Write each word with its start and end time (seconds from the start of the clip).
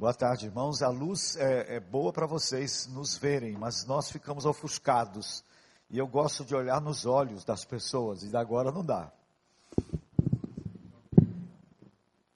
Boa 0.00 0.14
tarde, 0.14 0.46
irmãos. 0.46 0.80
A 0.80 0.88
luz 0.88 1.36
é, 1.36 1.76
é 1.76 1.78
boa 1.78 2.10
para 2.10 2.24
vocês 2.24 2.86
nos 2.86 3.18
verem, 3.18 3.52
mas 3.52 3.84
nós 3.84 4.10
ficamos 4.10 4.46
ofuscados. 4.46 5.44
E 5.90 5.98
eu 5.98 6.06
gosto 6.06 6.42
de 6.42 6.54
olhar 6.54 6.80
nos 6.80 7.04
olhos 7.04 7.44
das 7.44 7.66
pessoas, 7.66 8.22
e 8.22 8.34
agora 8.34 8.72
não 8.72 8.82
dá. 8.82 9.12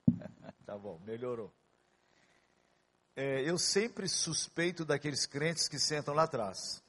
tá 0.66 0.76
bom, 0.76 1.00
melhorou. 1.06 1.50
É, 3.16 3.40
eu 3.48 3.56
sempre 3.56 4.10
suspeito 4.10 4.84
daqueles 4.84 5.24
crentes 5.24 5.66
que 5.66 5.78
sentam 5.78 6.12
lá 6.12 6.24
atrás. 6.24 6.82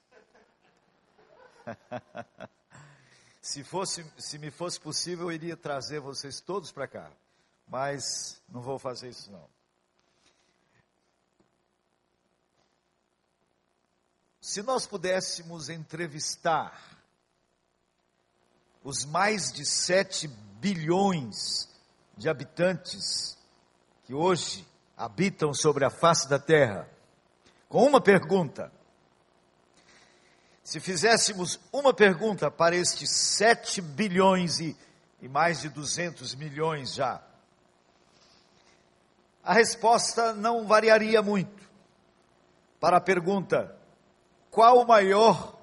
se, 3.40 3.64
fosse, 3.64 4.04
se 4.18 4.38
me 4.38 4.50
fosse 4.50 4.78
possível, 4.78 5.28
eu 5.28 5.32
iria 5.32 5.56
trazer 5.56 6.00
vocês 6.00 6.38
todos 6.38 6.70
para 6.70 6.86
cá. 6.86 7.10
Mas 7.66 8.42
não 8.46 8.60
vou 8.60 8.78
fazer 8.78 9.08
isso 9.08 9.32
não. 9.32 9.55
Se 14.46 14.62
nós 14.62 14.86
pudéssemos 14.86 15.68
entrevistar 15.68 16.80
os 18.84 19.04
mais 19.04 19.50
de 19.52 19.66
7 19.66 20.28
bilhões 20.60 21.68
de 22.16 22.28
habitantes 22.28 23.36
que 24.04 24.14
hoje 24.14 24.64
habitam 24.96 25.52
sobre 25.52 25.84
a 25.84 25.90
face 25.90 26.28
da 26.28 26.38
terra, 26.38 26.88
com 27.68 27.84
uma 27.86 28.00
pergunta, 28.00 28.70
se 30.62 30.78
fizéssemos 30.78 31.58
uma 31.72 31.92
pergunta 31.92 32.48
para 32.48 32.76
estes 32.76 33.10
7 33.10 33.82
bilhões 33.82 34.60
e, 34.60 34.76
e 35.20 35.28
mais 35.28 35.62
de 35.62 35.70
200 35.70 36.36
milhões 36.36 36.94
já, 36.94 37.20
a 39.42 39.52
resposta 39.52 40.32
não 40.32 40.68
variaria 40.68 41.20
muito. 41.20 41.68
Para 42.78 42.98
a 42.98 43.00
pergunta, 43.00 43.75
qual 44.56 44.78
o 44.78 44.86
maior 44.86 45.54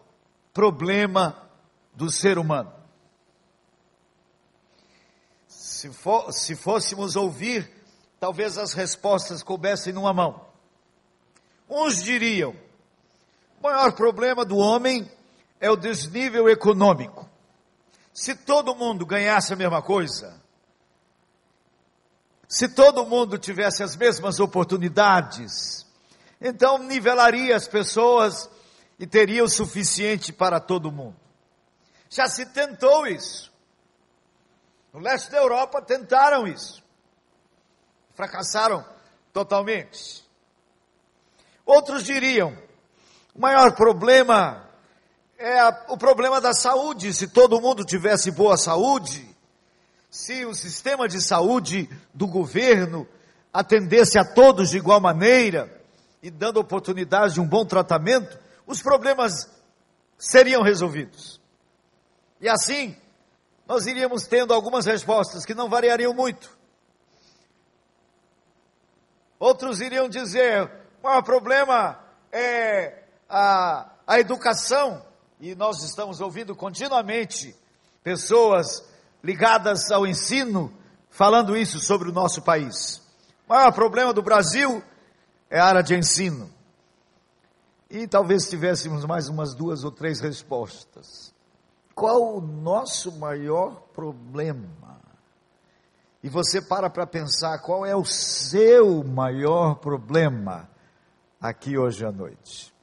problema 0.53 1.49
do 1.95 2.11
ser 2.11 2.37
humano? 2.37 2.71
Se, 5.47 5.89
for, 5.89 6.31
se 6.31 6.55
fôssemos 6.55 7.15
ouvir, 7.15 7.67
talvez 8.19 8.55
as 8.55 8.73
respostas 8.73 9.41
coubessem 9.41 9.91
numa 9.91 10.13
mão. 10.13 10.45
Uns 11.67 12.03
diriam: 12.03 12.55
o 13.59 13.63
maior 13.63 13.93
problema 13.93 14.45
do 14.45 14.57
homem 14.57 15.11
é 15.59 15.71
o 15.71 15.75
desnível 15.75 16.47
econômico. 16.47 17.27
Se 18.13 18.35
todo 18.35 18.75
mundo 18.75 19.07
ganhasse 19.07 19.53
a 19.53 19.55
mesma 19.55 19.81
coisa, 19.81 20.39
se 22.47 22.69
todo 22.69 23.07
mundo 23.07 23.39
tivesse 23.39 23.81
as 23.81 23.95
mesmas 23.95 24.39
oportunidades, 24.39 25.83
então 26.39 26.77
nivelaria 26.77 27.55
as 27.55 27.67
pessoas 27.67 28.53
e 28.99 29.07
teria 29.07 29.43
o 29.43 29.49
suficiente 29.49 30.31
para 30.31 30.59
todo 30.59 30.91
mundo. 30.91 31.15
Já 32.09 32.27
se 32.27 32.45
tentou 32.45 33.07
isso. 33.07 33.51
No 34.93 34.99
leste 34.99 35.31
da 35.31 35.37
Europa 35.37 35.81
tentaram 35.81 36.47
isso. 36.47 36.83
Fracassaram 38.13 38.85
totalmente. 39.31 40.23
Outros 41.65 42.03
diriam: 42.03 42.55
o 43.33 43.41
maior 43.41 43.75
problema 43.75 44.69
é 45.37 45.59
a, 45.59 45.85
o 45.89 45.97
problema 45.97 46.39
da 46.39 46.53
saúde. 46.53 47.13
Se 47.13 47.27
todo 47.27 47.59
mundo 47.59 47.83
tivesse 47.83 48.29
boa 48.29 48.55
saúde, 48.57 49.27
se 50.09 50.45
o 50.45 50.53
sistema 50.53 51.07
de 51.07 51.19
saúde 51.19 51.89
do 52.13 52.27
governo 52.27 53.07
atendesse 53.51 54.19
a 54.19 54.23
todos 54.23 54.69
de 54.69 54.77
igual 54.77 55.01
maneira 55.01 55.81
e 56.21 56.29
dando 56.29 56.59
oportunidade 56.59 57.33
de 57.33 57.41
um 57.41 57.47
bom 57.47 57.65
tratamento, 57.65 58.37
os 58.65 58.81
problemas 58.81 59.49
seriam 60.17 60.61
resolvidos. 60.61 61.41
E 62.39 62.49
assim, 62.49 62.95
nós 63.67 63.87
iríamos 63.87 64.27
tendo 64.27 64.53
algumas 64.53 64.85
respostas 64.85 65.45
que 65.45 65.53
não 65.53 65.69
variariam 65.69 66.13
muito. 66.13 66.57
Outros 69.39 69.81
iriam 69.81 70.07
dizer: 70.07 70.69
o 71.01 71.07
maior 71.07 71.21
problema 71.21 71.99
é 72.31 73.03
a, 73.29 73.91
a 74.07 74.19
educação, 74.19 75.05
e 75.39 75.55
nós 75.55 75.83
estamos 75.83 76.21
ouvindo 76.21 76.55
continuamente 76.55 77.55
pessoas 78.03 78.83
ligadas 79.23 79.91
ao 79.91 80.05
ensino 80.05 80.73
falando 81.09 81.55
isso 81.55 81.79
sobre 81.79 82.09
o 82.09 82.13
nosso 82.13 82.41
país. 82.41 83.01
O 83.47 83.53
maior 83.53 83.71
problema 83.71 84.13
do 84.13 84.21
Brasil 84.21 84.83
é 85.49 85.59
a 85.59 85.65
área 85.65 85.83
de 85.83 85.95
ensino. 85.95 86.49
E 87.93 88.07
talvez 88.07 88.49
tivéssemos 88.49 89.05
mais 89.05 89.29
umas 89.29 89.53
duas 89.53 89.83
ou 89.83 89.91
três 89.91 90.19
respostas. 90.19 91.31
Qual 91.93 92.37
o 92.37 92.41
nosso 92.41 93.11
maior 93.19 93.81
problema? 93.93 94.99
E 96.23 96.27
você 96.27 96.59
para 96.59 96.89
para 96.89 97.05
pensar 97.05 97.59
qual 97.59 97.85
é 97.85 97.95
o 97.95 98.03
seu 98.03 99.03
maior 99.03 99.75
problema 99.75 100.67
aqui 101.39 101.77
hoje 101.77 102.03
à 102.03 102.11
noite. 102.11 102.73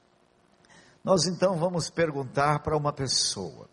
Nós 1.03 1.27
então 1.27 1.57
vamos 1.57 1.91
perguntar 1.91 2.61
para 2.61 2.77
uma 2.77 2.93
pessoa. 2.93 3.69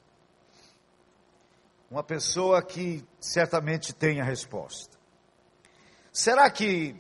Uma 1.92 2.02
pessoa 2.04 2.64
que 2.64 3.08
certamente 3.20 3.94
tem 3.94 4.20
a 4.20 4.24
resposta. 4.24 4.98
Será 6.12 6.50
que 6.50 7.00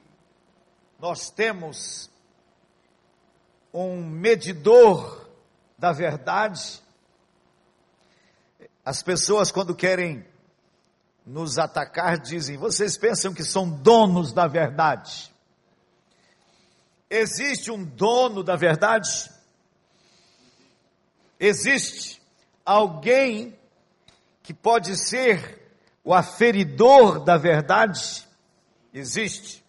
nós 0.99 1.31
temos 1.31 2.11
um 3.85 4.03
medidor 4.03 5.29
da 5.77 5.91
verdade. 5.91 6.81
As 8.83 9.03
pessoas, 9.03 9.51
quando 9.51 9.75
querem 9.75 10.25
nos 11.25 11.59
atacar, 11.59 12.17
dizem: 12.17 12.57
vocês 12.57 12.97
pensam 12.97 13.33
que 13.33 13.43
são 13.43 13.69
donos 13.69 14.33
da 14.33 14.47
verdade? 14.47 15.31
Existe 17.09 17.69
um 17.71 17.83
dono 17.83 18.43
da 18.43 18.55
verdade? 18.55 19.29
Existe 21.39 22.21
alguém 22.65 23.57
que 24.41 24.53
pode 24.53 24.97
ser 24.97 25.71
o 26.03 26.13
aferidor 26.13 27.23
da 27.23 27.37
verdade? 27.37 28.27
Existe. 28.91 29.63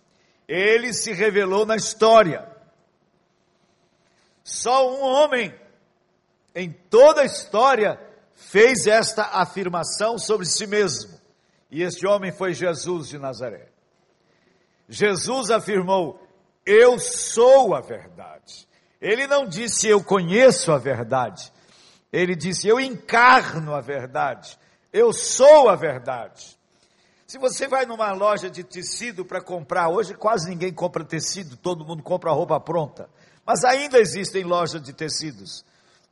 Ele 0.49 0.95
se 0.95 1.13
revelou 1.13 1.67
na 1.67 1.77
história. 1.77 2.58
Só 4.49 4.91
um 4.91 5.03
homem 5.03 5.55
em 6.55 6.73
toda 6.73 7.21
a 7.21 7.27
história 7.27 8.01
fez 8.33 8.87
esta 8.87 9.25
afirmação 9.25 10.19
sobre 10.19 10.47
si 10.47 10.67
mesmo. 10.67 11.21
E 11.71 11.83
este 11.83 12.07
homem 12.07 12.33
foi 12.33 12.55
Jesus 12.55 13.09
de 13.09 13.19
Nazaré. 13.19 13.69
Jesus 14.89 15.51
afirmou: 15.51 16.19
Eu 16.65 16.99
sou 16.99 17.75
a 17.75 17.83
verdade. 17.83 18.67
Ele 19.03 19.27
não 19.27 19.47
disse 19.47 19.87
eu 19.87 20.03
conheço 20.03 20.73
a 20.73 20.79
verdade. 20.79 21.53
Ele 22.11 22.35
disse 22.35 22.67
eu 22.67 22.81
encarno 22.81 23.75
a 23.75 23.83
verdade. 23.83 24.59
Eu 24.91 25.13
sou 25.13 25.69
a 25.69 25.77
verdade. 25.77 26.59
Se 27.27 27.37
você 27.37 27.69
vai 27.69 27.85
numa 27.85 28.11
loja 28.13 28.49
de 28.49 28.65
tecido 28.65 29.27
para 29.27 29.43
comprar, 29.43 29.91
hoje 29.91 30.15
quase 30.15 30.49
ninguém 30.49 30.73
compra 30.73 31.05
tecido, 31.05 31.55
todo 31.59 31.85
mundo 31.85 32.03
compra 32.03 32.33
roupa 32.33 32.59
pronta. 32.59 33.11
Mas 33.49 33.65
ainda 33.65 33.99
existem 33.99 34.45
lojas 34.45 34.83
de 34.83 34.93
tecidos. 34.93 35.65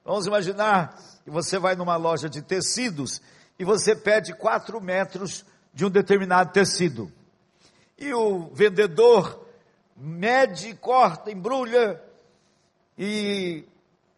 Vamos 0.03 0.27
imaginar 0.27 0.99
que 1.23 1.31
você 1.31 1.59
vai 1.59 1.77
numa 1.77 1.95
loja 1.95 2.31
de 2.31 2.41
tecidos 2.41 3.21
e 3.59 3.65
você 3.65 3.95
pede 3.95 4.35
4 4.35 4.81
metros 4.81 5.45
de 5.75 5.85
um 5.85 5.91
determinado 5.91 6.51
tecido. 6.51 7.13
E 7.99 8.11
o 8.15 8.49
vendedor 8.55 9.47
mede, 9.95 10.75
corta, 10.77 11.31
embrulha, 11.31 12.03
e 12.97 13.67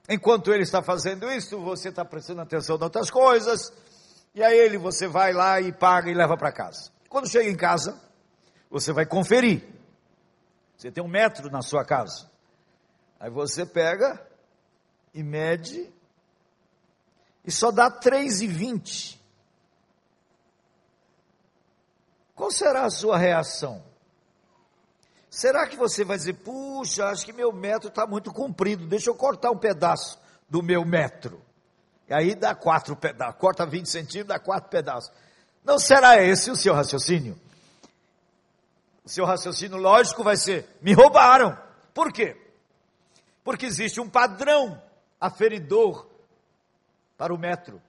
enquanto 0.09 0.53
ele 0.53 0.63
está 0.63 0.81
fazendo 0.81 1.29
isso, 1.29 1.59
você 1.59 1.89
está 1.89 2.05
prestando 2.05 2.43
atenção 2.43 2.77
em 2.77 2.85
outras 2.85 3.11
coisas, 3.11 3.73
e 4.33 4.45
aí 4.45 4.57
ele 4.57 4.79
você 4.79 5.09
vai 5.09 5.33
lá 5.33 5.61
e 5.61 5.73
paga 5.73 6.09
e 6.09 6.15
leva 6.15 6.37
para 6.37 6.53
casa. 6.53 6.93
Quando 7.09 7.29
chega 7.29 7.51
em 7.51 7.57
casa, 7.57 8.01
você 8.71 8.93
vai 8.93 9.07
conferir. 9.07 9.65
Você 10.77 10.89
tem 10.93 11.03
um 11.03 11.09
metro 11.09 11.51
na 11.51 11.63
sua 11.63 11.85
casa. 11.85 12.38
Aí 13.19 13.31
você 13.31 13.67
pega 13.67 14.21
e 15.13 15.23
mede 15.23 15.93
e 17.45 17.51
só 17.51 17.71
dá 17.71 17.91
3,20. 17.91 19.19
Qual 22.35 22.51
será 22.51 22.85
a 22.85 22.91
sua 22.91 23.19
reação? 23.19 23.83
Será 25.29 25.67
que 25.67 25.77
você 25.77 26.05
vai 26.05 26.17
dizer, 26.17 26.35
puxa, 26.35 27.07
acho 27.07 27.25
que 27.25 27.33
meu 27.33 27.53
metro 27.53 27.89
está 27.89 28.07
muito 28.07 28.33
comprido, 28.33 28.87
deixa 28.87 29.11
eu 29.11 29.15
cortar 29.15 29.51
um 29.51 29.59
pedaço 29.59 30.19
do 30.49 30.63
meu 30.63 30.85
metro. 30.85 31.43
E 32.09 32.15
aí 32.15 32.35
dá 32.35 32.55
quatro 32.55 32.97
pedaços, 32.97 33.39
corta 33.39 33.67
20 33.67 33.87
centímetros, 33.87 34.29
dá 34.29 34.39
quatro 34.39 34.71
pedaços. 34.71 35.13
Não 35.65 35.79
será 35.79 36.23
esse 36.23 36.51
o 36.51 36.57
seu 36.57 36.73
raciocínio? 36.73 37.39
o 39.09 39.11
seu 39.11 39.25
raciocínio 39.25 39.79
lógico 39.79 40.23
vai 40.23 40.37
ser: 40.37 40.69
me 40.83 40.93
roubaram. 40.93 41.59
Por 41.95 42.13
quê? 42.13 42.37
Porque 43.49 43.65
existe 43.65 43.99
um 43.99 44.11
padrão 44.11 44.79
aferidor 45.19 46.07
para 47.17 47.33
o 47.33 47.39
metro. 47.39 47.81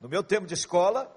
No 0.00 0.08
meu 0.08 0.24
tempo 0.24 0.44
de 0.44 0.54
escola, 0.54 1.08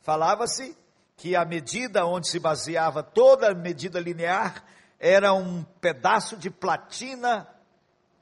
falava-se 0.00 0.74
que 1.18 1.36
a 1.36 1.44
medida 1.44 2.06
onde 2.06 2.30
se 2.30 2.38
baseava 2.38 3.02
toda 3.02 3.50
a 3.50 3.54
medida 3.54 4.00
linear 4.00 4.64
era 4.98 5.34
um 5.34 5.62
pedaço 5.82 6.34
de 6.38 6.48
platina 6.48 7.46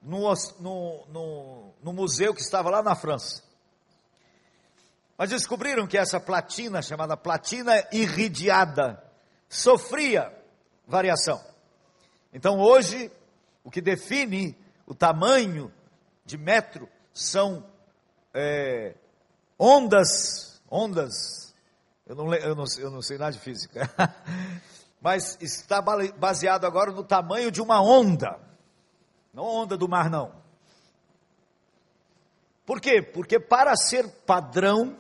no, 0.02 0.34
no, 0.58 1.06
no, 1.06 1.75
no 1.81 1.93
museu 1.93 2.34
que 2.34 2.40
estava 2.40 2.69
lá 2.69 2.82
na 2.82 2.96
França. 2.96 3.44
Mas 5.17 5.31
descobriram 5.31 5.87
que 5.87 5.96
essa 5.96 6.19
platina, 6.19 6.82
chamada 6.82 7.17
platina 7.17 7.87
irridiada, 7.93 9.00
sofria 9.49 10.37
variação. 10.88 11.40
Então 12.32 12.58
hoje, 12.58 13.12
o 13.62 13.70
que 13.70 13.81
define 13.81 14.63
o 14.86 14.94
tamanho 14.94 15.72
de 16.25 16.36
metro 16.36 16.88
são 17.12 17.64
é, 18.32 18.94
ondas, 19.58 20.60
ondas, 20.70 21.54
eu 22.06 22.14
não, 22.14 22.34
eu, 22.34 22.54
não, 22.54 22.64
eu 22.78 22.90
não 22.90 23.02
sei 23.02 23.19
nada 23.19 23.32
de 23.32 23.38
física, 23.38 23.88
mas 25.00 25.38
está 25.40 25.81
baseado 25.81 26.64
agora 26.64 26.90
no 26.90 27.04
tamanho 27.04 27.50
de 27.50 27.60
uma 27.60 27.81
onda, 27.82 28.38
não 29.32 29.44
onda 29.44 29.76
do 29.76 29.88
mar 29.88 30.10
não. 30.10 30.42
Por 32.66 32.81
quê? 32.81 33.02
Porque 33.02 33.38
para 33.38 33.76
ser 33.76 34.08
padrão, 34.26 34.98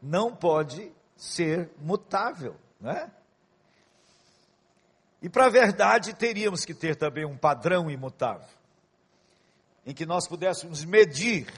não 0.00 0.34
pode 0.34 0.92
ser 1.16 1.70
mutável, 1.78 2.56
né? 2.80 3.10
E 5.20 5.28
para 5.28 5.46
a 5.46 5.50
verdade, 5.50 6.14
teríamos 6.14 6.64
que 6.64 6.74
ter 6.74 6.96
também 6.96 7.24
um 7.24 7.36
padrão 7.36 7.90
imutável, 7.90 8.48
em 9.84 9.92
que 9.92 10.06
nós 10.06 10.28
pudéssemos 10.28 10.84
medir, 10.84 11.52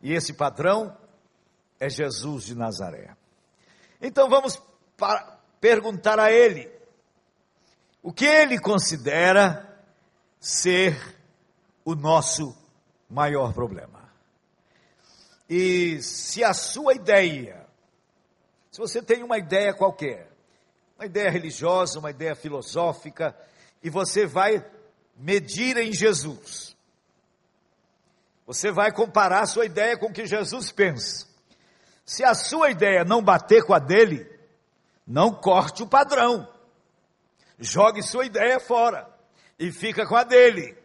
e 0.00 0.12
esse 0.12 0.32
padrão 0.32 0.96
é 1.78 1.88
Jesus 1.88 2.44
de 2.44 2.54
Nazaré. 2.54 3.16
Então 4.00 4.28
vamos 4.28 4.60
perguntar 5.60 6.18
a 6.18 6.32
ele, 6.32 6.70
o 8.02 8.12
que 8.12 8.24
ele 8.24 8.58
considera 8.58 9.68
ser 10.40 11.18
o 11.84 11.94
nosso 11.94 12.56
maior 13.08 13.52
problema. 13.52 14.02
E 15.48 16.02
se 16.02 16.42
a 16.42 16.54
sua 16.54 16.94
ideia 16.94 17.62
se 18.72 18.80
você 18.80 19.02
tem 19.02 19.22
uma 19.22 19.36
ideia 19.36 19.74
qualquer, 19.74 20.31
uma 21.02 21.06
ideia 21.06 21.30
religiosa, 21.30 21.98
uma 21.98 22.10
ideia 22.10 22.36
filosófica, 22.36 23.36
e 23.82 23.90
você 23.90 24.24
vai 24.24 24.64
medir 25.16 25.76
em 25.76 25.92
Jesus, 25.92 26.76
você 28.46 28.70
vai 28.70 28.92
comparar 28.92 29.40
a 29.40 29.46
sua 29.46 29.66
ideia 29.66 29.96
com 29.96 30.06
o 30.06 30.12
que 30.12 30.26
Jesus 30.26 30.70
pensa. 30.70 31.26
Se 32.04 32.24
a 32.24 32.34
sua 32.34 32.70
ideia 32.70 33.04
não 33.04 33.22
bater 33.22 33.64
com 33.64 33.74
a 33.74 33.78
dele, 33.78 34.28
não 35.06 35.34
corte 35.34 35.82
o 35.82 35.88
padrão. 35.88 36.48
Jogue 37.58 38.02
sua 38.02 38.24
ideia 38.24 38.60
fora 38.60 39.08
e 39.58 39.72
fica 39.72 40.06
com 40.06 40.16
a 40.16 40.22
dele. 40.22 40.76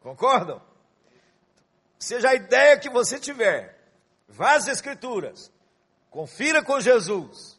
Concordam? 0.00 0.60
Seja 1.98 2.30
a 2.30 2.34
ideia 2.34 2.78
que 2.78 2.90
você 2.90 3.18
tiver, 3.18 3.78
vá 4.28 4.54
às 4.54 4.66
Escrituras, 4.66 5.50
Confira 6.16 6.62
com 6.62 6.80
Jesus. 6.80 7.55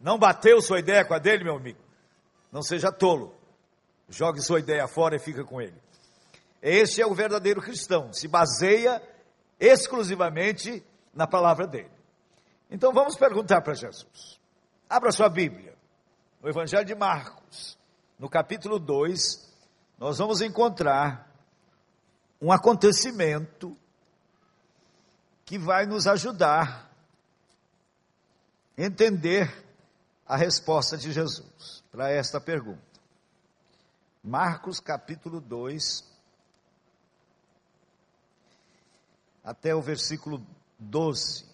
Não 0.00 0.18
bateu 0.18 0.60
sua 0.60 0.78
ideia 0.78 1.04
com 1.04 1.14
a 1.14 1.18
dele, 1.18 1.44
meu 1.44 1.56
amigo? 1.56 1.80
Não 2.52 2.62
seja 2.62 2.92
tolo. 2.92 3.34
Jogue 4.08 4.40
sua 4.40 4.60
ideia 4.60 4.86
fora 4.86 5.16
e 5.16 5.18
fica 5.18 5.44
com 5.44 5.60
ele. 5.60 5.76
Este 6.62 7.02
é 7.02 7.06
o 7.06 7.14
verdadeiro 7.14 7.60
cristão. 7.60 8.12
Se 8.12 8.26
baseia 8.26 9.02
exclusivamente 9.60 10.84
na 11.12 11.26
palavra 11.26 11.66
dele. 11.66 11.90
Então 12.70 12.92
vamos 12.92 13.16
perguntar 13.16 13.60
para 13.60 13.74
Jesus. 13.74 14.40
Abra 14.88 15.12
sua 15.12 15.28
Bíblia. 15.28 15.76
No 16.40 16.48
Evangelho 16.48 16.84
de 16.84 16.94
Marcos, 16.94 17.76
no 18.18 18.28
capítulo 18.28 18.78
2, 18.78 19.52
nós 19.98 20.18
vamos 20.18 20.40
encontrar 20.40 21.28
um 22.40 22.52
acontecimento 22.52 23.76
que 25.44 25.58
vai 25.58 25.86
nos 25.86 26.06
ajudar 26.06 26.88
entender 28.76 29.67
a 30.28 30.36
resposta 30.36 30.98
de 30.98 31.10
Jesus 31.10 31.82
para 31.90 32.10
esta 32.10 32.38
pergunta. 32.38 32.82
Marcos 34.22 34.78
capítulo 34.78 35.40
2, 35.40 36.04
até 39.42 39.74
o 39.74 39.80
versículo 39.80 40.46
12. 40.78 41.48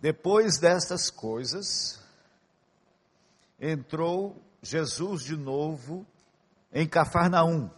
Depois 0.00 0.58
destas 0.58 1.08
coisas, 1.08 2.02
entrou 3.60 4.42
Jesus 4.60 5.22
de 5.22 5.36
novo 5.36 6.04
em 6.72 6.88
Cafarnaum. 6.88 7.70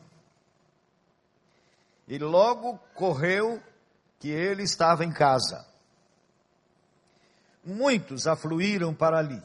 E 2.09 2.19
logo 2.19 2.79
correu 2.95 3.63
que 4.19 4.29
ele 4.29 4.63
estava 4.63 5.05
em 5.05 5.13
casa. 5.13 5.72
Muitos 7.65 8.27
afluíram 8.27 8.93
para 8.93 9.19
ali, 9.19 9.41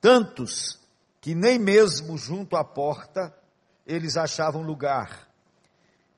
tantos 0.00 0.80
que 1.20 1.34
nem 1.34 1.58
mesmo 1.58 2.16
junto 2.16 2.56
à 2.56 2.64
porta 2.64 3.36
eles 3.86 4.16
achavam 4.16 4.62
lugar, 4.62 5.28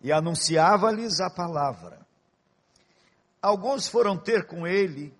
e 0.00 0.12
anunciava-lhes 0.12 1.20
a 1.20 1.28
palavra. 1.28 2.06
Alguns 3.42 3.88
foram 3.88 4.16
ter 4.16 4.46
com 4.46 4.66
ele, 4.66 5.14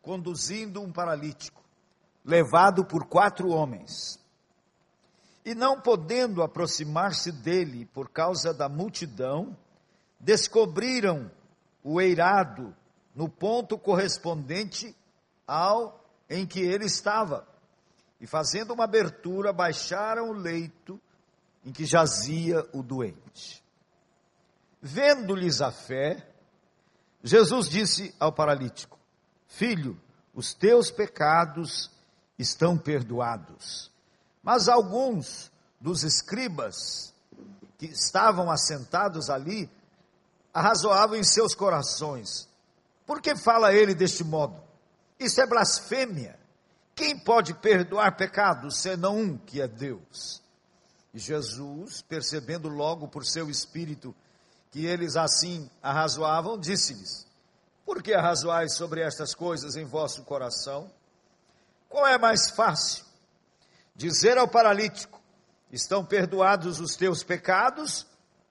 conduzindo 0.00 0.80
um 0.80 0.90
paralítico, 0.90 1.62
levado 2.24 2.84
por 2.84 3.06
quatro 3.06 3.48
homens. 3.48 4.18
E 5.44 5.54
não 5.54 5.80
podendo 5.80 6.42
aproximar-se 6.42 7.32
dele 7.32 7.84
por 7.86 8.08
causa 8.08 8.54
da 8.54 8.68
multidão, 8.68 9.56
descobriram 10.18 11.30
o 11.82 12.00
eirado 12.00 12.74
no 13.14 13.28
ponto 13.28 13.76
correspondente 13.76 14.96
ao 15.52 16.02
em 16.30 16.46
que 16.46 16.60
ele 16.60 16.86
estava. 16.86 17.46
E 18.20 18.26
fazendo 18.26 18.72
uma 18.72 18.84
abertura, 18.84 19.52
baixaram 19.52 20.30
o 20.30 20.32
leito 20.32 20.98
em 21.64 21.72
que 21.72 21.84
jazia 21.84 22.66
o 22.72 22.82
doente. 22.82 23.62
Vendo-lhes 24.80 25.60
a 25.60 25.70
fé, 25.70 26.26
Jesus 27.22 27.68
disse 27.68 28.14
ao 28.18 28.32
paralítico: 28.32 28.98
Filho, 29.46 30.00
os 30.34 30.54
teus 30.54 30.90
pecados 30.90 31.90
estão 32.38 32.78
perdoados. 32.78 33.90
Mas 34.42 34.68
alguns 34.68 35.52
dos 35.80 36.02
escribas 36.02 37.12
que 37.78 37.86
estavam 37.86 38.50
assentados 38.50 39.28
ali 39.28 39.70
arrazoavam 40.52 41.16
em 41.16 41.24
seus 41.24 41.54
corações. 41.54 42.48
Por 43.06 43.20
que 43.20 43.36
fala 43.36 43.72
ele 43.72 43.94
deste 43.94 44.24
modo? 44.24 44.71
Isso 45.22 45.40
é 45.40 45.46
blasfêmia. 45.46 46.38
Quem 46.94 47.18
pode 47.18 47.54
perdoar 47.54 48.16
pecados 48.16 48.80
senão 48.80 49.16
um 49.16 49.38
que 49.38 49.60
é 49.60 49.68
Deus? 49.68 50.42
E 51.14 51.18
Jesus, 51.18 52.02
percebendo 52.02 52.68
logo 52.68 53.06
por 53.06 53.24
seu 53.24 53.48
espírito 53.48 54.14
que 54.70 54.84
eles 54.84 55.16
assim 55.16 55.70
arrazoavam, 55.82 56.58
disse-lhes: 56.58 57.26
Por 57.84 58.02
que 58.02 58.12
arrazoais 58.12 58.74
sobre 58.74 59.00
estas 59.00 59.34
coisas 59.34 59.76
em 59.76 59.84
vosso 59.84 60.24
coração? 60.24 60.90
Qual 61.88 62.06
é 62.06 62.18
mais 62.18 62.50
fácil? 62.50 63.04
Dizer 63.94 64.38
ao 64.38 64.48
paralítico: 64.48 65.20
Estão 65.70 66.04
perdoados 66.04 66.80
os 66.80 66.96
teus 66.96 67.22
pecados? 67.22 68.06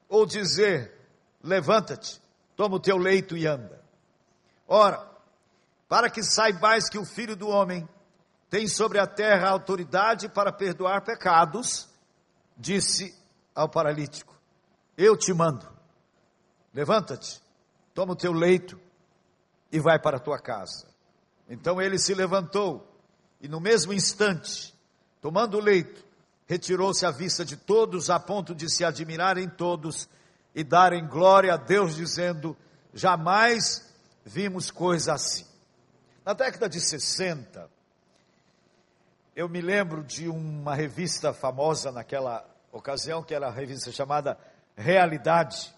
Ou 0.07 0.25
dizer: 0.25 0.97
levanta-te, 1.43 2.21
toma 2.55 2.77
o 2.77 2.79
teu 2.79 2.97
leito 2.97 3.35
e 3.35 3.45
anda. 3.45 3.81
Ora, 4.67 5.10
para 5.91 6.09
que 6.09 6.23
saibais 6.23 6.87
que 6.87 6.97
o 6.97 7.03
Filho 7.03 7.35
do 7.35 7.49
Homem 7.49 7.85
tem 8.49 8.65
sobre 8.65 8.97
a 8.97 9.05
terra 9.05 9.49
autoridade 9.49 10.29
para 10.29 10.49
perdoar 10.49 11.03
pecados, 11.03 11.89
disse 12.55 13.13
ao 13.53 13.67
paralítico: 13.67 14.33
Eu 14.97 15.17
te 15.17 15.33
mando, 15.33 15.67
levanta-te, 16.73 17.41
toma 17.93 18.13
o 18.13 18.15
teu 18.15 18.31
leito 18.31 18.79
e 19.69 19.81
vai 19.81 19.99
para 19.99 20.15
a 20.15 20.19
tua 20.21 20.39
casa. 20.39 20.87
Então 21.49 21.81
ele 21.81 21.99
se 21.99 22.13
levantou 22.13 22.89
e, 23.41 23.49
no 23.49 23.59
mesmo 23.59 23.91
instante, 23.91 24.73
tomando 25.19 25.57
o 25.57 25.61
leito, 25.61 26.05
retirou-se 26.45 27.05
à 27.05 27.11
vista 27.11 27.43
de 27.43 27.57
todos, 27.57 28.09
a 28.09 28.17
ponto 28.17 28.55
de 28.55 28.69
se 28.69 28.85
admirarem 28.85 29.49
todos 29.49 30.07
e 30.55 30.63
darem 30.63 31.05
glória 31.05 31.53
a 31.53 31.57
Deus, 31.57 31.97
dizendo: 31.97 32.55
jamais 32.93 33.93
vimos 34.23 34.71
coisa 34.71 35.15
assim. 35.15 35.50
Na 36.23 36.33
década 36.33 36.69
de 36.69 36.79
60, 36.79 37.67
eu 39.35 39.49
me 39.49 39.59
lembro 39.59 40.03
de 40.03 40.29
uma 40.29 40.75
revista 40.75 41.33
famosa 41.33 41.91
naquela 41.91 42.47
ocasião, 42.71 43.23
que 43.23 43.33
era 43.33 43.47
a 43.47 43.51
revista 43.51 43.91
chamada 43.91 44.37
Realidade. 44.77 45.73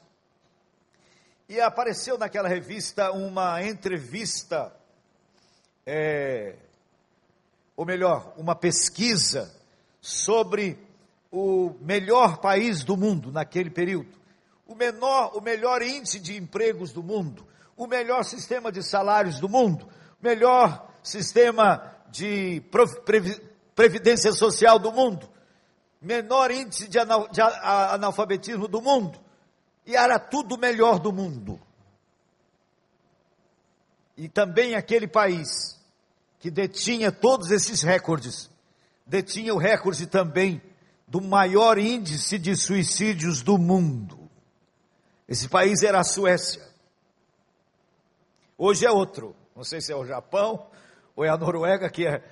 E 1.48 1.62
apareceu 1.62 2.18
naquela 2.18 2.50
revista 2.50 3.10
uma 3.14 3.64
entrevista, 3.64 4.76
é, 5.86 6.58
ou 7.78 7.86
melhor, 7.86 8.34
uma 8.36 8.54
pesquisa 8.54 9.50
sobre 10.02 10.78
o 11.32 11.74
melhor 11.80 12.40
país 12.40 12.84
do 12.84 12.98
mundo 12.98 13.32
naquele 13.32 13.70
período, 13.70 14.12
o, 14.68 14.76
menor, 14.76 15.38
o 15.38 15.42
melhor 15.42 15.82
índice 15.82 16.20
de 16.20 16.36
empregos 16.36 16.92
do 16.92 17.02
mundo, 17.02 17.48
o 17.78 17.88
melhor 17.88 18.26
sistema 18.26 18.74
de 18.74 18.84
salários 18.84 19.40
do 19.40 19.48
mundo, 19.48 19.88
melhor 20.24 20.90
sistema 21.04 21.94
de 22.10 22.64
previdência 23.76 24.32
social 24.32 24.80
do 24.80 24.92
mundo, 24.92 25.30
menor 26.02 26.50
índice 26.50 26.88
de 26.88 26.98
analfabetismo 26.98 28.68
do 28.68 28.82
mundo, 28.82 29.20
e 29.86 29.96
era 29.96 30.18
tudo 30.18 30.58
melhor 30.58 30.98
do 30.98 31.12
mundo. 31.12 31.60
E 34.16 34.30
também 34.30 34.76
aquele 34.76 35.08
país 35.08 35.78
que 36.40 36.50
detinha 36.50 37.12
todos 37.12 37.52
esses 37.52 37.82
recordes, 37.82 38.50
detinha 39.06 39.54
o 39.54 39.58
recorde 39.58 40.08
também 40.08 40.62
do 41.06 41.20
maior 41.20 41.78
índice 41.78 42.40
de 42.40 42.56
suicídios 42.56 43.42
do 43.42 43.58
mundo. 43.58 44.30
Esse 45.28 45.50
país 45.50 45.84
era 45.84 46.00
a 46.00 46.04
Suécia. 46.04 46.66
Hoje 48.58 48.86
é 48.86 48.92
outro. 48.92 49.36
Não 49.56 49.64
sei 49.64 49.82
se 49.82 49.92
é 49.92 49.96
o 49.96 50.06
Japão 50.06 50.68
ou 51.16 51.24
é 51.24 51.30
a 51.30 51.38
Noruega, 51.38 51.90
que 51.90 52.06
é 52.08 52.24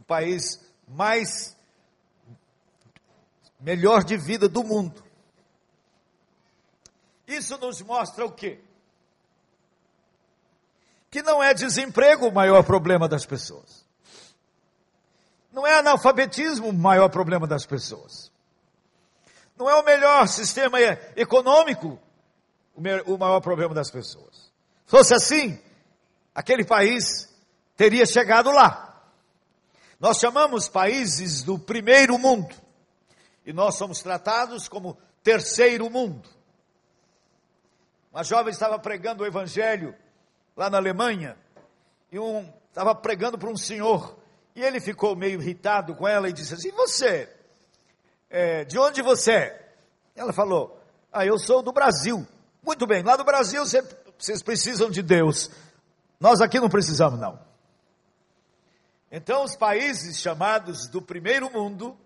o 0.00 0.04
país 0.04 0.60
mais 0.88 1.56
melhor 3.60 4.04
de 4.04 4.16
vida 4.16 4.48
do 4.48 4.64
mundo. 4.64 5.02
Isso 7.26 7.56
nos 7.58 7.80
mostra 7.82 8.24
o 8.26 8.32
quê? 8.32 8.60
Que 11.10 11.22
não 11.22 11.42
é 11.42 11.54
desemprego 11.54 12.26
o 12.26 12.32
maior 12.32 12.62
problema 12.64 13.08
das 13.08 13.24
pessoas. 13.24 13.86
Não 15.52 15.66
é 15.66 15.78
analfabetismo 15.78 16.68
o 16.68 16.72
maior 16.72 17.08
problema 17.10 17.46
das 17.46 17.66
pessoas. 17.66 18.32
Não 19.56 19.68
é 19.68 19.74
o 19.74 19.84
melhor 19.84 20.26
sistema 20.26 20.80
econômico 21.14 21.98
o 22.74 23.18
maior 23.18 23.40
problema 23.40 23.74
das 23.74 23.90
pessoas. 23.90 24.50
Se 24.86 24.90
fosse 24.90 25.14
assim, 25.14 25.60
aquele 26.34 26.64
país 26.64 27.28
teria 27.76 28.06
chegado 28.06 28.50
lá. 28.50 28.88
Nós 29.98 30.18
chamamos 30.18 30.68
países 30.68 31.42
do 31.42 31.58
primeiro 31.58 32.18
mundo 32.18 32.54
e 33.46 33.52
nós 33.52 33.76
somos 33.76 34.02
tratados 34.02 34.68
como 34.68 34.98
terceiro 35.22 35.88
mundo. 35.88 36.28
Uma 38.12 38.24
jovem 38.24 38.52
estava 38.52 38.78
pregando 38.78 39.22
o 39.22 39.26
evangelho 39.26 39.94
lá 40.56 40.68
na 40.68 40.78
Alemanha 40.78 41.36
e 42.10 42.18
um 42.18 42.52
estava 42.68 42.94
pregando 42.94 43.38
para 43.38 43.48
um 43.48 43.56
senhor 43.56 44.18
e 44.54 44.62
ele 44.62 44.80
ficou 44.80 45.14
meio 45.14 45.40
irritado 45.40 45.94
com 45.94 46.06
ela 46.06 46.28
e 46.28 46.32
disse 46.32 46.54
assim: 46.54 46.70
"Você, 46.72 47.28
é, 48.28 48.64
de 48.64 48.78
onde 48.78 49.02
você 49.02 49.32
é?" 49.32 49.74
Ela 50.14 50.32
falou: 50.32 50.78
"Ah, 51.12 51.24
eu 51.24 51.38
sou 51.38 51.62
do 51.62 51.72
Brasil." 51.72 52.26
Muito 52.62 52.86
bem, 52.86 53.02
lá 53.02 53.16
do 53.16 53.24
Brasil 53.24 53.64
vocês 53.64 54.42
precisam 54.42 54.90
de 54.90 55.02
Deus. 55.02 55.50
Nós 56.22 56.40
aqui 56.40 56.60
não 56.60 56.68
precisamos 56.68 57.18
não. 57.18 57.36
Então 59.10 59.42
os 59.42 59.56
países 59.56 60.20
chamados 60.20 60.86
do 60.86 61.02
primeiro 61.02 61.50
mundo 61.50 61.98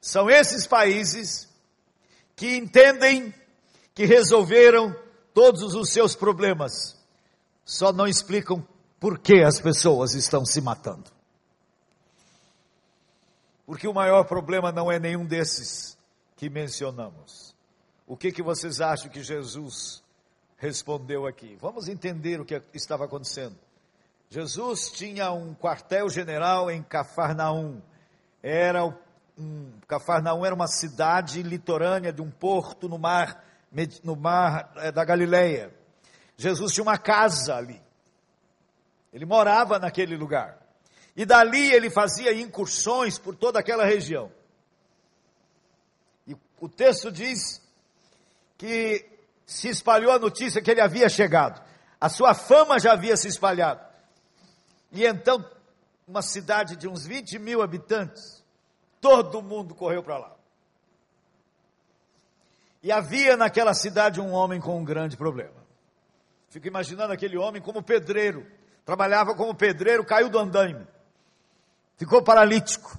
são 0.00 0.30
esses 0.30 0.66
países 0.66 1.46
que 2.34 2.56
entendem 2.56 3.34
que 3.94 4.06
resolveram 4.06 4.96
todos 5.34 5.74
os 5.74 5.90
seus 5.90 6.16
problemas, 6.16 6.98
só 7.66 7.92
não 7.92 8.06
explicam 8.06 8.66
por 8.98 9.18
que 9.18 9.42
as 9.42 9.60
pessoas 9.60 10.14
estão 10.14 10.46
se 10.46 10.62
matando. 10.62 11.10
Porque 13.66 13.86
o 13.86 13.92
maior 13.92 14.24
problema 14.24 14.72
não 14.72 14.90
é 14.90 14.98
nenhum 14.98 15.26
desses 15.26 15.98
que 16.34 16.48
mencionamos. 16.48 17.54
O 18.06 18.16
que, 18.16 18.32
que 18.32 18.42
vocês 18.42 18.80
acham 18.80 19.10
que 19.10 19.22
Jesus 19.22 20.02
respondeu 20.56 21.26
aqui? 21.26 21.56
Vamos 21.60 21.88
entender 21.88 22.40
o 22.40 22.44
que 22.44 22.62
estava 22.74 23.04
acontecendo. 23.04 23.56
Jesus 24.28 24.90
tinha 24.90 25.30
um 25.30 25.54
quartel-general 25.54 26.70
em 26.70 26.82
Cafarnaum. 26.82 27.80
Era 28.42 28.84
um, 29.38 29.72
Cafarnaum 29.86 30.44
era 30.44 30.54
uma 30.54 30.66
cidade 30.66 31.42
litorânea 31.42 32.12
de 32.12 32.22
um 32.22 32.30
porto 32.30 32.88
no 32.88 32.98
mar 32.98 33.44
no 34.02 34.16
mar 34.16 34.72
é, 34.76 34.90
da 34.90 35.04
Galileia. 35.04 35.74
Jesus 36.36 36.72
tinha 36.72 36.82
uma 36.82 36.98
casa 36.98 37.56
ali. 37.56 37.80
Ele 39.12 39.24
morava 39.24 39.78
naquele 39.78 40.16
lugar. 40.16 40.58
E 41.16 41.24
dali 41.24 41.72
ele 41.72 41.90
fazia 41.90 42.32
incursões 42.32 43.18
por 43.18 43.34
toda 43.34 43.58
aquela 43.58 43.84
região. 43.84 44.30
E 46.26 46.36
o 46.60 46.68
texto 46.68 47.10
diz 47.10 47.62
que 48.58 49.15
se 49.46 49.68
espalhou 49.68 50.12
a 50.12 50.18
notícia 50.18 50.60
que 50.60 50.70
ele 50.70 50.80
havia 50.80 51.08
chegado. 51.08 51.64
A 52.00 52.08
sua 52.08 52.34
fama 52.34 52.80
já 52.80 52.92
havia 52.92 53.16
se 53.16 53.28
espalhado. 53.28 53.80
E 54.90 55.06
então, 55.06 55.48
uma 56.06 56.20
cidade 56.20 56.76
de 56.76 56.88
uns 56.88 57.06
20 57.06 57.38
mil 57.38 57.62
habitantes, 57.62 58.44
todo 59.00 59.40
mundo 59.40 59.74
correu 59.74 60.02
para 60.02 60.18
lá. 60.18 60.36
E 62.82 62.90
havia 62.90 63.36
naquela 63.36 63.72
cidade 63.72 64.20
um 64.20 64.32
homem 64.32 64.60
com 64.60 64.78
um 64.78 64.84
grande 64.84 65.16
problema. 65.16 65.64
Fico 66.50 66.66
imaginando 66.66 67.12
aquele 67.12 67.36
homem 67.36 67.62
como 67.62 67.82
pedreiro. 67.82 68.46
Trabalhava 68.84 69.34
como 69.34 69.54
pedreiro, 69.54 70.04
caiu 70.04 70.28
do 70.28 70.38
andaime. 70.38 70.86
Ficou 71.96 72.22
paralítico. 72.22 72.98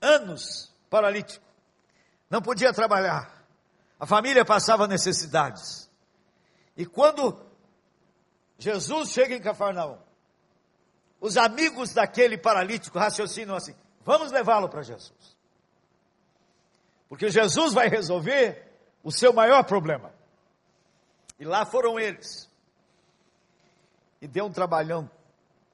Anos 0.00 0.72
paralítico. 0.88 1.44
Não 2.28 2.40
podia 2.40 2.72
trabalhar. 2.72 3.39
A 4.00 4.06
família 4.06 4.46
passava 4.46 4.88
necessidades. 4.88 5.90
E 6.74 6.86
quando 6.86 7.38
Jesus 8.58 9.10
chega 9.10 9.34
em 9.34 9.42
Cafarnaum, 9.42 9.98
os 11.20 11.36
amigos 11.36 11.92
daquele 11.92 12.38
paralítico 12.38 12.98
raciocinam 12.98 13.54
assim: 13.54 13.74
vamos 14.02 14.32
levá-lo 14.32 14.70
para 14.70 14.82
Jesus. 14.82 15.36
Porque 17.10 17.28
Jesus 17.28 17.74
vai 17.74 17.88
resolver 17.88 18.66
o 19.04 19.12
seu 19.12 19.34
maior 19.34 19.64
problema. 19.64 20.14
E 21.38 21.44
lá 21.44 21.66
foram 21.66 22.00
eles. 22.00 22.48
E 24.22 24.26
deu 24.26 24.46
um 24.46 24.52
trabalhão 24.52 25.10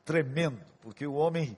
tremendo, 0.05 0.65
porque 0.81 1.07
o 1.07 1.15
homem 1.15 1.57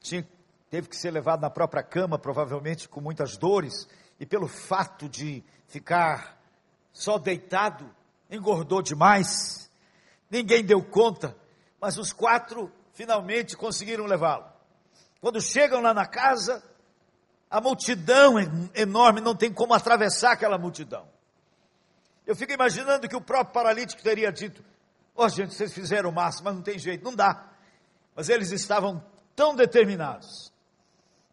tinha, 0.00 0.26
teve 0.70 0.88
que 0.88 0.96
ser 0.96 1.10
levado 1.10 1.42
na 1.42 1.50
própria 1.50 1.82
cama, 1.82 2.18
provavelmente 2.18 2.88
com 2.88 3.00
muitas 3.00 3.36
dores, 3.36 3.88
e 4.22 4.26
pelo 4.26 4.46
fato 4.46 5.08
de 5.08 5.42
ficar 5.66 6.38
só 6.92 7.18
deitado, 7.18 7.92
engordou 8.30 8.80
demais. 8.80 9.68
Ninguém 10.30 10.64
deu 10.64 10.80
conta, 10.80 11.36
mas 11.80 11.98
os 11.98 12.12
quatro 12.12 12.70
finalmente 12.92 13.56
conseguiram 13.56 14.06
levá-lo. 14.06 14.46
Quando 15.20 15.40
chegam 15.40 15.80
lá 15.80 15.92
na 15.92 16.06
casa, 16.06 16.62
a 17.50 17.60
multidão 17.60 18.36
enorme, 18.76 19.20
não 19.20 19.34
tem 19.34 19.52
como 19.52 19.74
atravessar 19.74 20.34
aquela 20.34 20.56
multidão. 20.56 21.04
Eu 22.24 22.36
fico 22.36 22.52
imaginando 22.52 23.08
que 23.08 23.16
o 23.16 23.20
próprio 23.20 23.52
paralítico 23.52 24.04
teria 24.04 24.30
dito: 24.30 24.62
Ó 25.16 25.24
oh, 25.24 25.28
gente, 25.28 25.52
vocês 25.52 25.74
fizeram 25.74 26.10
o 26.10 26.14
máximo, 26.14 26.44
mas 26.44 26.54
não 26.54 26.62
tem 26.62 26.78
jeito, 26.78 27.02
não 27.02 27.16
dá. 27.16 27.50
Mas 28.14 28.28
eles 28.28 28.52
estavam 28.52 29.04
tão 29.34 29.56
determinados 29.56 30.52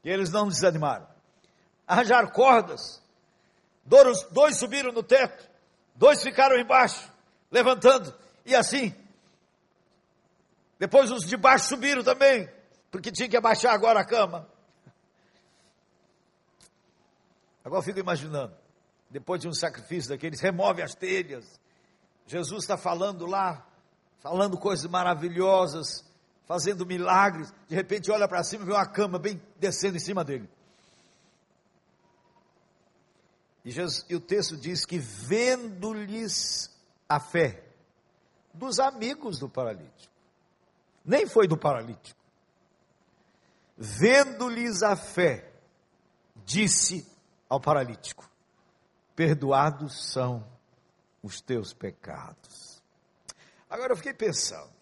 que 0.01 0.10
eles 0.10 0.31
não 0.31 0.48
desanimaram. 0.48 1.18
Arranjaram 1.89 2.29
cordas, 2.29 3.01
dois, 3.84 4.22
dois 4.25 4.60
subiram 4.60 4.91
no 4.91 5.01
teto, 5.01 5.50
dois 5.96 6.22
ficaram 6.22 6.55
embaixo, 6.55 7.12
levantando, 7.50 8.13
e 8.46 8.55
assim. 8.55 8.93
Depois 10.77 11.10
os 11.10 11.25
de 11.25 11.36
baixo 11.36 11.67
subiram 11.67 12.03
também, 12.03 12.48
porque 12.91 13.12
tinha 13.12 13.27
que 13.27 13.36
abaixar 13.36 13.74
agora 13.74 14.01
a 14.01 14.05
cama. 14.05 14.48
Agora 17.65 17.79
eu 17.79 17.84
fico 17.84 17.98
imaginando, 17.98 18.53
depois 19.10 19.41
de 19.41 19.48
um 19.48 19.53
sacrifício 19.53 20.12
daqueles, 20.12 20.39
remove 20.39 20.84
as 20.84 20.93
telhas. 20.93 21.60
Jesus 22.27 22.65
está 22.65 22.77
falando 22.77 23.25
lá, 23.25 23.65
falando 24.19 24.60
coisas 24.60 24.86
maravilhosas, 24.86 26.05
fazendo 26.46 26.86
milagres. 26.86 27.51
De 27.67 27.74
repente 27.74 28.12
olha 28.12 28.27
para 28.27 28.43
cima 28.43 28.63
e 28.63 28.67
vê 28.67 28.74
uma 28.74 28.86
cama 28.86 29.17
bem 29.17 29.41
descendo 29.58 29.98
em 29.98 30.00
cima 30.00 30.24
dele. 30.24 30.48
E, 33.69 33.71
Jesus, 33.71 34.03
e 34.09 34.15
o 34.15 34.19
texto 34.19 34.57
diz 34.57 34.83
que 34.83 34.97
vendo-lhes 34.97 36.75
a 37.07 37.19
fé 37.19 37.63
dos 38.51 38.79
amigos 38.79 39.38
do 39.38 39.47
paralítico. 39.47 40.11
nem 41.05 41.27
foi 41.27 41.47
do 41.47 41.55
paralítico. 41.55 42.19
Vendo-lhes 43.77 44.81
a 44.81 44.95
fé, 44.95 45.53
disse 46.43 47.07
ao 47.47 47.61
paralítico: 47.61 48.27
Perdoados 49.15 50.11
são 50.13 50.43
os 51.21 51.39
teus 51.39 51.71
pecados. 51.71 52.81
Agora 53.69 53.93
eu 53.93 53.97
fiquei 53.97 54.15
pensando, 54.15 54.73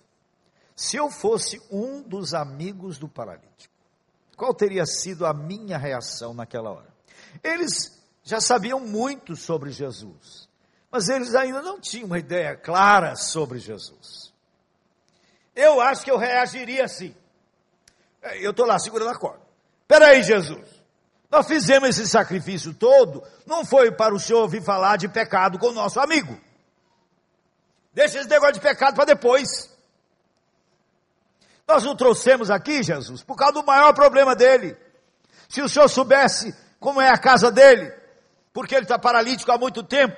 se 0.73 0.95
eu 0.95 1.11
fosse 1.11 1.61
um 1.69 2.01
dos 2.01 2.33
amigos 2.33 2.97
do 2.97 3.09
paralítico, 3.09 3.75
qual 4.37 4.53
teria 4.53 4.85
sido 4.85 5.25
a 5.25 5.33
minha 5.33 5.77
reação 5.77 6.33
naquela 6.33 6.71
hora? 6.71 6.95
Eles 7.43 7.96
já 8.27 8.41
sabiam 8.41 8.81
muito 8.81 9.37
sobre 9.37 9.71
Jesus, 9.71 10.49
mas 10.91 11.07
eles 11.07 11.33
ainda 11.33 11.61
não 11.61 11.79
tinham 11.79 12.07
uma 12.07 12.19
ideia 12.19 12.57
clara 12.57 13.15
sobre 13.15 13.57
Jesus. 13.57 14.33
Eu 15.55 15.79
acho 15.79 16.03
que 16.03 16.11
eu 16.11 16.17
reagiria 16.17 16.83
assim. 16.83 17.15
É, 18.21 18.45
eu 18.45 18.51
estou 18.51 18.65
lá 18.65 18.77
segurando 18.79 19.11
a 19.11 19.17
corda. 19.17 19.39
Peraí, 19.87 20.21
Jesus. 20.23 20.67
Nós 21.31 21.47
fizemos 21.47 21.87
esse 21.87 22.05
sacrifício 22.05 22.73
todo, 22.73 23.23
não 23.45 23.63
foi 23.63 23.91
para 23.91 24.13
o 24.13 24.19
Senhor 24.19 24.45
vir 24.49 24.61
falar 24.61 24.97
de 24.97 25.07
pecado 25.07 25.57
com 25.57 25.67
o 25.67 25.73
nosso 25.73 25.97
amigo. 25.97 26.37
Deixa 27.93 28.19
esse 28.19 28.29
negócio 28.29 28.55
de 28.55 28.59
pecado 28.59 28.95
para 28.95 29.05
depois. 29.05 29.73
Nós 31.65 31.85
o 31.85 31.95
trouxemos 31.95 32.51
aqui, 32.51 32.83
Jesus, 32.83 33.23
por 33.23 33.37
causa 33.37 33.53
do 33.53 33.63
maior 33.63 33.93
problema 33.93 34.35
dele. 34.35 34.75
Se 35.47 35.61
o 35.61 35.69
Senhor 35.69 35.87
soubesse 35.87 36.53
como 36.77 36.99
é 36.99 37.09
a 37.09 37.17
casa 37.17 37.49
dele, 37.49 37.93
porque 38.57 38.73
ele 38.73 38.85
está 38.85 38.97
paralítico 38.97 39.51
há 39.51 39.57
muito 39.59 39.83
tempo, 39.83 40.17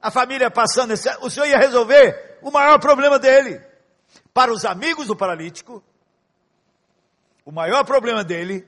a 0.00 0.08
família 0.08 0.48
passando, 0.48 0.92
o 0.92 1.28
Senhor 1.28 1.46
ia 1.46 1.58
resolver 1.58 2.38
o 2.40 2.48
maior 2.48 2.78
problema 2.78 3.18
dele. 3.18 3.60
Para 4.32 4.52
os 4.52 4.64
amigos 4.64 5.08
do 5.08 5.16
paralítico, 5.16 5.82
o 7.44 7.50
maior 7.50 7.84
problema 7.84 8.22
dele 8.22 8.64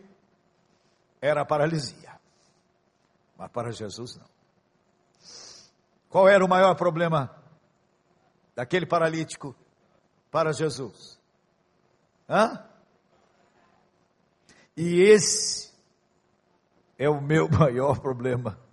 era 1.20 1.42
a 1.42 1.46
paralisia. 1.46 2.18
Mas 3.38 3.48
para 3.52 3.70
Jesus 3.70 4.16
não. 4.16 4.26
Qual 6.08 6.28
era 6.28 6.44
o 6.44 6.48
maior 6.48 6.74
problema 6.74 7.30
daquele 8.56 8.86
paralítico 8.86 9.54
para 10.32 10.52
Jesus? 10.52 11.16
Hã? 12.28 12.60
E 14.76 15.00
esse 15.00 15.72
é 16.98 17.08
o 17.08 17.20
meu 17.20 17.46
maior 17.56 18.00
problema 18.00 18.65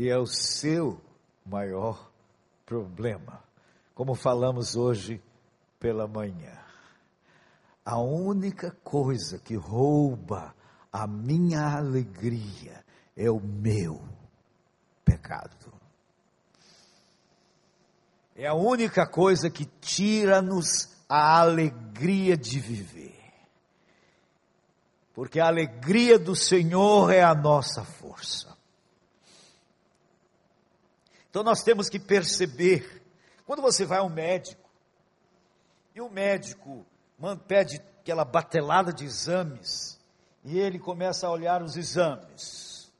e 0.00 0.08
é 0.08 0.16
o 0.16 0.26
seu 0.26 0.98
maior 1.44 2.10
problema. 2.64 3.44
Como 3.94 4.14
falamos 4.14 4.74
hoje 4.74 5.22
pela 5.78 6.08
manhã. 6.08 6.58
A 7.84 8.00
única 8.00 8.70
coisa 8.82 9.38
que 9.38 9.54
rouba 9.56 10.54
a 10.90 11.06
minha 11.06 11.76
alegria 11.76 12.82
é 13.14 13.30
o 13.30 13.38
meu 13.38 14.02
pecado. 15.04 15.70
É 18.34 18.46
a 18.46 18.54
única 18.54 19.06
coisa 19.06 19.50
que 19.50 19.66
tira-nos 19.66 20.96
a 21.10 21.40
alegria 21.40 22.38
de 22.38 22.58
viver. 22.58 23.20
Porque 25.12 25.38
a 25.38 25.46
alegria 25.46 26.18
do 26.18 26.34
Senhor 26.34 27.12
é 27.12 27.22
a 27.22 27.34
nossa 27.34 27.84
força. 27.84 28.49
Então 31.30 31.44
nós 31.44 31.62
temos 31.62 31.88
que 31.88 31.98
perceber, 31.98 33.02
quando 33.46 33.62
você 33.62 33.86
vai 33.86 33.98
ao 33.98 34.10
médico, 34.10 34.68
e 35.94 36.00
o 36.00 36.10
médico 36.10 36.84
pede 37.46 37.80
aquela 38.00 38.24
batelada 38.24 38.92
de 38.92 39.04
exames, 39.04 39.98
e 40.44 40.58
ele 40.58 40.78
começa 40.78 41.26
a 41.26 41.30
olhar 41.30 41.62
os 41.62 41.76
exames. 41.76 42.90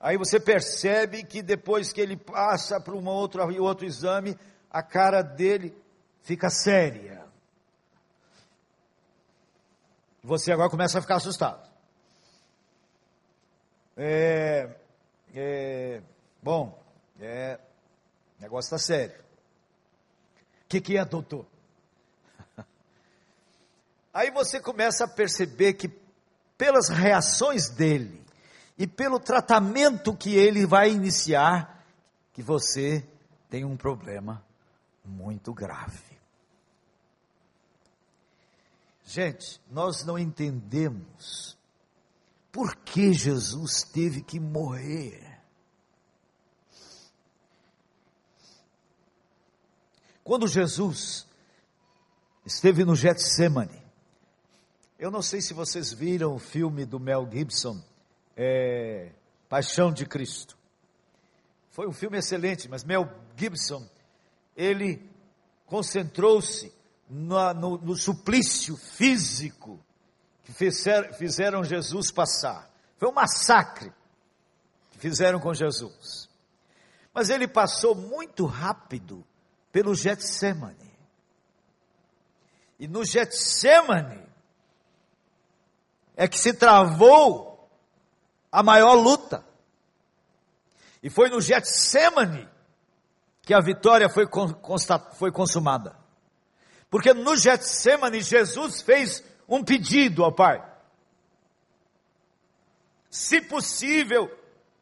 Aí 0.00 0.16
você 0.16 0.40
percebe 0.40 1.24
que 1.24 1.42
depois 1.42 1.92
que 1.92 2.00
ele 2.00 2.16
passa 2.16 2.80
para 2.80 2.94
um 2.94 3.06
outro, 3.06 3.42
outro 3.62 3.84
exame, 3.84 4.38
a 4.70 4.82
cara 4.82 5.22
dele 5.22 5.76
fica 6.22 6.48
séria. 6.48 7.26
Você 10.22 10.52
agora 10.52 10.70
começa 10.70 10.98
a 10.98 11.02
ficar 11.02 11.16
assustado. 11.16 11.66
É, 13.96 14.76
é, 15.34 16.02
bom, 16.46 16.80
é, 17.18 17.58
o 18.38 18.42
negócio 18.42 18.68
está 18.68 18.78
sério. 18.78 19.18
O 19.18 20.68
que, 20.68 20.80
que 20.80 20.96
é, 20.96 21.04
doutor? 21.04 21.44
Aí 24.14 24.30
você 24.30 24.60
começa 24.60 25.06
a 25.06 25.08
perceber 25.08 25.74
que, 25.74 25.88
pelas 26.56 26.88
reações 26.88 27.68
dele 27.68 28.24
e 28.78 28.86
pelo 28.86 29.18
tratamento 29.18 30.16
que 30.16 30.36
ele 30.36 30.64
vai 30.64 30.92
iniciar, 30.92 31.84
que 32.32 32.44
você 32.44 33.04
tem 33.50 33.64
um 33.64 33.76
problema 33.76 34.40
muito 35.04 35.52
grave. 35.52 36.16
Gente, 39.04 39.60
nós 39.68 40.04
não 40.04 40.16
entendemos 40.16 41.58
por 42.52 42.76
que 42.76 43.12
Jesus 43.12 43.82
teve 43.82 44.22
que 44.22 44.38
morrer. 44.38 45.25
Quando 50.26 50.48
Jesus 50.48 51.24
esteve 52.44 52.84
no 52.84 52.96
Getsemane, 52.96 53.80
eu 54.98 55.08
não 55.08 55.22
sei 55.22 55.40
se 55.40 55.54
vocês 55.54 55.92
viram 55.92 56.34
o 56.34 56.38
filme 56.40 56.84
do 56.84 56.98
Mel 56.98 57.30
Gibson, 57.30 57.80
é, 58.36 59.12
Paixão 59.48 59.92
de 59.92 60.04
Cristo. 60.04 60.58
Foi 61.70 61.86
um 61.86 61.92
filme 61.92 62.18
excelente, 62.18 62.68
mas 62.68 62.82
Mel 62.82 63.08
Gibson, 63.36 63.88
ele 64.56 65.00
concentrou-se 65.64 66.72
no, 67.08 67.54
no, 67.54 67.78
no, 67.78 67.94
suplício 67.94 68.76
físico 68.76 69.78
que 70.42 70.52
fizer, 70.52 71.14
fizeram 71.14 71.62
Jesus 71.62 72.10
passar. 72.10 72.68
Foi 72.98 73.08
um 73.08 73.14
massacre 73.14 73.92
que 74.90 74.98
fizeram 74.98 75.38
com 75.38 75.54
Jesus. 75.54 76.28
Mas 77.14 77.30
ele 77.30 77.46
passou 77.46 77.94
muito 77.94 78.44
rápido 78.44 79.24
pelo 79.76 79.94
Getsemane. 79.94 80.90
E 82.78 82.88
no 82.88 83.04
Getsemane, 83.04 84.26
é 86.16 86.26
que 86.26 86.38
se 86.38 86.54
travou 86.54 87.68
a 88.50 88.62
maior 88.62 88.94
luta. 88.94 89.44
E 91.02 91.10
foi 91.10 91.28
no 91.28 91.42
Getsemane 91.42 92.48
que 93.42 93.52
a 93.52 93.60
vitória 93.60 94.08
foi, 94.08 94.24
foi 95.18 95.30
consumada. 95.30 95.94
Porque 96.88 97.12
no 97.12 97.36
Getsemane 97.36 98.22
Jesus 98.22 98.80
fez 98.80 99.22
um 99.46 99.62
pedido 99.62 100.24
ao 100.24 100.32
Pai. 100.32 100.64
Se 103.10 103.42
possível, 103.42 104.26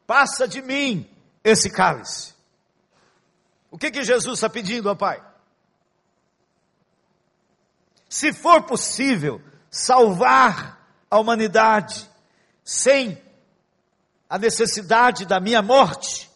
passa 0.07 0.47
de 0.47 0.61
mim 0.61 1.05
esse 1.43 1.69
cálice. 1.69 2.34
O 3.75 3.77
que 3.77 3.91
que 3.91 4.05
Jesus 4.05 4.35
está 4.35 4.49
pedindo 4.49 4.87
ao 4.87 4.95
Pai? 4.95 5.21
Se 8.07 8.31
for 8.31 8.63
possível, 8.63 9.41
salvar 9.69 10.79
a 11.11 11.19
humanidade 11.19 12.09
sem 12.63 13.21
a 14.29 14.39
necessidade 14.39 15.25
da 15.25 15.41
minha 15.41 15.61
morte. 15.61 16.31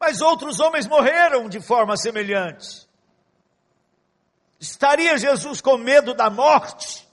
Mas 0.00 0.22
outros 0.22 0.60
homens 0.60 0.86
morreram 0.86 1.46
de 1.46 1.60
forma 1.60 1.94
semelhante. 1.98 2.88
Estaria 4.58 5.18
Jesus 5.18 5.60
com 5.60 5.76
medo 5.76 6.14
da 6.14 6.30
morte? 6.30 7.06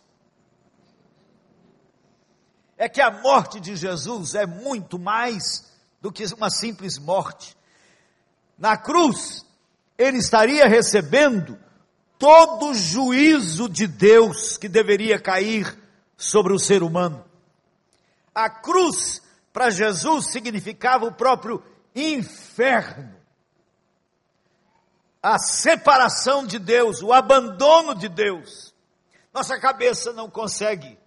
É 2.78 2.88
que 2.88 3.02
a 3.02 3.12
morte 3.12 3.60
de 3.60 3.76
Jesus 3.76 4.36
é 4.36 4.46
muito 4.46 4.98
mais 4.98 5.70
do 6.02 6.12
que 6.12 6.26
uma 6.34 6.50
simples 6.50 6.98
morte. 6.98 7.56
Na 8.58 8.76
cruz, 8.76 9.46
ele 9.98 10.18
estaria 10.18 10.68
recebendo 10.68 11.58
todo 12.18 12.68
o 12.68 12.74
juízo 12.74 13.70
de 13.70 13.88
Deus 13.88 14.58
que 14.58 14.68
deveria 14.68 15.20
cair 15.20 15.78
sobre 16.18 16.54
o 16.54 16.60
ser 16.60 16.84
humano. 16.84 17.26
A 18.34 18.50
cruz, 18.50 19.22
para 19.52 19.70
Jesus, 19.70 20.28
significava 20.32 21.06
o 21.06 21.14
próprio 21.14 21.64
inferno. 21.96 23.16
A 25.22 25.38
separação 25.38 26.46
de 26.46 26.58
Deus, 26.58 27.02
o 27.02 27.14
abandono 27.14 27.94
de 27.94 28.10
Deus. 28.10 28.74
Nossa 29.34 29.60
cabeça 29.60 30.14
não 30.14 30.30
consegue 30.30 30.98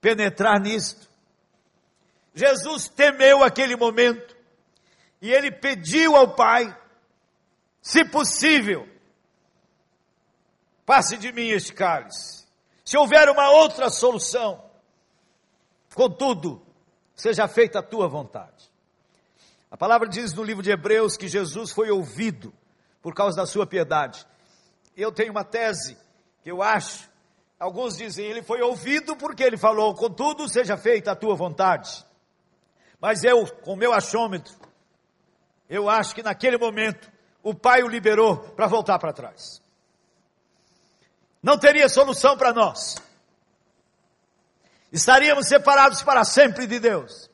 penetrar 0.00 0.60
nisto. 0.60 1.07
Jesus 2.38 2.88
temeu 2.88 3.42
aquele 3.42 3.74
momento 3.74 4.36
e 5.20 5.32
ele 5.32 5.50
pediu 5.50 6.14
ao 6.14 6.36
Pai: 6.36 6.72
Se 7.82 8.04
possível, 8.04 8.88
passe 10.86 11.16
de 11.16 11.32
mim 11.32 11.48
este 11.48 11.72
cálice. 11.72 12.46
Se 12.84 12.96
houver 12.96 13.28
uma 13.28 13.50
outra 13.50 13.90
solução, 13.90 14.64
contudo, 15.94 16.62
seja 17.12 17.48
feita 17.48 17.80
a 17.80 17.82
tua 17.82 18.06
vontade. 18.08 18.70
A 19.68 19.76
palavra 19.76 20.08
diz 20.08 20.32
no 20.32 20.44
livro 20.44 20.62
de 20.62 20.70
Hebreus 20.70 21.16
que 21.16 21.26
Jesus 21.26 21.72
foi 21.72 21.90
ouvido 21.90 22.54
por 23.02 23.14
causa 23.14 23.36
da 23.36 23.46
sua 23.46 23.66
piedade. 23.66 24.24
Eu 24.96 25.10
tenho 25.10 25.32
uma 25.32 25.44
tese 25.44 25.98
que 26.42 26.50
eu 26.50 26.62
acho, 26.62 27.10
alguns 27.58 27.96
dizem, 27.96 28.26
ele 28.26 28.42
foi 28.42 28.62
ouvido 28.62 29.16
porque 29.16 29.42
ele 29.42 29.56
falou, 29.56 29.92
contudo, 29.94 30.48
seja 30.48 30.76
feita 30.76 31.10
a 31.10 31.16
tua 31.16 31.34
vontade. 31.34 32.06
Mas 33.00 33.22
eu, 33.22 33.46
com 33.62 33.74
o 33.74 33.76
meu 33.76 33.92
achômetro, 33.92 34.54
eu 35.68 35.88
acho 35.88 36.14
que 36.14 36.22
naquele 36.22 36.58
momento 36.58 37.10
o 37.42 37.54
pai 37.54 37.82
o 37.82 37.88
liberou 37.88 38.38
para 38.38 38.66
voltar 38.66 38.98
para 38.98 39.12
trás. 39.12 39.62
Não 41.42 41.58
teria 41.58 41.88
solução 41.88 42.36
para 42.36 42.52
nós. 42.52 42.96
Estaríamos 44.90 45.46
separados 45.46 46.02
para 46.02 46.24
sempre 46.24 46.66
de 46.66 46.80
Deus. 46.80 47.30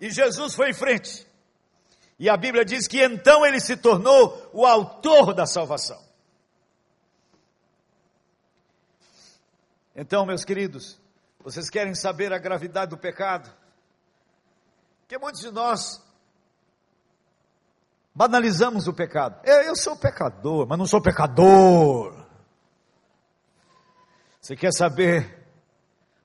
E 0.00 0.10
Jesus 0.10 0.54
foi 0.54 0.70
em 0.70 0.74
frente. 0.74 1.26
E 2.18 2.28
a 2.30 2.36
Bíblia 2.36 2.64
diz 2.64 2.86
que 2.86 3.02
então 3.02 3.44
ele 3.44 3.60
se 3.60 3.76
tornou 3.76 4.50
o 4.52 4.64
autor 4.64 5.34
da 5.34 5.46
salvação. 5.46 6.02
Então, 9.94 10.24
meus 10.26 10.44
queridos, 10.44 10.98
vocês 11.46 11.70
querem 11.70 11.94
saber 11.94 12.32
a 12.32 12.38
gravidade 12.38 12.90
do 12.90 12.98
pecado? 12.98 13.48
Porque 15.02 15.16
muitos 15.16 15.40
de 15.40 15.52
nós 15.52 16.04
banalizamos 18.12 18.88
o 18.88 18.92
pecado. 18.92 19.38
Eu, 19.44 19.62
eu 19.62 19.76
sou 19.76 19.96
pecador, 19.96 20.66
mas 20.66 20.76
não 20.76 20.86
sou 20.88 21.00
pecador. 21.00 22.26
Você 24.40 24.56
quer 24.56 24.72
saber 24.72 25.46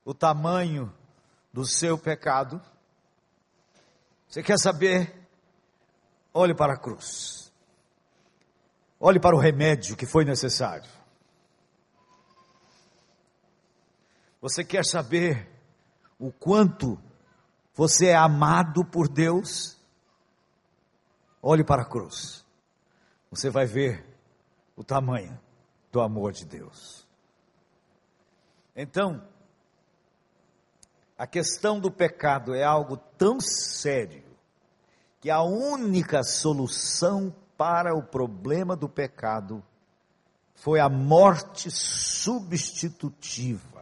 o 0.03 0.11
tamanho 0.11 0.91
do 1.53 1.67
seu 1.67 1.99
pecado? 1.99 2.59
Você 4.27 4.41
quer 4.41 4.57
saber? 4.57 5.29
Olhe 6.33 6.55
para 6.55 6.73
a 6.73 6.77
cruz. 6.79 7.53
Olhe 8.99 9.19
para 9.19 9.35
o 9.35 9.39
remédio 9.39 9.95
que 9.95 10.07
foi 10.07 10.25
necessário. 10.25 10.89
Você 14.41 14.63
quer 14.63 14.83
saber 14.83 15.47
o 16.17 16.31
quanto 16.31 16.99
você 17.75 18.07
é 18.07 18.15
amado 18.15 18.83
por 18.83 19.07
Deus? 19.07 19.79
Olhe 21.41 21.63
para 21.63 21.83
a 21.83 21.85
cruz. 21.85 22.43
Você 23.29 23.51
vai 23.51 23.67
ver 23.67 24.03
o 24.75 24.83
tamanho 24.83 25.39
do 25.91 26.01
amor 26.01 26.31
de 26.31 26.45
Deus. 26.45 27.05
Então, 28.75 29.23
a 31.17 31.27
questão 31.27 31.79
do 31.79 31.91
pecado 31.91 32.55
é 32.55 32.63
algo 32.63 32.97
tão 32.97 33.39
sério 33.39 34.23
que 35.19 35.29
a 35.29 35.43
única 35.43 36.23
solução 36.23 37.35
para 37.55 37.95
o 37.95 38.01
problema 38.01 38.75
do 38.75 38.89
pecado 38.89 39.63
foi 40.55 40.79
a 40.79 40.89
morte 40.89 41.69
substitutiva. 41.69 43.80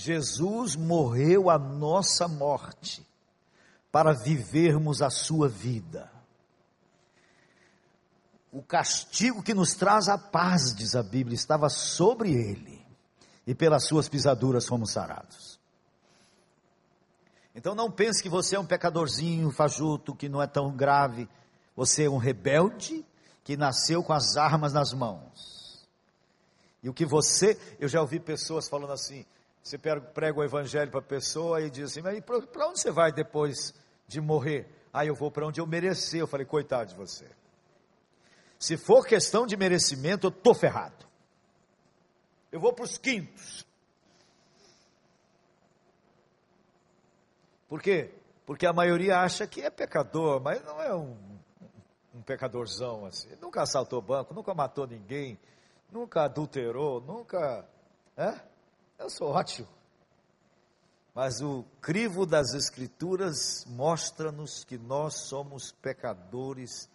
Jesus 0.00 0.76
morreu 0.76 1.50
a 1.50 1.58
nossa 1.58 2.26
morte 2.26 3.06
para 3.92 4.14
vivermos 4.14 5.02
a 5.02 5.10
sua 5.10 5.46
vida. 5.46 6.10
O 8.50 8.62
castigo 8.62 9.42
que 9.42 9.52
nos 9.52 9.74
traz 9.74 10.08
a 10.08 10.16
paz, 10.16 10.74
diz 10.74 10.96
a 10.96 11.02
Bíblia, 11.02 11.34
estava 11.34 11.68
sobre 11.68 12.32
ele, 12.32 12.82
e 13.46 13.54
pelas 13.54 13.86
suas 13.86 14.08
pisaduras 14.08 14.66
fomos 14.66 14.90
sarados. 14.90 15.60
Então 17.54 17.74
não 17.74 17.90
pense 17.90 18.22
que 18.22 18.28
você 18.30 18.56
é 18.56 18.58
um 18.58 18.64
pecadorzinho 18.64 19.50
fajuto, 19.50 20.16
que 20.16 20.30
não 20.30 20.40
é 20.40 20.46
tão 20.46 20.74
grave. 20.74 21.28
Você 21.76 22.04
é 22.04 22.10
um 22.10 22.16
rebelde 22.16 23.04
que 23.44 23.54
nasceu 23.54 24.02
com 24.02 24.14
as 24.14 24.38
armas 24.38 24.72
nas 24.72 24.94
mãos. 24.94 25.86
E 26.82 26.88
o 26.88 26.94
que 26.94 27.04
você, 27.04 27.58
eu 27.78 27.86
já 27.86 28.00
ouvi 28.00 28.18
pessoas 28.18 28.66
falando 28.66 28.92
assim, 28.92 29.26
você 29.62 29.78
prega 29.78 30.38
o 30.38 30.44
evangelho 30.44 30.90
para 30.90 31.00
a 31.00 31.02
pessoa 31.02 31.60
e 31.60 31.70
diz 31.70 31.90
assim, 31.90 32.02
mas 32.02 32.18
para 32.20 32.68
onde 32.68 32.80
você 32.80 32.90
vai 32.90 33.12
depois 33.12 33.74
de 34.06 34.20
morrer? 34.20 34.68
Ah, 34.92 35.04
eu 35.04 35.14
vou 35.14 35.30
para 35.30 35.46
onde 35.46 35.60
eu 35.60 35.66
merecer. 35.66 36.20
Eu 36.20 36.26
falei, 36.26 36.46
coitado 36.46 36.90
de 36.90 36.96
você. 36.96 37.28
Se 38.58 38.76
for 38.76 39.06
questão 39.06 39.46
de 39.46 39.56
merecimento, 39.56 40.26
eu 40.26 40.30
estou 40.30 40.54
ferrado. 40.54 41.06
Eu 42.50 42.60
vou 42.60 42.72
para 42.72 42.84
os 42.84 42.98
quintos. 42.98 43.64
Por 47.68 47.80
quê? 47.80 48.12
Porque 48.44 48.66
a 48.66 48.72
maioria 48.72 49.20
acha 49.20 49.46
que 49.46 49.62
é 49.62 49.70
pecador, 49.70 50.40
mas 50.42 50.62
não 50.64 50.82
é 50.82 50.92
um, 50.92 51.16
um 52.12 52.20
pecadorzão 52.20 53.06
assim. 53.06 53.28
Nunca 53.40 53.62
assaltou 53.62 54.02
banco, 54.02 54.34
nunca 54.34 54.52
matou 54.52 54.88
ninguém, 54.88 55.38
nunca 55.90 56.24
adulterou, 56.24 57.00
nunca. 57.00 57.64
É? 58.16 58.49
Eu 59.00 59.08
sou 59.08 59.28
ótimo. 59.28 59.66
Mas 61.14 61.40
o 61.40 61.64
crivo 61.80 62.26
das 62.26 62.52
Escrituras 62.52 63.64
mostra-nos 63.66 64.62
que 64.62 64.76
nós 64.76 65.22
somos 65.22 65.72
pecadores, 65.72 66.86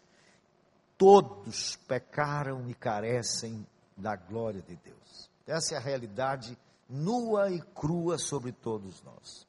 todos 0.99 1.75
pecaram 1.87 2.69
e 2.69 2.75
carecem 2.75 3.65
da 3.97 4.15
glória 4.15 4.61
de 4.61 4.75
Deus. 4.75 5.31
Essa 5.47 5.73
é 5.73 5.77
a 5.79 5.81
realidade 5.81 6.55
nua 6.87 7.49
e 7.49 7.59
crua 7.59 8.19
sobre 8.19 8.51
todos 8.51 9.01
nós. 9.01 9.47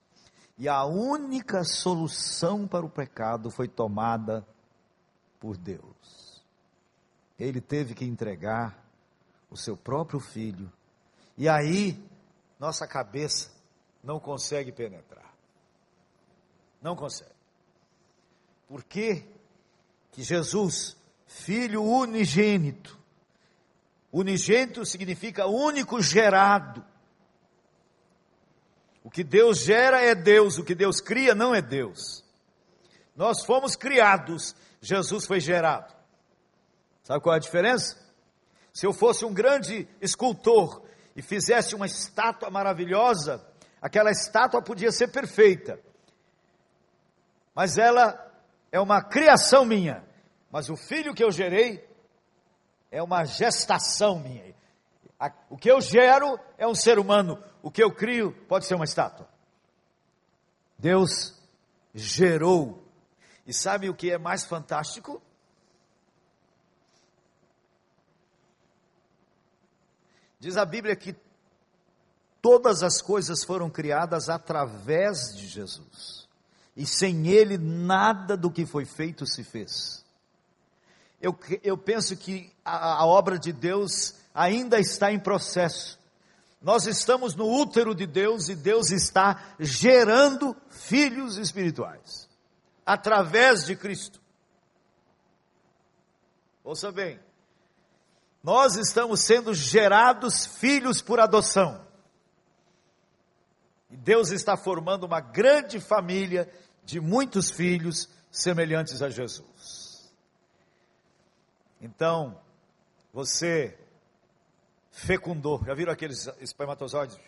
E 0.56 0.66
a 0.66 0.82
única 0.86 1.62
solução 1.62 2.66
para 2.66 2.86
o 2.86 2.90
pecado 2.90 3.50
foi 3.50 3.68
tomada 3.68 4.46
por 5.38 5.58
Deus. 5.58 6.42
Ele 7.38 7.60
teve 7.60 7.94
que 7.94 8.06
entregar 8.06 8.82
o 9.50 9.58
seu 9.58 9.76
próprio 9.76 10.18
filho. 10.18 10.72
E 11.36 11.50
aí 11.50 12.02
nossa 12.58 12.86
cabeça 12.86 13.50
não 14.02 14.18
consegue 14.18 14.72
penetrar. 14.72 15.34
Não 16.80 16.94
consegue. 16.94 17.30
Por 18.68 18.82
que 18.82 19.24
que 20.12 20.22
Jesus, 20.22 20.96
filho 21.26 21.82
unigênito, 21.82 22.98
unigênito 24.10 24.86
significa 24.86 25.46
único 25.46 26.00
gerado. 26.00 26.82
O 29.04 29.10
que 29.10 29.22
Deus 29.22 29.58
gera 29.58 30.00
é 30.00 30.14
Deus, 30.14 30.56
o 30.56 30.64
que 30.64 30.74
Deus 30.74 31.00
cria 31.00 31.34
não 31.34 31.54
é 31.54 31.60
Deus. 31.60 32.24
Nós 33.14 33.44
fomos 33.44 33.76
criados, 33.76 34.56
Jesus 34.80 35.26
foi 35.26 35.38
gerado. 35.38 35.94
Sabe 37.02 37.22
qual 37.22 37.34
é 37.34 37.36
a 37.36 37.40
diferença? 37.40 37.96
Se 38.72 38.86
eu 38.86 38.92
fosse 38.92 39.24
um 39.24 39.34
grande 39.34 39.86
escultor 40.00 40.82
e 41.16 41.22
fizesse 41.22 41.74
uma 41.74 41.86
estátua 41.86 42.50
maravilhosa, 42.50 43.42
aquela 43.80 44.10
estátua 44.10 44.60
podia 44.60 44.92
ser 44.92 45.08
perfeita. 45.08 45.80
Mas 47.54 47.78
ela 47.78 48.30
é 48.70 48.78
uma 48.78 49.02
criação 49.02 49.64
minha. 49.64 50.04
Mas 50.50 50.68
o 50.68 50.76
filho 50.76 51.14
que 51.14 51.24
eu 51.24 51.32
gerei 51.32 51.88
é 52.90 53.02
uma 53.02 53.24
gestação 53.24 54.18
minha. 54.18 54.54
O 55.48 55.56
que 55.56 55.70
eu 55.70 55.80
gero 55.80 56.38
é 56.58 56.66
um 56.66 56.74
ser 56.74 56.98
humano. 56.98 57.42
O 57.62 57.70
que 57.70 57.82
eu 57.82 57.90
crio 57.90 58.32
pode 58.46 58.66
ser 58.66 58.74
uma 58.74 58.84
estátua. 58.84 59.26
Deus 60.78 61.34
gerou. 61.94 62.86
E 63.46 63.54
sabe 63.54 63.88
o 63.88 63.94
que 63.94 64.10
é 64.10 64.18
mais 64.18 64.44
fantástico? 64.44 65.22
Diz 70.46 70.56
a 70.56 70.64
Bíblia 70.64 70.94
que 70.94 71.12
todas 72.40 72.84
as 72.84 73.02
coisas 73.02 73.42
foram 73.42 73.68
criadas 73.68 74.28
através 74.28 75.34
de 75.34 75.44
Jesus. 75.44 76.28
E 76.76 76.86
sem 76.86 77.26
ele, 77.26 77.58
nada 77.58 78.36
do 78.36 78.48
que 78.48 78.64
foi 78.64 78.84
feito 78.84 79.26
se 79.26 79.42
fez. 79.42 80.04
Eu, 81.20 81.36
eu 81.64 81.76
penso 81.76 82.16
que 82.16 82.52
a, 82.64 83.00
a 83.00 83.06
obra 83.06 83.40
de 83.40 83.52
Deus 83.52 84.14
ainda 84.32 84.78
está 84.78 85.10
em 85.10 85.18
processo. 85.18 85.98
Nós 86.62 86.86
estamos 86.86 87.34
no 87.34 87.52
útero 87.52 87.92
de 87.92 88.06
Deus 88.06 88.48
e 88.48 88.54
Deus 88.54 88.92
está 88.92 89.56
gerando 89.58 90.56
filhos 90.70 91.38
espirituais 91.38 92.28
através 92.86 93.66
de 93.66 93.74
Cristo. 93.74 94.20
Ouça 96.62 96.92
bem, 96.92 97.18
nós 98.46 98.76
estamos 98.76 99.22
sendo 99.24 99.52
gerados 99.52 100.46
filhos 100.46 101.02
por 101.02 101.18
adoção. 101.18 101.84
E 103.90 103.96
Deus 103.96 104.30
está 104.30 104.56
formando 104.56 105.02
uma 105.02 105.18
grande 105.18 105.80
família 105.80 106.48
de 106.84 107.00
muitos 107.00 107.50
filhos 107.50 108.08
semelhantes 108.30 109.02
a 109.02 109.10
Jesus. 109.10 110.12
Então, 111.80 112.40
você 113.12 113.76
fecundou. 114.92 115.60
Já 115.66 115.74
viram 115.74 115.92
aqueles 115.92 116.28
espermatozoides? 116.40 117.18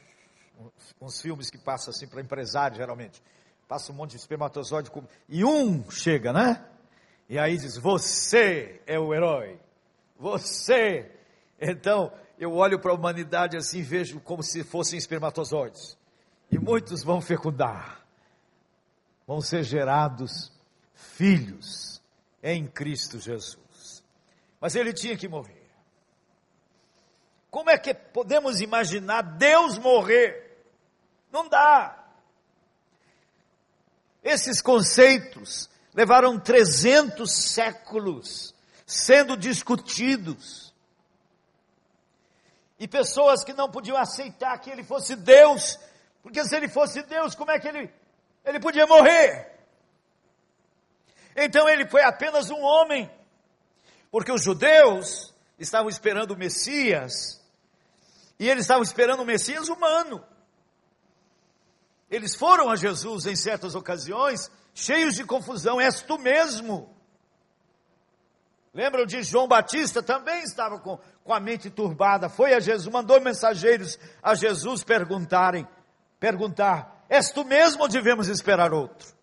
Uns 1.01 1.21
filmes 1.21 1.51
que 1.51 1.59
passam 1.59 1.91
assim 1.91 2.07
para 2.07 2.21
empresário, 2.21 2.77
geralmente. 2.77 3.21
Passa 3.67 3.91
um 3.91 3.97
monte 3.97 4.13
de 4.13 4.19
espermatozoide 4.19 4.89
e 5.29 5.45
um 5.45 5.91
chega, 5.91 6.33
né? 6.33 6.65
E 7.29 7.41
aí 7.41 7.57
diz: 7.57 7.77
Você 7.77 8.81
é 8.87 9.01
o 9.01 9.13
herói. 9.13 9.59
Você. 10.19 11.11
Então, 11.61 12.13
eu 12.39 12.53
olho 12.55 12.79
para 12.79 12.91
a 12.91 12.95
humanidade 12.95 13.57
assim, 13.57 13.83
vejo 13.83 14.21
como 14.21 14.43
se 14.43 14.65
fossem 14.65 14.99
espermatozoides. 14.99 15.97
E 16.51 16.59
muitos 16.59 17.05
vão 17.05 17.21
fecundar. 17.21 18.05
Vão 19.27 19.41
ser 19.41 19.63
gerados 19.63 20.53
filhos 20.95 22.03
em 22.43 22.67
Cristo 22.67 23.19
Jesus. 23.19 24.03
Mas 24.61 24.75
ele 24.75 24.93
tinha 24.93 25.17
que 25.17 25.29
morrer. 25.29 25.69
Como 27.51 27.71
é 27.71 27.79
que 27.79 27.95
podemos 27.95 28.61
imaginar 28.61 29.23
Deus 29.23 29.79
morrer? 29.79 30.59
Não 31.31 31.49
dá. 31.49 32.07
Esses 34.23 34.61
conceitos 34.61 35.71
levaram 35.95 36.39
300 36.39 37.31
séculos 37.31 38.55
sendo 38.89 39.37
discutidos. 39.37 40.73
E 42.79 42.89
pessoas 42.89 43.45
que 43.45 43.53
não 43.53 43.71
podiam 43.71 43.99
aceitar 43.99 44.59
que 44.59 44.71
ele 44.71 44.83
fosse 44.83 45.15
Deus, 45.15 45.79
porque 46.23 46.43
se 46.45 46.57
ele 46.57 46.69
fosse 46.69 47.03
Deus, 47.03 47.35
como 47.35 47.51
é 47.51 47.59
que 47.59 47.69
ele, 47.69 47.93
ele 48.43 48.59
podia 48.59 48.87
morrer? 48.87 49.53
Então 51.37 51.69
ele 51.69 51.87
foi 51.87 52.03
apenas 52.03 52.49
um 52.49 52.63
homem, 52.63 53.11
porque 54.11 54.33
os 54.33 54.43
judeus 54.43 55.35
estavam 55.59 55.91
esperando 55.91 56.31
o 56.31 56.39
Messias, 56.39 57.45
e 58.39 58.49
eles 58.49 58.65
estavam 58.65 58.83
esperando 58.83 59.21
o 59.21 59.27
Messias 59.27 59.69
humano. 59.69 60.25
Eles 62.11 62.35
foram 62.35 62.71
a 62.71 62.77
Jesus 62.77 63.27
em 63.27 63.37
certas 63.37 63.75
ocasiões, 63.75 64.51
cheios 64.73 65.15
de 65.15 65.25
confusão, 65.25 65.79
és 65.79 66.01
tu 66.01 66.19
mesmo. 66.19 66.97
Lembram 68.73 69.07
de 69.07 69.23
João 69.23 69.49
Batista? 69.49 70.03
Também 70.03 70.43
estava 70.43 70.79
com, 70.79 70.99
com 71.25 71.33
a 71.33 71.41
mente 71.41 71.71
turbada, 71.71 72.29
foi 72.29 72.55
a 72.55 72.61
Jesus, 72.61 72.93
mandou 72.93 73.21
mensageiros 73.21 73.99
a 74.23 74.35
Jesus 74.35 74.85
perguntarem, 74.85 75.67
perguntar, 76.21 77.05
és 77.09 77.31
tu 77.31 77.45
mesmo 77.45 77.83
ou 77.83 77.89
devemos 77.89 78.29
esperar 78.29 78.73
outro? 78.73 79.17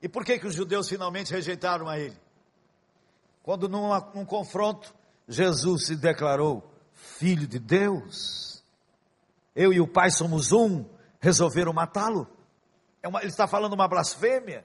E 0.00 0.08
por 0.08 0.24
que 0.24 0.38
que 0.38 0.46
os 0.46 0.54
judeus 0.54 0.88
finalmente 0.88 1.32
rejeitaram 1.32 1.88
a 1.88 1.98
ele? 1.98 2.16
Quando 3.42 3.68
num, 3.68 3.88
num 4.14 4.24
confronto, 4.24 4.94
Jesus 5.26 5.86
se 5.86 5.96
declarou 5.96 6.70
filho 6.92 7.46
de 7.46 7.58
Deus. 7.58 8.62
Eu 9.54 9.72
e 9.72 9.80
o 9.80 9.88
Pai 9.88 10.10
somos 10.10 10.52
um, 10.52 10.84
resolveram 11.20 11.72
matá-lo. 11.72 12.28
É 13.02 13.08
ele 13.08 13.26
está 13.26 13.46
falando 13.46 13.72
uma 13.72 13.88
blasfêmia. 13.88 14.64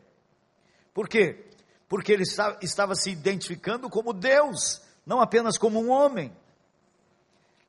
Por 0.94 1.08
quê? 1.08 1.50
Porque 1.94 2.12
ele 2.12 2.24
estava 2.24 2.96
se 2.96 3.12
identificando 3.12 3.88
como 3.88 4.14
Deus, 4.14 4.82
não 5.06 5.22
apenas 5.22 5.60
como 5.60 5.80
um 5.80 5.92
homem. 5.92 6.36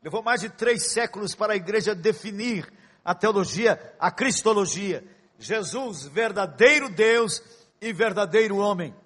Levou 0.02 0.22
mais 0.22 0.40
de 0.40 0.48
três 0.48 0.92
séculos 0.92 1.34
para 1.34 1.52
a 1.52 1.56
igreja 1.56 1.94
definir 1.94 2.72
a 3.04 3.14
teologia, 3.14 3.94
a 4.00 4.10
cristologia. 4.10 5.04
Jesus, 5.38 6.06
verdadeiro 6.06 6.88
Deus 6.88 7.42
e 7.82 7.92
verdadeiro 7.92 8.56
homem. 8.56 8.96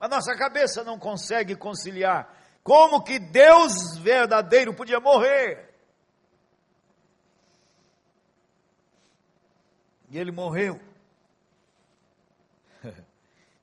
A 0.00 0.08
nossa 0.08 0.34
cabeça 0.34 0.82
não 0.82 0.98
consegue 0.98 1.54
conciliar. 1.54 2.34
Como 2.62 3.04
que 3.04 3.18
Deus 3.18 3.98
verdadeiro 3.98 4.72
podia 4.72 4.98
morrer? 4.98 5.74
E 10.08 10.16
ele 10.16 10.32
morreu. 10.32 10.80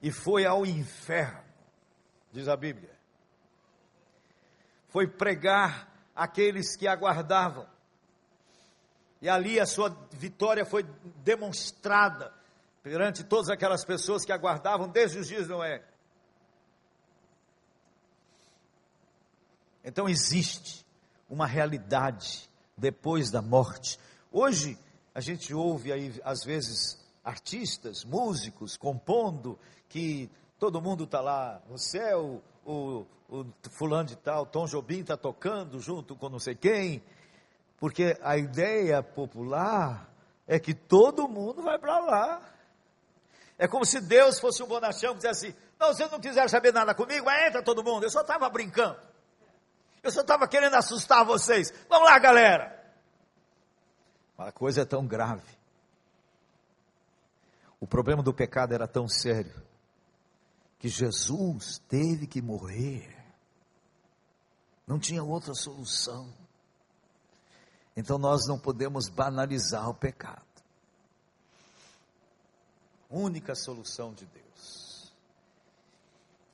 E 0.01 0.11
foi 0.11 0.45
ao 0.45 0.65
inferno, 0.65 1.43
diz 2.31 2.47
a 2.47 2.55
Bíblia. 2.55 2.97
Foi 4.87 5.07
pregar 5.07 5.89
aqueles 6.15 6.75
que 6.75 6.87
aguardavam. 6.87 7.67
E 9.21 9.27
ali 9.27 9.59
a 9.59 9.65
sua 9.65 9.89
vitória 10.11 10.65
foi 10.65 10.83
demonstrada 11.23 12.33
perante 12.81 13.23
todas 13.23 13.49
aquelas 13.49 13.83
pessoas 13.83 14.23
que 14.23 14.31
aguardavam 14.31 14.87
desde 14.87 15.19
os 15.19 15.27
dias 15.27 15.43
de 15.43 15.49
Noé. 15.49 15.83
Então 19.83 20.07
existe 20.07 20.85
uma 21.29 21.45
realidade 21.45 22.49
depois 22.77 23.29
da 23.29 23.41
morte. 23.41 23.99
Hoje 24.31 24.77
a 25.13 25.21
gente 25.21 25.53
ouve 25.53 25.91
aí 25.91 26.19
às 26.23 26.43
vezes 26.43 26.98
artistas, 27.23 28.03
músicos 28.03 28.77
compondo 28.77 29.59
que 29.87 30.29
todo 30.57 30.81
mundo 30.81 31.05
está 31.05 31.21
lá 31.21 31.61
no 31.69 31.77
céu, 31.77 32.41
o, 32.65 33.05
o 33.29 33.45
fulano 33.71 34.09
de 34.09 34.15
tal, 34.17 34.45
Tom 34.45 34.65
Jobim 34.65 34.99
está 35.01 35.15
tocando 35.15 35.79
junto 35.79 36.15
com 36.15 36.29
não 36.29 36.39
sei 36.39 36.55
quem, 36.55 37.03
porque 37.77 38.17
a 38.21 38.37
ideia 38.37 39.01
popular 39.01 40.09
é 40.47 40.59
que 40.59 40.73
todo 40.73 41.27
mundo 41.27 41.61
vai 41.61 41.77
para 41.77 41.99
lá. 41.99 42.41
É 43.57 43.67
como 43.67 43.85
se 43.85 44.01
Deus 44.01 44.39
fosse 44.39 44.63
um 44.63 44.67
bonachão 44.67 45.11
que 45.11 45.17
dissesse 45.17 45.47
assim: 45.47 45.55
Não, 45.79 45.87
vocês 45.87 46.09
não 46.09 46.19
quiseram 46.19 46.47
saber 46.47 46.73
nada 46.73 46.95
comigo, 46.95 47.25
mas 47.25 47.47
entra 47.47 47.61
todo 47.61 47.83
mundo. 47.83 48.03
Eu 48.03 48.09
só 48.09 48.21
estava 48.21 48.49
brincando. 48.49 48.97
Eu 50.01 50.11
só 50.11 50.21
estava 50.21 50.47
querendo 50.47 50.75
assustar 50.75 51.25
vocês. 51.25 51.73
Vamos 51.89 52.09
lá, 52.09 52.17
galera. 52.19 52.79
A 54.37 54.51
coisa 54.51 54.81
é 54.81 54.85
tão 54.85 55.05
grave. 55.05 55.58
O 57.79 57.87
problema 57.87 58.21
do 58.21 58.33
pecado 58.33 58.73
era 58.73 58.87
tão 58.87 59.07
sério 59.07 59.63
que 60.77 60.87
Jesus 60.89 61.79
teve 61.87 62.27
que 62.27 62.41
morrer. 62.41 63.15
Não 64.85 64.99
tinha 64.99 65.23
outra 65.23 65.53
solução. 65.53 66.33
Então 67.95 68.17
nós 68.17 68.47
não 68.47 68.59
podemos 68.59 69.09
banalizar 69.09 69.89
o 69.89 69.93
pecado 69.93 70.49
única 73.09 73.55
solução 73.55 74.13
de 74.13 74.25
Deus. 74.25 75.11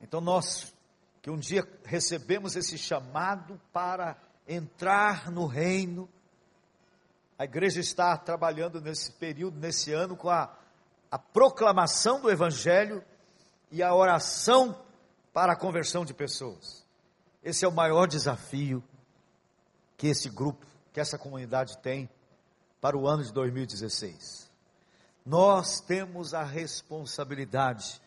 Então 0.02 0.22
nós 0.22 0.74
que 1.22 1.30
um 1.30 1.38
dia 1.38 1.68
recebemos 1.84 2.56
esse 2.56 2.78
chamado 2.78 3.60
para 3.74 4.16
entrar 4.48 5.32
no 5.32 5.48
reino, 5.48 6.08
a 7.38 7.46
igreja 7.46 7.80
está 7.80 8.16
trabalhando 8.16 8.80
nesse 8.80 9.12
período, 9.14 9.60
nesse 9.60 9.92
ano, 9.92 10.16
com 10.16 10.30
a, 10.30 10.56
a 11.15 11.19
proclamação 11.19 12.21
do 12.21 12.30
Evangelho 12.30 13.04
e 13.71 13.84
a 13.84 13.93
oração 13.93 14.80
para 15.34 15.54
a 15.54 15.56
conversão 15.56 16.06
de 16.06 16.13
pessoas. 16.13 16.86
Esse 17.43 17.65
é 17.65 17.67
o 17.67 17.71
maior 17.71 18.08
desafio 18.08 18.84
que 19.97 20.08
esse 20.08 20.30
grupo, 20.30 20.65
que 20.91 20.99
essa 20.99 21.17
comunidade 21.17 21.78
tem 21.80 22.10
para 22.82 22.97
o 22.97 23.08
ano 23.08 23.23
de 23.23 23.32
2016 23.32 24.45
nós 25.25 25.82
temos 25.82 26.34
a 26.36 26.43
responsabilidade 26.43 27.99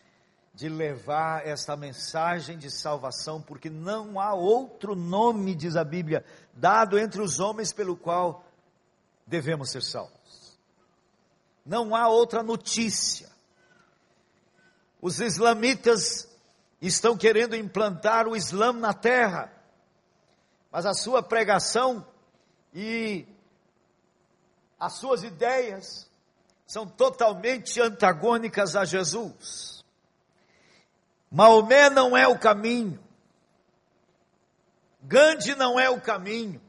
de 0.53 0.69
levar 0.69 1.45
esta 1.45 1.75
mensagem 1.75 2.57
de 2.57 2.71
salvação, 2.71 3.41
porque 3.41 3.69
não 3.69 4.19
há 4.19 4.33
outro 4.33 4.95
nome, 4.95 5.53
diz 5.53 5.75
a 5.75 5.83
Bíblia, 5.83 6.23
dado 6.53 6.97
entre 6.97 7.21
os 7.21 7.39
homens 7.39 7.73
pelo 7.73 7.95
qual 7.95 8.45
devemos 9.27 9.69
ser 9.69 9.83
salvos. 9.83 10.18
Não 11.69 11.95
há 11.95 12.07
outra 12.07 12.41
notícia. 12.41 13.29
Os 14.99 15.19
islamitas 15.19 16.27
estão 16.81 17.15
querendo 17.15 17.55
implantar 17.55 18.27
o 18.27 18.35
Islã 18.35 18.73
na 18.73 18.91
terra, 18.91 19.53
mas 20.71 20.87
a 20.87 20.95
sua 20.95 21.21
pregação 21.21 22.03
e 22.73 23.23
as 24.79 24.93
suas 24.93 25.23
ideias 25.23 26.09
são 26.65 26.87
totalmente 26.87 27.79
antagônicas 27.79 28.75
a 28.75 28.83
Jesus. 28.83 29.85
Maomé 31.29 31.87
não 31.91 32.17
é 32.17 32.27
o 32.27 32.39
caminho. 32.39 32.99
Gandhi 35.03 35.53
não 35.53 35.79
é 35.79 35.87
o 35.87 36.01
caminho. 36.01 36.59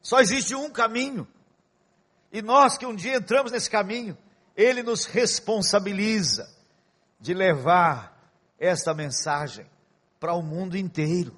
Só 0.00 0.20
existe 0.20 0.54
um 0.54 0.70
caminho. 0.70 1.26
E 2.36 2.42
nós 2.42 2.76
que 2.76 2.84
um 2.84 2.94
dia 2.94 3.16
entramos 3.16 3.50
nesse 3.50 3.70
caminho, 3.70 4.14
ele 4.54 4.82
nos 4.82 5.06
responsabiliza 5.06 6.46
de 7.18 7.32
levar 7.32 8.30
esta 8.58 8.92
mensagem 8.92 9.64
para 10.20 10.34
o 10.34 10.42
mundo 10.42 10.76
inteiro. 10.76 11.34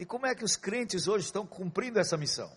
E 0.00 0.04
como 0.04 0.26
é 0.26 0.34
que 0.34 0.42
os 0.42 0.56
crentes 0.56 1.06
hoje 1.06 1.26
estão 1.26 1.46
cumprindo 1.46 2.00
essa 2.00 2.16
missão? 2.16 2.50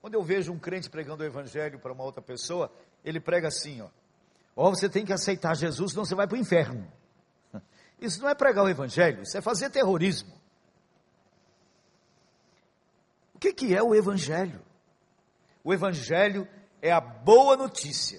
Quando 0.00 0.14
eu 0.14 0.22
vejo 0.22 0.52
um 0.52 0.58
crente 0.60 0.88
pregando 0.88 1.24
o 1.24 1.26
evangelho 1.26 1.80
para 1.80 1.92
uma 1.92 2.04
outra 2.04 2.22
pessoa, 2.22 2.70
ele 3.04 3.18
prega 3.18 3.48
assim, 3.48 3.80
ó. 3.80 3.88
Ó, 4.54 4.70
você 4.70 4.88
tem 4.88 5.04
que 5.04 5.12
aceitar 5.12 5.56
Jesus, 5.56 5.90
senão 5.90 6.04
você 6.04 6.14
vai 6.14 6.28
para 6.28 6.36
o 6.36 6.40
inferno. 6.40 6.86
Isso 8.00 8.22
não 8.22 8.28
é 8.28 8.36
pregar 8.36 8.64
o 8.64 8.68
evangelho, 8.68 9.22
isso 9.22 9.36
é 9.36 9.40
fazer 9.40 9.68
terrorismo. 9.68 10.45
O 13.36 13.38
que, 13.38 13.52
que 13.52 13.74
é 13.76 13.82
o 13.82 13.94
evangelho? 13.94 14.62
O 15.62 15.74
evangelho 15.74 16.48
é 16.80 16.90
a 16.90 17.02
boa 17.02 17.54
notícia 17.54 18.18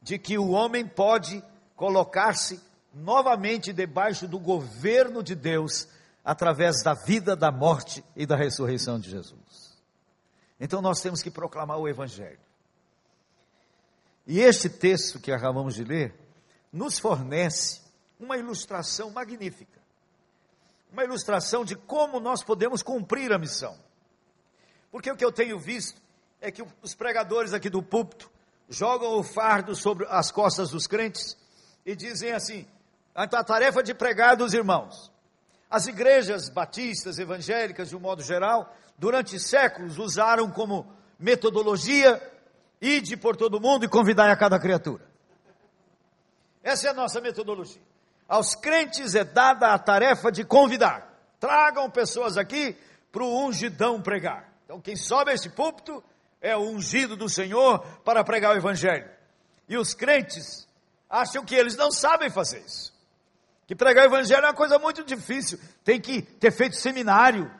de 0.00 0.18
que 0.18 0.38
o 0.38 0.48
homem 0.48 0.88
pode 0.88 1.44
colocar-se 1.76 2.58
novamente 2.94 3.70
debaixo 3.70 4.26
do 4.26 4.38
governo 4.38 5.22
de 5.22 5.34
Deus 5.34 5.86
através 6.24 6.82
da 6.82 6.94
vida, 6.94 7.36
da 7.36 7.52
morte 7.52 8.02
e 8.16 8.24
da 8.24 8.34
ressurreição 8.34 8.98
de 8.98 9.10
Jesus. 9.10 9.76
Então 10.58 10.80
nós 10.80 11.02
temos 11.02 11.22
que 11.22 11.30
proclamar 11.30 11.78
o 11.78 11.86
Evangelho. 11.86 12.40
E 14.26 14.40
este 14.40 14.70
texto 14.70 15.20
que 15.20 15.30
acabamos 15.30 15.74
de 15.74 15.84
ler 15.84 16.14
nos 16.72 16.98
fornece 16.98 17.82
uma 18.18 18.38
ilustração 18.38 19.10
magnífica. 19.10 19.81
Uma 20.92 21.04
ilustração 21.04 21.64
de 21.64 21.74
como 21.74 22.20
nós 22.20 22.44
podemos 22.44 22.82
cumprir 22.82 23.32
a 23.32 23.38
missão. 23.38 23.76
Porque 24.90 25.10
o 25.10 25.16
que 25.16 25.24
eu 25.24 25.32
tenho 25.32 25.58
visto 25.58 26.00
é 26.40 26.50
que 26.50 26.62
os 26.82 26.94
pregadores 26.94 27.54
aqui 27.54 27.70
do 27.70 27.82
púlpito 27.82 28.30
jogam 28.68 29.18
o 29.18 29.22
fardo 29.22 29.74
sobre 29.74 30.06
as 30.08 30.30
costas 30.30 30.70
dos 30.70 30.86
crentes 30.86 31.36
e 31.86 31.96
dizem 31.96 32.32
assim: 32.32 32.66
a 33.14 33.26
tarefa 33.26 33.82
de 33.82 33.94
pregar 33.94 34.36
dos 34.36 34.52
irmãos. 34.52 35.10
As 35.70 35.86
igrejas 35.86 36.50
batistas, 36.50 37.18
evangélicas, 37.18 37.88
de 37.88 37.96
um 37.96 38.00
modo 38.00 38.22
geral, 38.22 38.76
durante 38.98 39.40
séculos 39.40 39.98
usaram 39.98 40.50
como 40.50 40.86
metodologia 41.18 42.20
ide 42.82 43.16
por 43.16 43.36
todo 43.36 43.60
mundo 43.60 43.84
e 43.84 43.88
convidar 43.88 44.28
a 44.28 44.36
cada 44.36 44.58
criatura. 44.58 45.06
Essa 46.62 46.88
é 46.88 46.90
a 46.90 46.94
nossa 46.94 47.20
metodologia. 47.20 47.80
Aos 48.32 48.54
crentes 48.54 49.14
é 49.14 49.24
dada 49.24 49.74
a 49.74 49.78
tarefa 49.78 50.32
de 50.32 50.42
convidar. 50.42 51.06
Tragam 51.38 51.90
pessoas 51.90 52.38
aqui 52.38 52.74
para 53.12 53.22
o 53.22 53.46
ungidão 53.46 54.00
pregar. 54.00 54.50
Então, 54.64 54.80
quem 54.80 54.96
sobe 54.96 55.32
a 55.32 55.34
esse 55.34 55.50
púlpito 55.50 56.02
é 56.40 56.56
o 56.56 56.62
ungido 56.62 57.14
do 57.14 57.28
Senhor 57.28 57.80
para 58.02 58.24
pregar 58.24 58.54
o 58.54 58.56
Evangelho. 58.56 59.06
E 59.68 59.76
os 59.76 59.92
crentes 59.92 60.66
acham 61.10 61.44
que 61.44 61.54
eles 61.54 61.76
não 61.76 61.92
sabem 61.92 62.30
fazer 62.30 62.60
isso. 62.60 62.94
Que 63.66 63.76
pregar 63.76 64.04
o 64.04 64.08
evangelho 64.08 64.46
é 64.46 64.48
uma 64.48 64.54
coisa 64.54 64.78
muito 64.78 65.04
difícil, 65.04 65.60
tem 65.84 66.00
que 66.00 66.22
ter 66.22 66.50
feito 66.50 66.76
seminário. 66.76 67.52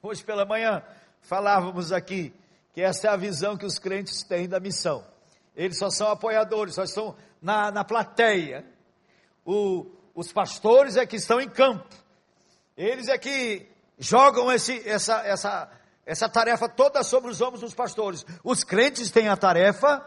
Hoje 0.00 0.22
pela 0.22 0.44
manhã 0.44 0.84
falávamos 1.20 1.90
aqui 1.90 2.32
que 2.72 2.80
essa 2.80 3.08
é 3.08 3.10
a 3.10 3.16
visão 3.16 3.56
que 3.56 3.66
os 3.66 3.76
crentes 3.76 4.22
têm 4.22 4.48
da 4.48 4.60
missão. 4.60 5.04
Eles 5.56 5.76
só 5.76 5.90
são 5.90 6.08
apoiadores, 6.08 6.76
só 6.76 6.84
estão 6.84 7.16
na, 7.40 7.70
na 7.70 7.84
plateia. 7.84 8.64
O, 9.44 9.86
os 10.14 10.32
pastores 10.32 10.96
é 10.96 11.06
que 11.06 11.16
estão 11.16 11.40
em 11.40 11.48
campo. 11.48 11.88
Eles 12.76 13.08
é 13.08 13.18
que 13.18 13.68
jogam 13.98 14.50
esse, 14.52 14.88
essa, 14.88 15.20
essa, 15.26 15.70
essa 16.06 16.28
tarefa 16.28 16.68
toda 16.68 17.02
sobre 17.02 17.30
os 17.30 17.40
ombros 17.40 17.60
dos 17.60 17.74
pastores. 17.74 18.24
Os 18.44 18.62
crentes 18.62 19.10
têm 19.10 19.28
a 19.28 19.36
tarefa, 19.36 20.04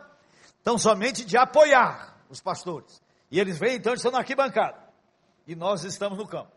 tão 0.64 0.78
somente 0.78 1.26
de 1.26 1.38
apoiar 1.38 2.18
os 2.30 2.42
pastores. 2.42 3.02
E 3.30 3.40
eles 3.40 3.58
vêm, 3.58 3.76
então, 3.76 3.94
estão 3.94 4.12
na 4.12 4.20
arquibancada. 4.20 4.78
E 5.48 5.56
nós 5.56 5.84
estamos 5.84 6.18
no 6.18 6.28
campo. 6.28 6.52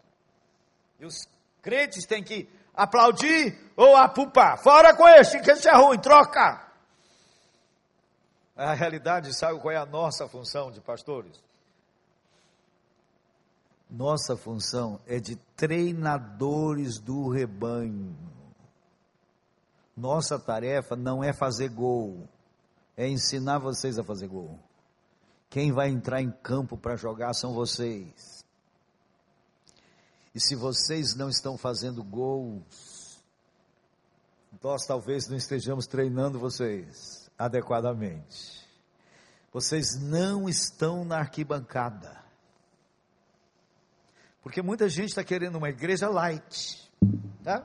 E 1.01 1.07
os 1.07 1.29
crentes 1.63 2.05
têm 2.07 2.23
que 2.23 2.49
aplaudir 2.75 3.59
ou 3.77 3.97
apupar. 3.97 4.59
Fora 4.59 4.95
com 4.95 5.09
este, 5.09 5.41
que 5.41 5.51
esse 5.51 5.69
é 5.69 5.75
ruim, 5.75 5.99
troca. 5.99 6.65
A 8.57 8.73
realidade, 8.73 9.37
sabe 9.37 9.61
qual 9.61 9.73
é 9.73 9.77
a 9.77 9.87
nossa 9.87 10.29
função 10.29 10.71
de 10.71 10.81
pastores? 10.81 11.43
Nossa 13.91 14.37
função 14.37 15.01
é 15.07 15.19
de 15.19 15.37
treinadores 15.57 16.99
do 17.01 17.29
rebanho. 17.29 18.17
Nossa 19.97 20.39
tarefa 20.39 20.95
não 20.95 21.23
é 21.23 21.33
fazer 21.33 21.69
gol, 21.69 22.29
é 22.97 23.09
ensinar 23.09 23.59
vocês 23.59 23.99
a 23.99 24.05
fazer 24.05 24.29
gol. 24.29 24.59
Quem 25.51 25.73
vai 25.73 25.89
entrar 25.89 26.21
em 26.21 26.31
campo 26.31 26.77
para 26.77 26.97
jogar 26.97 27.33
são 27.35 27.55
vocês. 27.55 28.45
E 30.35 30.41
se 30.41 30.57
vocês 30.57 31.15
não 31.15 31.29
estão 31.29 31.57
fazendo 31.57 32.03
gols, 32.03 33.23
nós 34.63 34.85
talvez 34.87 35.29
não 35.29 35.37
estejamos 35.37 35.87
treinando 35.87 36.41
vocês 36.41 37.24
adequadamente. 37.39 38.65
Vocês 39.53 40.01
não 40.01 40.49
estão 40.49 41.05
na 41.05 41.19
arquibancada. 41.19 42.23
Porque 44.43 44.61
muita 44.61 44.89
gente 44.89 45.11
está 45.11 45.25
querendo 45.25 45.57
uma 45.57 45.71
igreja 45.71 46.09
light, 46.09 46.91
tá? 47.43 47.65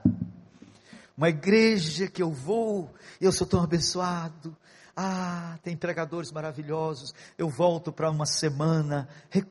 Uma 1.17 1.29
igreja 1.29 2.07
que 2.07 2.23
eu 2.23 2.31
vou, 2.31 2.93
eu 3.19 3.31
sou 3.31 3.45
tão 3.45 3.61
abençoado, 3.61 4.55
ah, 4.95 5.57
tem 5.63 5.75
pregadores 5.75 6.31
maravilhosos. 6.31 7.13
Eu 7.37 7.49
volto 7.49 7.91
para 7.91 8.09
uma 8.09 8.25
semana 8.25 9.07
re, 9.29 9.43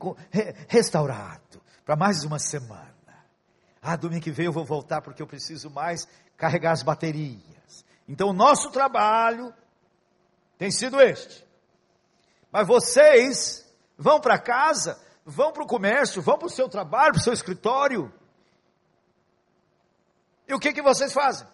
restaurado, 0.68 1.60
para 1.84 1.96
mais 1.96 2.24
uma 2.24 2.38
semana. 2.38 2.94
Ah, 3.80 3.96
domingo 3.96 4.22
que 4.22 4.30
vem 4.30 4.46
eu 4.46 4.52
vou 4.52 4.64
voltar 4.64 5.00
porque 5.00 5.22
eu 5.22 5.26
preciso 5.26 5.70
mais 5.70 6.06
carregar 6.36 6.72
as 6.72 6.82
baterias. 6.82 7.84
Então, 8.06 8.28
o 8.28 8.32
nosso 8.32 8.70
trabalho 8.70 9.52
tem 10.58 10.70
sido 10.70 11.00
este. 11.00 11.46
Mas 12.52 12.66
vocês 12.66 13.66
vão 13.96 14.20
para 14.20 14.38
casa, 14.38 15.00
vão 15.24 15.52
para 15.52 15.62
o 15.62 15.66
comércio, 15.66 16.20
vão 16.20 16.36
para 16.36 16.46
o 16.46 16.50
seu 16.50 16.68
trabalho, 16.68 17.12
para 17.12 17.20
o 17.20 17.24
seu 17.24 17.32
escritório. 17.32 18.12
E 20.46 20.52
o 20.52 20.58
que, 20.58 20.72
que 20.72 20.82
vocês 20.82 21.12
fazem? 21.12 21.46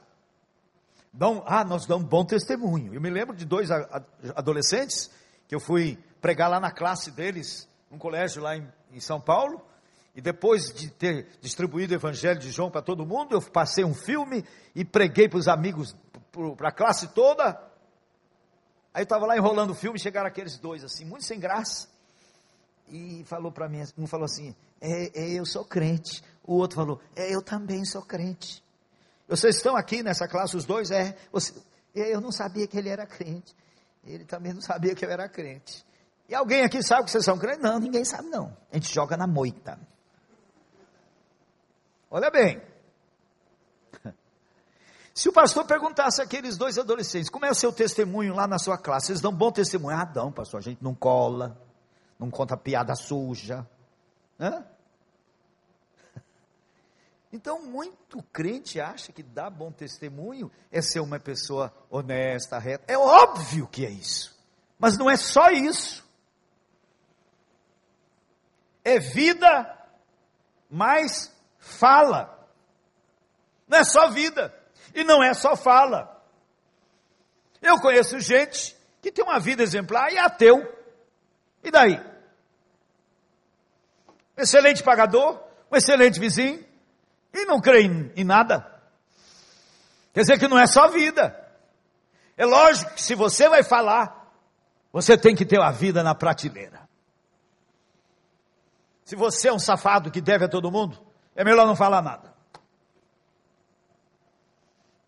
dão, 1.14 1.44
ah, 1.46 1.64
nós 1.64 1.86
damos 1.86 2.08
bom 2.08 2.24
testemunho. 2.24 2.92
Eu 2.92 3.00
me 3.00 3.08
lembro 3.08 3.36
de 3.36 3.44
dois 3.44 3.70
adolescentes 4.34 5.10
que 5.46 5.54
eu 5.54 5.60
fui 5.60 5.96
pregar 6.20 6.50
lá 6.50 6.58
na 6.58 6.72
classe 6.72 7.10
deles, 7.12 7.68
num 7.90 7.98
colégio 7.98 8.42
lá 8.42 8.56
em, 8.56 8.66
em 8.90 9.00
São 9.00 9.20
Paulo, 9.20 9.64
e 10.14 10.20
depois 10.20 10.72
de 10.72 10.90
ter 10.90 11.28
distribuído 11.40 11.92
o 11.92 11.96
Evangelho 11.96 12.38
de 12.38 12.50
João 12.50 12.70
para 12.70 12.82
todo 12.82 13.06
mundo, 13.06 13.34
eu 13.34 13.42
passei 13.42 13.84
um 13.84 13.94
filme 13.94 14.44
e 14.74 14.84
preguei 14.84 15.28
para 15.28 15.38
os 15.38 15.48
amigos, 15.48 15.96
para 16.56 16.68
a 16.68 16.72
classe 16.72 17.08
toda. 17.08 17.60
Aí 18.94 19.00
eu 19.00 19.04
estava 19.04 19.26
lá 19.26 19.36
enrolando 19.36 19.70
o 19.70 19.74
filme, 19.74 19.98
chegaram 19.98 20.28
aqueles 20.28 20.56
dois 20.56 20.84
assim, 20.84 21.04
muito 21.04 21.24
sem 21.24 21.40
graça. 21.40 21.88
E 22.88 23.24
falou 23.24 23.50
para 23.50 23.68
mim, 23.68 23.82
um 23.98 24.06
falou 24.06 24.24
assim, 24.24 24.54
é, 24.80 25.10
é, 25.20 25.30
eu 25.32 25.44
sou 25.44 25.64
crente. 25.64 26.22
O 26.44 26.54
outro 26.54 26.76
falou, 26.76 27.00
é, 27.16 27.34
eu 27.34 27.42
também 27.42 27.84
sou 27.84 28.02
crente. 28.02 28.62
Vocês 29.26 29.56
estão 29.56 29.74
aqui 29.74 30.00
nessa 30.00 30.28
classe, 30.28 30.56
os 30.56 30.64
dois? 30.64 30.92
É. 30.92 31.16
Você, 31.32 31.52
eu 31.92 32.20
não 32.20 32.30
sabia 32.30 32.68
que 32.68 32.78
ele 32.78 32.88
era 32.88 33.04
crente. 33.04 33.52
Ele 34.04 34.24
também 34.24 34.52
não 34.52 34.60
sabia 34.60 34.94
que 34.94 35.04
eu 35.04 35.10
era 35.10 35.28
crente. 35.28 35.84
E 36.28 36.34
alguém 36.34 36.62
aqui 36.62 36.82
sabe 36.82 37.04
que 37.04 37.10
vocês 37.10 37.24
são 37.24 37.36
crentes? 37.36 37.62
Não, 37.62 37.80
ninguém 37.80 38.04
sabe 38.04 38.28
não. 38.28 38.56
A 38.70 38.76
gente 38.76 38.94
joga 38.94 39.16
na 39.16 39.26
moita. 39.26 39.76
Olha 42.10 42.30
bem. 42.30 42.62
Se 45.14 45.28
o 45.28 45.32
pastor 45.32 45.64
perguntasse 45.64 46.20
àqueles 46.20 46.56
dois 46.56 46.76
adolescentes, 46.76 47.30
como 47.30 47.46
é 47.46 47.50
o 47.50 47.54
seu 47.54 47.72
testemunho 47.72 48.34
lá 48.34 48.48
na 48.48 48.58
sua 48.58 48.76
classe? 48.76 49.06
Vocês 49.06 49.20
dão 49.20 49.32
bom 49.32 49.52
testemunho? 49.52 49.96
Ah, 49.96 50.04
dão, 50.04 50.32
pastor, 50.32 50.58
a 50.58 50.62
gente 50.62 50.82
não 50.82 50.92
cola, 50.92 51.56
não 52.18 52.28
conta 52.30 52.56
piada 52.56 52.94
suja. 52.96 53.66
Hã? 54.38 54.64
Então, 57.32 57.60
muito 57.66 58.22
crente 58.32 58.80
acha 58.80 59.10
que 59.10 59.20
dar 59.20 59.50
bom 59.50 59.72
testemunho 59.72 60.52
é 60.70 60.80
ser 60.80 61.00
uma 61.00 61.18
pessoa 61.18 61.74
honesta, 61.90 62.60
reta. 62.60 62.84
É 62.86 62.96
óbvio 62.96 63.66
que 63.66 63.84
é 63.84 63.90
isso. 63.90 64.38
Mas 64.78 64.96
não 64.96 65.10
é 65.10 65.16
só 65.16 65.50
isso. 65.50 66.08
É 68.84 69.00
vida 69.00 69.84
mais 70.70 71.34
fala. 71.58 72.48
Não 73.66 73.78
é 73.78 73.84
só 73.84 74.10
vida. 74.10 74.54
E 74.94 75.02
não 75.04 75.22
é 75.22 75.34
só 75.34 75.56
fala. 75.56 76.22
Eu 77.60 77.80
conheço 77.80 78.20
gente 78.20 78.76
que 79.02 79.10
tem 79.10 79.24
uma 79.24 79.40
vida 79.40 79.62
exemplar 79.62 80.12
e 80.12 80.16
é 80.16 80.20
ateu. 80.20 80.62
E 81.62 81.70
daí? 81.70 82.00
Excelente 84.36 84.82
pagador, 84.82 85.42
um 85.70 85.76
excelente 85.76 86.20
vizinho, 86.20 86.64
e 87.32 87.44
não 87.44 87.60
crê 87.60 87.82
em, 87.82 88.12
em 88.16 88.24
nada. 88.24 88.70
Quer 90.12 90.20
dizer 90.20 90.38
que 90.38 90.48
não 90.48 90.58
é 90.58 90.66
só 90.66 90.88
vida. 90.88 91.40
É 92.36 92.44
lógico 92.44 92.94
que 92.94 93.02
se 93.02 93.14
você 93.14 93.48
vai 93.48 93.62
falar, 93.62 94.30
você 94.92 95.16
tem 95.16 95.34
que 95.34 95.44
ter 95.44 95.60
a 95.60 95.70
vida 95.70 96.02
na 96.02 96.14
prateleira. 96.14 96.88
Se 99.04 99.16
você 99.16 99.48
é 99.48 99.52
um 99.52 99.58
safado 99.58 100.10
que 100.10 100.20
deve 100.20 100.44
a 100.44 100.48
todo 100.48 100.70
mundo, 100.70 100.98
é 101.34 101.44
melhor 101.44 101.66
não 101.66 101.76
falar 101.76 102.02
nada. 102.02 102.33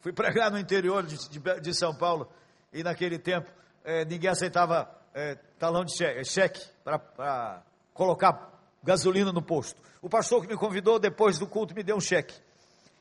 Fui 0.07 0.13
pregar 0.13 0.53
no 0.53 0.57
interior 0.57 1.05
de, 1.05 1.17
de, 1.29 1.61
de 1.61 1.75
São 1.75 1.93
Paulo 1.93 2.31
e 2.73 2.81
naquele 2.85 3.19
tempo 3.19 3.51
é, 3.83 4.05
ninguém 4.05 4.31
aceitava 4.31 4.89
é, 5.13 5.35
talão 5.59 5.85
de 5.85 5.97
cheque, 5.97 6.25
cheque 6.25 6.65
para 6.85 7.65
colocar 7.93 8.53
gasolina 8.85 9.33
no 9.33 9.43
posto. 9.43 9.83
O 10.01 10.09
pastor 10.09 10.43
que 10.43 10.47
me 10.47 10.57
convidou 10.57 11.01
depois 11.01 11.41
do 11.41 11.47
culto 11.49 11.75
me 11.75 11.83
deu 11.83 11.97
um 11.97 12.01
cheque. 12.01 12.41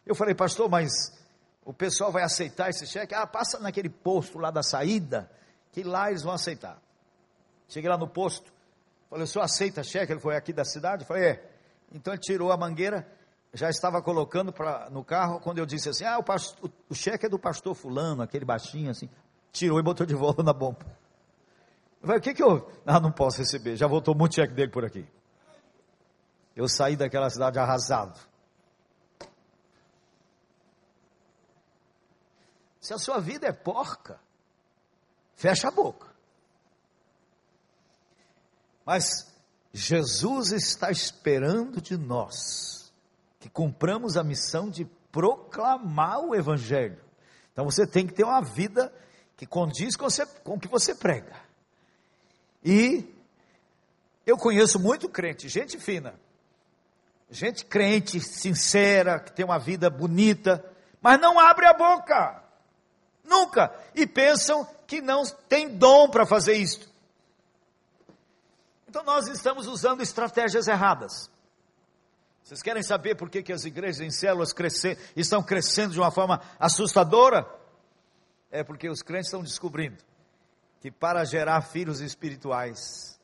Eu 0.04 0.16
falei, 0.16 0.34
pastor, 0.34 0.68
mas 0.68 0.90
o 1.64 1.72
pessoal 1.72 2.12
vai 2.12 2.24
aceitar 2.24 2.72
esse 2.72 2.88
cheque? 2.88 3.14
Ah, 3.14 3.28
passa 3.28 3.60
naquele 3.60 3.90
posto 3.90 4.40
lá 4.40 4.50
da 4.50 4.64
saída, 4.64 5.30
que 5.74 5.84
lá 5.84 6.10
eles 6.10 6.24
vão 6.24 6.34
aceitar. 6.34 6.82
Cheguei 7.70 7.88
lá 7.88 8.00
no 8.00 8.08
posto, 8.08 8.52
falei, 9.12 9.26
o 9.26 9.28
senhor 9.28 9.46
aceita 9.46 9.84
cheque? 9.84 10.12
Ele 10.12 10.20
foi 10.20 10.36
aqui 10.36 10.52
da 10.52 10.66
cidade? 10.66 11.04
Eu 11.04 11.08
falei, 11.08 11.24
é. 11.24 11.52
Então 11.94 12.12
ele 12.16 12.22
tirou 12.22 12.52
a 12.52 12.58
mangueira, 12.58 13.08
já 13.56 13.70
estava 13.70 14.02
colocando 14.02 14.52
pra, 14.52 14.90
no 14.90 15.04
carro, 15.04 15.40
quando 15.40 15.60
eu 15.60 15.66
disse 15.66 15.88
assim, 15.88 16.04
ah, 16.04 16.18
o, 16.18 16.24
pastor, 16.24 16.70
o 16.90 16.94
cheque 16.94 17.26
é 17.26 17.30
do 17.30 17.40
pastor 17.40 17.74
fulano, 17.74 18.22
aquele 18.22 18.44
baixinho 18.44 18.92
assim, 18.92 19.10
tirou 19.52 19.80
e 19.80 19.84
botou 19.84 20.06
de 20.06 20.14
volta 20.14 20.44
na 20.44 20.52
bomba. 20.52 20.86
Eu 22.02 22.08
falei, 22.08 22.20
o 22.20 22.22
que 22.22 22.34
que 22.34 22.44
eu, 22.44 22.70
ah, 22.86 23.00
não 23.00 23.14
posso 23.14 23.38
receber, 23.38 23.78
já 23.78 23.88
voltou 23.88 24.14
muito 24.14 24.36
cheque 24.36 24.54
dele 24.54 24.70
por 24.70 24.84
aqui. 24.84 25.08
Eu 26.54 26.68
saí 26.68 26.98
daquela 26.98 27.30
cidade 27.30 27.58
arrasado. 27.58 28.20
Se 32.82 32.94
a 32.94 32.98
sua 32.98 33.20
vida 33.20 33.48
é 33.48 33.54
porca, 33.54 34.20
fecha 35.34 35.70
a 35.70 35.72
boca. 35.72 36.14
Mas 38.86 39.34
Jesus 39.74 40.52
está 40.52 40.92
esperando 40.92 41.82
de 41.82 41.98
nós 41.98 42.75
que 43.46 43.50
cumpramos 43.52 44.18
a 44.18 44.24
missão 44.24 44.72
de 44.72 44.86
proclamar 45.12 46.20
o 46.20 46.34
Evangelho. 46.34 47.00
Então 47.54 47.64
você 47.64 47.86
tem 47.86 48.08
que 48.08 48.14
ter 48.14 48.24
uma 48.24 48.42
vida 48.42 48.92
que 49.38 49.46
condiz 49.46 49.96
com, 49.96 50.10
você, 50.10 50.26
com 50.26 50.56
o 50.56 50.60
que 50.60 50.68
você 50.68 50.96
prega. 50.96 51.36
E 52.64 53.08
eu 54.26 54.36
conheço 54.36 54.80
muito 54.80 55.08
crente, 55.08 55.48
gente 55.48 55.78
fina, 55.78 56.16
gente 57.30 57.64
crente, 57.66 58.20
sincera, 58.20 59.20
que 59.20 59.32
tem 59.32 59.46
uma 59.46 59.60
vida 59.60 59.92
bonita, 59.92 60.66
mas 61.00 61.22
não 61.22 61.40
abre 61.40 61.68
a 61.68 61.74
boca. 61.74 62.44
Nunca. 63.24 63.72
E 63.94 64.08
pensam 64.08 64.68
que 64.88 65.02
não 65.02 65.24
tem 65.48 65.70
dom 65.78 66.10
para 66.10 66.26
fazer 66.26 66.54
isso. 66.54 66.92
Então 68.90 69.04
nós 69.04 69.28
estamos 69.28 69.68
usando 69.68 70.02
estratégias 70.02 70.68
erradas. 70.68 71.30
Vocês 72.46 72.62
querem 72.62 72.84
saber 72.84 73.16
por 73.16 73.28
que, 73.28 73.42
que 73.42 73.52
as 73.52 73.66
igrejas 73.66 74.02
em 74.02 74.12
células 74.12 74.54
crescer, 74.54 75.00
estão 75.16 75.42
crescendo 75.42 75.94
de 75.94 76.00
uma 76.00 76.12
forma 76.12 76.40
assustadora? 76.60 77.44
É 78.52 78.64
porque 78.64 78.88
os 78.88 79.02
crentes 79.02 79.30
estão 79.30 79.42
descobrindo 79.42 79.98
que 80.80 80.92
para 80.92 81.26
gerar 81.26 81.60
filhos 81.64 82.02
espirituais 82.02 83.20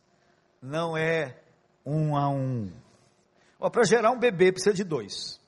não 0.59 0.97
é 0.97 1.39
um 1.85 2.17
a 2.17 2.27
um. 2.29 2.73
Para 3.59 3.83
gerar 3.83 4.09
um 4.09 4.17
bebê 4.17 4.51
precisa 4.51 4.73
de 4.73 4.83
dois. 4.83 5.39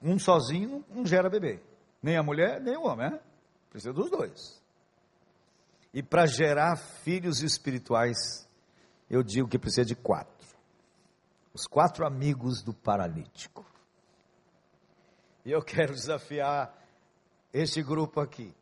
Um 0.00 0.16
sozinho 0.16 0.84
não 0.88 1.04
gera 1.04 1.28
bebê. 1.28 1.60
Nem 2.00 2.16
a 2.16 2.22
mulher, 2.22 2.60
nem 2.60 2.76
o 2.76 2.84
homem. 2.84 3.10
Né? 3.10 3.20
Precisa 3.70 3.92
dos 3.92 4.08
dois. 4.08 4.62
E 5.92 6.00
para 6.00 6.26
gerar 6.26 6.76
filhos 6.76 7.42
espirituais 7.42 8.46
eu 9.10 9.24
digo 9.24 9.48
que 9.48 9.58
precisa 9.58 9.84
de 9.84 9.96
quatro. 9.96 10.35
Os 11.56 11.66
quatro 11.66 12.06
amigos 12.06 12.60
do 12.60 12.74
paralítico. 12.74 13.64
E 15.42 15.50
eu 15.50 15.62
quero 15.62 15.94
desafiar 15.94 16.70
este 17.50 17.82
grupo 17.82 18.20
aqui 18.20 18.54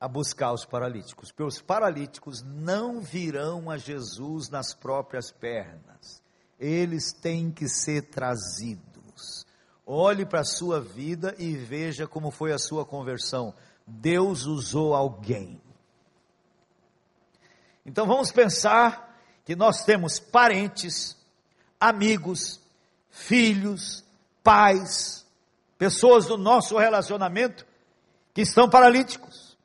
a 0.00 0.08
buscar 0.08 0.54
os 0.54 0.64
paralíticos, 0.64 1.30
porque 1.30 1.42
os 1.42 1.60
paralíticos 1.60 2.40
não 2.40 3.02
virão 3.02 3.70
a 3.70 3.76
Jesus 3.76 4.48
nas 4.48 4.72
próprias 4.72 5.30
pernas, 5.30 6.22
eles 6.58 7.12
têm 7.12 7.50
que 7.50 7.68
ser 7.68 8.08
trazidos. 8.08 9.44
Olhe 9.84 10.24
para 10.24 10.40
a 10.40 10.44
sua 10.44 10.80
vida 10.80 11.34
e 11.38 11.54
veja 11.54 12.06
como 12.06 12.30
foi 12.30 12.54
a 12.54 12.58
sua 12.58 12.86
conversão. 12.86 13.54
Deus 13.86 14.46
usou 14.46 14.94
alguém. 14.94 15.60
Então 17.84 18.06
vamos 18.06 18.32
pensar 18.32 19.14
que 19.44 19.54
nós 19.54 19.84
temos 19.84 20.18
parentes, 20.18 21.20
amigos, 21.82 22.60
filhos, 23.10 24.04
pais, 24.40 25.26
pessoas 25.76 26.26
do 26.26 26.38
nosso 26.38 26.78
relacionamento 26.78 27.66
que 28.32 28.40
estão 28.40 28.70
paralíticos, 28.70 29.58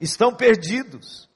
estão 0.00 0.32
perdidos. 0.32 1.28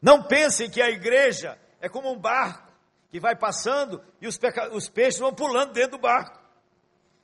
Não 0.00 0.22
pensem 0.22 0.70
que 0.70 0.82
a 0.82 0.90
igreja 0.90 1.58
é 1.80 1.88
como 1.88 2.12
um 2.12 2.18
barco 2.18 2.70
que 3.10 3.18
vai 3.18 3.34
passando 3.34 4.04
e 4.20 4.28
os, 4.28 4.38
os 4.72 4.90
peixes 4.90 5.18
vão 5.18 5.32
pulando 5.32 5.72
dentro 5.72 5.92
do 5.92 5.98
barco. 5.98 6.38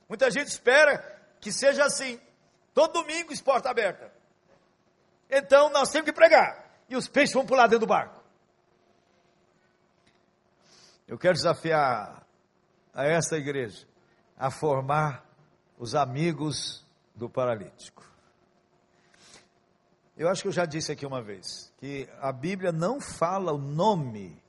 Muita 0.07 0.31
gente 0.31 0.47
espera 0.47 1.21
que 1.39 1.51
seja 1.51 1.85
assim. 1.85 2.19
Todo 2.73 2.93
domingo, 2.93 3.31
porta 3.43 3.69
aberta. 3.69 4.11
Então 5.29 5.69
nós 5.69 5.91
temos 5.91 6.05
que 6.05 6.13
pregar. 6.13 6.67
E 6.89 6.95
os 6.95 7.07
peixes 7.07 7.35
vão 7.35 7.45
pular 7.45 7.67
dentro 7.67 7.85
do 7.85 7.87
barco. 7.87 8.18
Eu 11.09 11.17
quero 11.17 11.33
desafiar 11.33 12.23
a 12.93 13.03
essa 13.03 13.35
igreja 13.35 13.87
a 14.37 14.51
formar 14.51 15.25
os 15.75 15.95
amigos 15.95 16.85
do 17.15 17.27
paralítico. 17.27 18.05
Eu 20.15 20.29
acho 20.29 20.43
que 20.43 20.49
eu 20.49 20.51
já 20.51 20.65
disse 20.65 20.91
aqui 20.91 21.07
uma 21.07 21.19
vez 21.19 21.73
que 21.79 22.07
a 22.21 22.31
Bíblia 22.31 22.71
não 22.71 23.01
fala 23.01 23.51
o 23.51 23.57
nome 23.57 24.39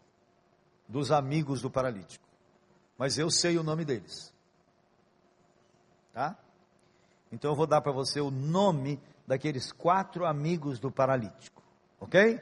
dos 0.87 1.11
amigos 1.11 1.63
do 1.63 1.71
paralítico, 1.71 2.29
mas 2.99 3.17
eu 3.17 3.31
sei 3.31 3.57
o 3.57 3.63
nome 3.63 3.87
deles. 3.87 4.31
Tá? 6.13 6.37
Então 7.33 7.53
eu 7.53 7.57
vou 7.57 7.67
dar 7.67 7.81
para 7.81 7.93
você 7.93 8.21
o 8.21 8.31
nome 8.31 9.01
daqueles 9.27 9.73
quatro 9.73 10.27
amigos 10.27 10.79
do 10.79 10.91
paralítico, 10.91 11.63
ok? 11.99 12.39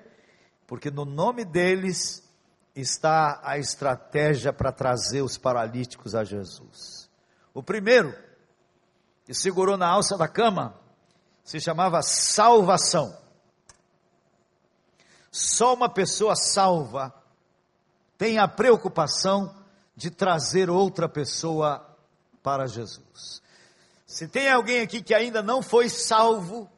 Porque 0.66 0.91
no 0.91 1.05
nome 1.05 1.45
deles 1.45 2.28
está 2.81 3.41
a 3.43 3.59
estratégia 3.59 4.53
para 4.53 4.70
trazer 4.70 5.22
os 5.22 5.37
paralíticos 5.37 6.14
a 6.14 6.24
Jesus. 6.24 7.11
O 7.53 7.62
primeiro, 7.62 8.16
que 9.24 9.35
segurou 9.35 9.76
na 9.76 9.89
alça 9.89 10.16
da 10.16 10.29
cama, 10.29 10.74
se 11.43 11.61
chamava 11.61 12.03
salvação. 12.03 13.16
Só 15.31 15.74
uma 15.74 15.89
pessoa 15.89 16.37
salva 16.37 17.12
tem 18.16 18.39
a 18.39 18.49
preocupação 18.49 19.55
de 19.97 20.11
trazer 20.11 20.70
outra 20.70 21.09
pessoa 21.09 21.85
para 22.43 22.66
Jesus. 22.66 23.43
Se 24.07 24.29
tem 24.29 24.51
alguém 24.51 24.81
aqui 24.81 25.03
que 25.03 25.14
ainda 25.14 25.43
não 25.43 25.62
foi 25.62 25.89
salvo, 25.89 26.70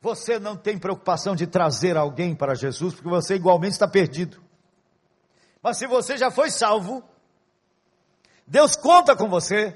você 0.00 0.38
não 0.38 0.56
tem 0.56 0.78
preocupação 0.78 1.34
de 1.34 1.46
trazer 1.46 1.96
alguém 1.96 2.34
para 2.34 2.54
Jesus, 2.54 2.94
porque 2.94 3.08
você 3.08 3.36
igualmente 3.36 3.72
está 3.72 3.88
perdido. 3.88 4.43
Mas 5.64 5.78
se 5.78 5.86
você 5.86 6.18
já 6.18 6.30
foi 6.30 6.50
salvo, 6.50 7.02
Deus 8.46 8.76
conta 8.76 9.16
com 9.16 9.30
você 9.30 9.74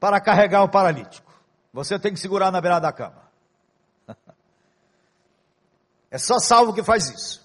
para 0.00 0.18
carregar 0.18 0.62
o 0.62 0.70
paralítico. 0.70 1.30
Você 1.70 1.98
tem 1.98 2.14
que 2.14 2.18
segurar 2.18 2.50
na 2.50 2.62
beirada 2.62 2.86
da 2.86 2.92
cama. 2.92 3.22
É 6.08 6.18
só 6.18 6.38
salvo 6.38 6.72
que 6.72 6.84
faz 6.84 7.10
isso. 7.10 7.44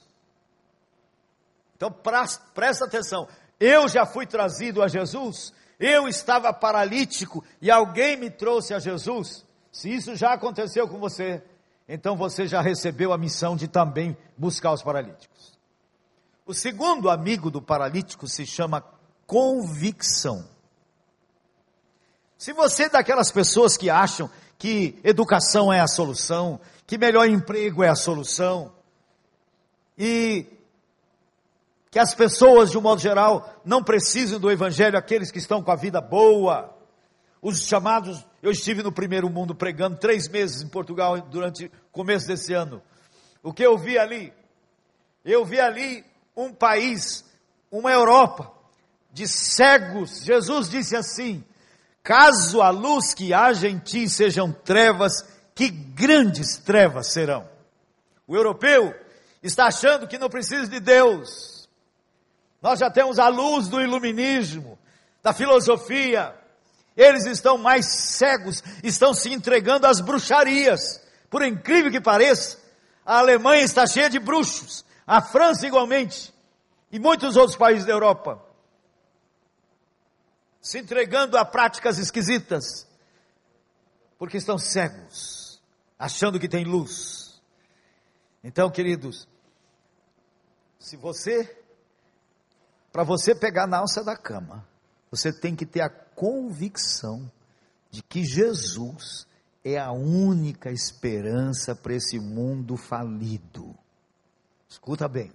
Então 1.76 1.91
presta 1.91 2.86
atenção. 2.86 3.28
Eu 3.60 3.89
já 3.89 4.06
fui 4.06 4.26
trazido 4.26 4.84
a 4.84 4.88
Jesus, 4.88 5.52
eu 5.80 6.08
estava 6.08 6.54
paralítico 6.54 7.43
e 7.60 7.72
alguém 7.72 8.16
me 8.16 8.30
trouxe 8.30 8.74
a 8.74 8.80
Jesus. 8.80 9.43
Se 9.72 9.93
isso 9.93 10.16
já 10.16 10.34
aconteceu 10.34 10.88
com 10.88 10.99
você, 10.99 11.43
então 11.89 12.16
você 12.16 12.47
já 12.47 12.62
recebeu 12.62 13.12
a 13.12 13.18
missão 13.18 13.58
de 13.58 13.68
também 13.68 14.16
buscar 14.38 14.72
os 14.72 14.84
paralíticos. 14.84 15.31
O 16.46 16.54
segundo 16.54 17.10
amigo 17.10 17.52
do 17.52 17.62
paralítico 17.62 18.28
se 18.28 18.46
chama 18.46 18.84
convicção. 19.26 20.48
Se 22.38 22.52
você 22.54 22.84
é 22.84 22.89
daquelas 22.89 23.32
pessoas 23.32 23.78
que 23.78 23.89
acham 23.89 24.30
que 24.58 25.00
educação 25.04 25.72
é 25.72 25.80
a 25.80 25.88
solução, 25.88 26.60
que 26.88 26.98
melhor 26.98 27.28
emprego 27.28 27.84
é 27.84 27.89
a 27.89 27.96
solução, 27.96 28.74
e 29.98 30.48
que 31.92 32.00
as 32.00 32.16
pessoas, 32.16 32.72
de 32.72 32.78
um 32.78 32.82
modo 32.82 33.00
geral, 33.00 33.62
não 33.64 33.84
precisam 33.84 34.39
do 34.39 34.50
evangelho, 34.50 34.98
aqueles 34.98 35.30
que 35.30 35.38
estão 35.38 35.62
com 35.62 35.72
a 35.72 35.76
vida 35.76 36.02
boa, 36.02 36.76
os 37.42 37.66
chamados, 37.68 38.26
eu 38.42 38.52
estive 38.52 38.82
no 38.82 38.92
primeiro 38.92 39.30
mundo 39.30 39.54
pregando 39.54 39.98
três 39.98 40.28
meses 40.28 40.62
em 40.62 40.68
Portugal 40.68 41.20
durante 41.22 41.66
o 41.66 41.72
começo 41.92 42.28
desse 42.28 42.54
ano. 42.54 42.82
O 43.44 43.52
que 43.52 43.64
eu 43.64 43.78
vi 43.78 43.98
ali? 43.98 44.34
Eu 45.24 45.46
vi 45.46 45.60
ali 45.60 46.06
um 46.36 46.54
país, 46.54 47.26
uma 47.72 47.92
Europa 47.92 48.52
de 49.12 49.28
cegos. 49.28 50.24
Jesus 50.24 50.70
disse 50.70 50.96
assim: 50.96 51.44
Caso 52.04 52.62
a 52.62 52.70
luz 52.70 53.14
que 53.14 53.34
haja 53.34 53.68
em 53.68 53.78
ti 53.78 54.10
sejam 54.10 54.52
trevas, 54.52 55.26
que 55.54 55.70
grandes 55.70 56.58
trevas 56.58 57.12
serão. 57.12 57.48
O 58.28 58.36
europeu 58.36 58.94
está 59.44 59.66
achando 59.66 60.08
que 60.08 60.18
não 60.18 60.30
precisa 60.30 60.68
de 60.68 60.80
Deus. 60.80 61.70
Nós 62.62 62.80
já 62.80 62.90
temos 62.90 63.20
a 63.20 63.28
luz 63.28 63.68
do 63.68 63.82
iluminismo, 63.82 64.78
da 65.22 65.34
filosofia. 65.34 66.34
Eles 66.96 67.26
estão 67.26 67.58
mais 67.58 67.86
cegos, 67.86 68.64
estão 68.84 69.14
se 69.14 69.32
entregando 69.32 69.88
às 69.88 70.00
bruxarias. 70.00 71.02
Por 71.30 71.44
incrível 71.44 71.92
que 71.92 72.02
pareça, 72.02 72.58
a 73.06 73.20
Alemanha 73.20 73.64
está 73.64 73.88
cheia 73.88 74.10
de 74.10 74.20
bruxos, 74.20 74.86
a 75.12 75.22
França 75.22 75.68
igualmente, 75.68 76.34
e 76.89 76.97
muitos 76.97 77.36
outros 77.36 77.57
países 77.57 77.86
da 77.86 77.91
Europa. 77.91 78.41
Se 80.62 80.80
entregando 80.80 81.38
a 81.38 81.43
práticas 81.43 81.97
esquisitas, 81.97 82.88
porque 84.18 84.38
estão 84.38 84.57
cegos, 84.57 85.62
achando 85.99 86.39
que 86.39 86.47
tem 86.47 86.64
luz. 86.64 87.41
Então, 88.41 88.72
queridos, 88.72 89.28
se 90.80 90.95
você, 90.95 91.62
para 92.89 93.03
você 93.03 93.36
pegar 93.36 93.68
na 93.68 93.80
alça 93.80 94.05
da 94.05 94.16
cama, 94.16 94.66
você 95.12 95.38
tem 95.38 95.57
que 95.57 95.66
ter 95.66 95.82
a 95.82 95.89
convicção 95.89 97.30
de 97.89 98.01
que 98.01 98.24
Jesus 98.24 99.28
é 99.62 99.78
a 99.78 99.91
única 99.91 100.72
esperança 100.72 101.76
para 101.76 101.95
esse 101.95 102.18
mundo 102.18 102.78
falido. 102.78 103.78
Escuta 104.72 105.05
bem. 105.05 105.30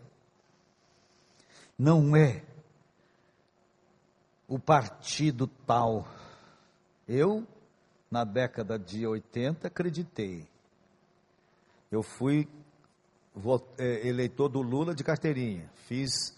Não 1.79 2.17
é 2.17 2.43
o 4.49 4.59
partido 4.59 5.47
tal. 5.47 6.09
Eu, 7.07 7.47
na 8.11 8.25
década 8.25 8.79
de 8.79 9.07
80, 9.07 9.69
acreditei. 9.69 10.49
Eu 11.93 12.03
fui 12.03 12.49
é, 13.77 14.09
eleitor 14.09 14.49
do 14.49 14.63
Lula 14.63 14.95
de 14.95 15.05
carteirinha. 15.05 15.71
Fiz 15.87 16.35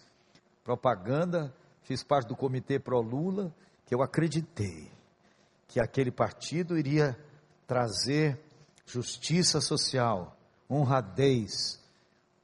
propaganda, 0.65 1.55
fiz 1.83 2.03
parte 2.03 2.27
do 2.27 2.37
comitê 2.37 2.81
pró-Lula, 2.81 3.55
que 3.87 3.95
eu 3.95 4.03
acreditei 4.03 4.91
que 5.69 5.79
aquele 5.79 6.11
partido 6.11 6.77
iria 6.77 7.17
trazer 7.65 8.41
justiça 8.85 9.61
social, 9.61 10.37
honradez, 10.69 11.79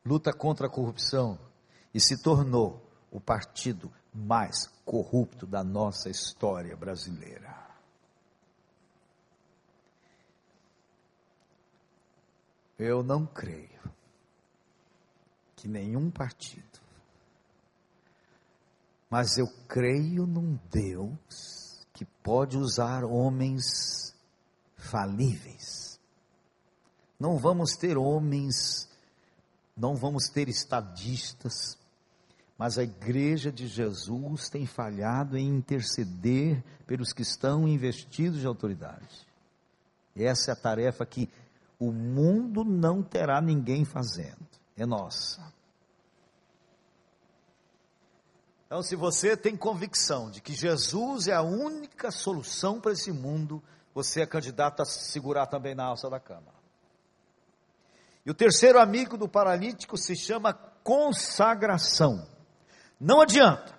luta 0.05 0.33
contra 0.33 0.67
a 0.67 0.71
corrupção 0.71 1.39
e 1.93 2.01
se 2.01 2.23
tornou 2.23 2.83
o 3.11 3.21
partido 3.21 3.91
mais 4.13 4.67
corrupto 4.85 5.47
da 5.47 5.65
nossa 5.65 6.11
história 6.11 6.77
brasileira. 6.77 7.55
Eu 12.79 13.03
não 13.03 13.25
creio 13.25 13.81
que 15.55 15.69
nenhum 15.69 16.11
partido, 16.11 16.81
mas 19.09 19.39
eu 19.39 19.47
creio 19.69 20.27
num 20.27 20.59
Deus 20.71 21.87
que 21.93 22.05
pode 22.05 22.59
usar 22.59 23.05
homens 23.05 24.15
falíveis. 24.77 26.01
Não 27.19 27.39
vamos 27.39 27.77
ter 27.77 27.97
homens, 27.97 28.89
não 29.77 29.97
vamos 29.97 30.29
ter 30.29 30.49
estadistas, 30.49 31.77
mas 32.57 32.79
a 32.79 32.85
igreja 32.85 33.51
de 33.51 33.67
Jesus 33.67 34.49
tem 34.49 34.67
falhado 34.67 35.37
em 35.37 35.49
interceder 35.49 36.63
pelos 36.87 37.13
que 37.13 37.23
estão 37.23 37.67
investidos 37.67 38.41
de 38.41 38.47
autoridade. 38.47 39.27
Essa 40.15 40.51
é 40.51 40.53
a 40.53 40.57
tarefa 40.57 41.05
que 41.05 41.29
o 41.79 41.91
mundo 41.91 42.65
não 42.65 43.03
terá 43.03 43.41
ninguém 43.41 43.85
fazendo, 43.85 44.47
é 44.77 44.87
nossa. 44.87 45.53
Então, 48.67 48.83
se 48.83 48.97
você 48.97 49.37
tem 49.37 49.57
convicção 49.57 50.31
de 50.31 50.41
que 50.41 50.55
Jesus 50.55 51.29
é 51.29 51.35
a 51.35 51.43
única 51.43 52.11
solução 52.11 52.81
para 52.81 52.93
esse 52.93 53.13
mundo, 53.13 53.63
você 53.93 54.23
é 54.23 54.27
candidato 54.27 54.83
a 54.83 54.85
se 54.85 55.13
segurar 55.13 55.47
também 55.47 55.75
na 55.75 55.85
alça 55.85 56.09
da 56.09 56.19
cama. 56.19 56.54
E 58.25 58.31
o 58.31 58.35
terceiro 58.35 58.79
amigo 58.79 59.17
do 59.17 59.29
paralítico 59.29 59.97
se 59.97 60.17
chama 60.17 60.55
consagração. 60.55 62.27
Não 62.99 63.21
adianta 63.21 63.75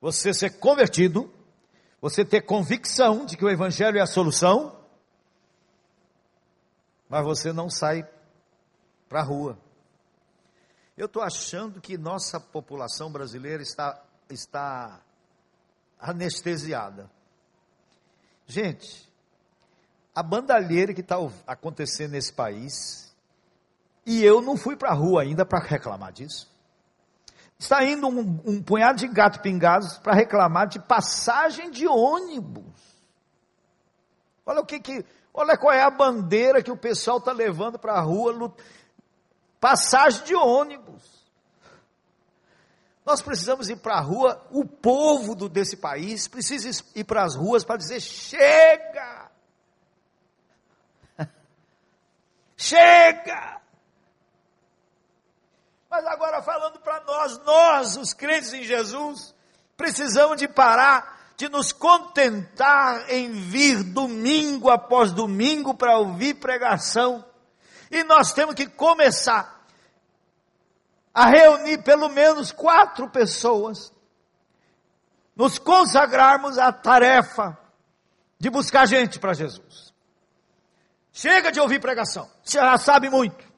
você 0.00 0.32
ser 0.32 0.58
convertido, 0.58 1.32
você 2.00 2.24
ter 2.24 2.42
convicção 2.42 3.24
de 3.24 3.36
que 3.36 3.44
o 3.44 3.50
Evangelho 3.50 3.98
é 3.98 4.00
a 4.00 4.06
solução, 4.06 4.78
mas 7.08 7.24
você 7.24 7.52
não 7.52 7.68
sai 7.68 8.08
para 9.08 9.20
a 9.20 9.24
rua. 9.24 9.58
Eu 10.96 11.06
estou 11.06 11.22
achando 11.22 11.80
que 11.80 11.96
nossa 11.96 12.38
população 12.38 13.10
brasileira 13.10 13.62
está, 13.62 14.02
está 14.28 15.00
anestesiada. 15.98 17.10
Gente, 18.46 19.10
a 20.14 20.22
bandalheira 20.22 20.92
que 20.92 21.00
está 21.00 21.16
acontecendo 21.46 22.12
nesse 22.12 22.32
país, 22.32 23.09
e 24.04 24.24
eu 24.24 24.40
não 24.40 24.56
fui 24.56 24.76
para 24.76 24.90
a 24.90 24.94
rua 24.94 25.22
ainda 25.22 25.44
para 25.44 25.64
reclamar 25.64 26.12
disso. 26.12 26.50
Está 27.58 27.84
indo 27.84 28.08
um, 28.08 28.40
um 28.44 28.62
punhado 28.62 28.98
de 28.98 29.06
gato 29.06 29.40
pingados 29.40 29.98
para 29.98 30.14
reclamar 30.14 30.66
de 30.66 30.80
passagem 30.80 31.70
de 31.70 31.86
ônibus. 31.86 32.64
Olha 34.46 34.60
o 34.60 34.66
que 34.66 34.80
que, 34.80 35.04
olha 35.34 35.58
qual 35.58 35.72
é 35.72 35.82
a 35.82 35.90
bandeira 35.90 36.62
que 36.62 36.70
o 36.70 36.76
pessoal 36.76 37.18
está 37.18 37.32
levando 37.32 37.78
para 37.78 37.92
a 37.92 38.00
rua, 38.00 38.54
passagem 39.60 40.24
de 40.24 40.34
ônibus. 40.34 41.20
Nós 43.04 43.20
precisamos 43.20 43.68
ir 43.68 43.76
para 43.76 43.96
a 43.96 44.00
rua, 44.00 44.42
o 44.50 44.64
povo 44.64 45.34
do, 45.34 45.48
desse 45.48 45.76
país 45.76 46.28
precisa 46.28 46.82
ir 46.94 47.04
para 47.04 47.24
as 47.24 47.34
ruas 47.34 47.64
para 47.64 47.76
dizer: 47.76 48.00
chega! 48.00 49.30
chega! 52.56 53.60
Mas 55.90 56.06
agora 56.06 56.40
falando 56.40 56.78
para 56.78 57.00
nós, 57.00 57.38
nós, 57.38 57.96
os 57.96 58.12
crentes 58.14 58.52
em 58.52 58.62
Jesus, 58.62 59.34
precisamos 59.76 60.36
de 60.36 60.46
parar 60.46 61.18
de 61.40 61.48
nos 61.48 61.72
contentar 61.72 63.10
em 63.10 63.32
vir 63.32 63.82
domingo 63.82 64.68
após 64.68 65.10
domingo 65.10 65.72
para 65.72 65.96
ouvir 65.96 66.34
pregação. 66.34 67.24
E 67.90 68.04
nós 68.04 68.34
temos 68.34 68.54
que 68.54 68.66
começar 68.66 69.64
a 71.14 71.24
reunir 71.24 71.82
pelo 71.82 72.10
menos 72.10 72.52
quatro 72.52 73.08
pessoas, 73.08 73.90
nos 75.34 75.58
consagrarmos 75.58 76.58
à 76.58 76.70
tarefa 76.70 77.58
de 78.38 78.50
buscar 78.50 78.86
gente 78.86 79.18
para 79.18 79.32
Jesus. 79.32 79.94
Chega 81.10 81.50
de 81.50 81.58
ouvir 81.58 81.80
pregação, 81.80 82.30
você 82.44 82.58
já 82.58 82.76
sabe 82.76 83.08
muito. 83.08 83.49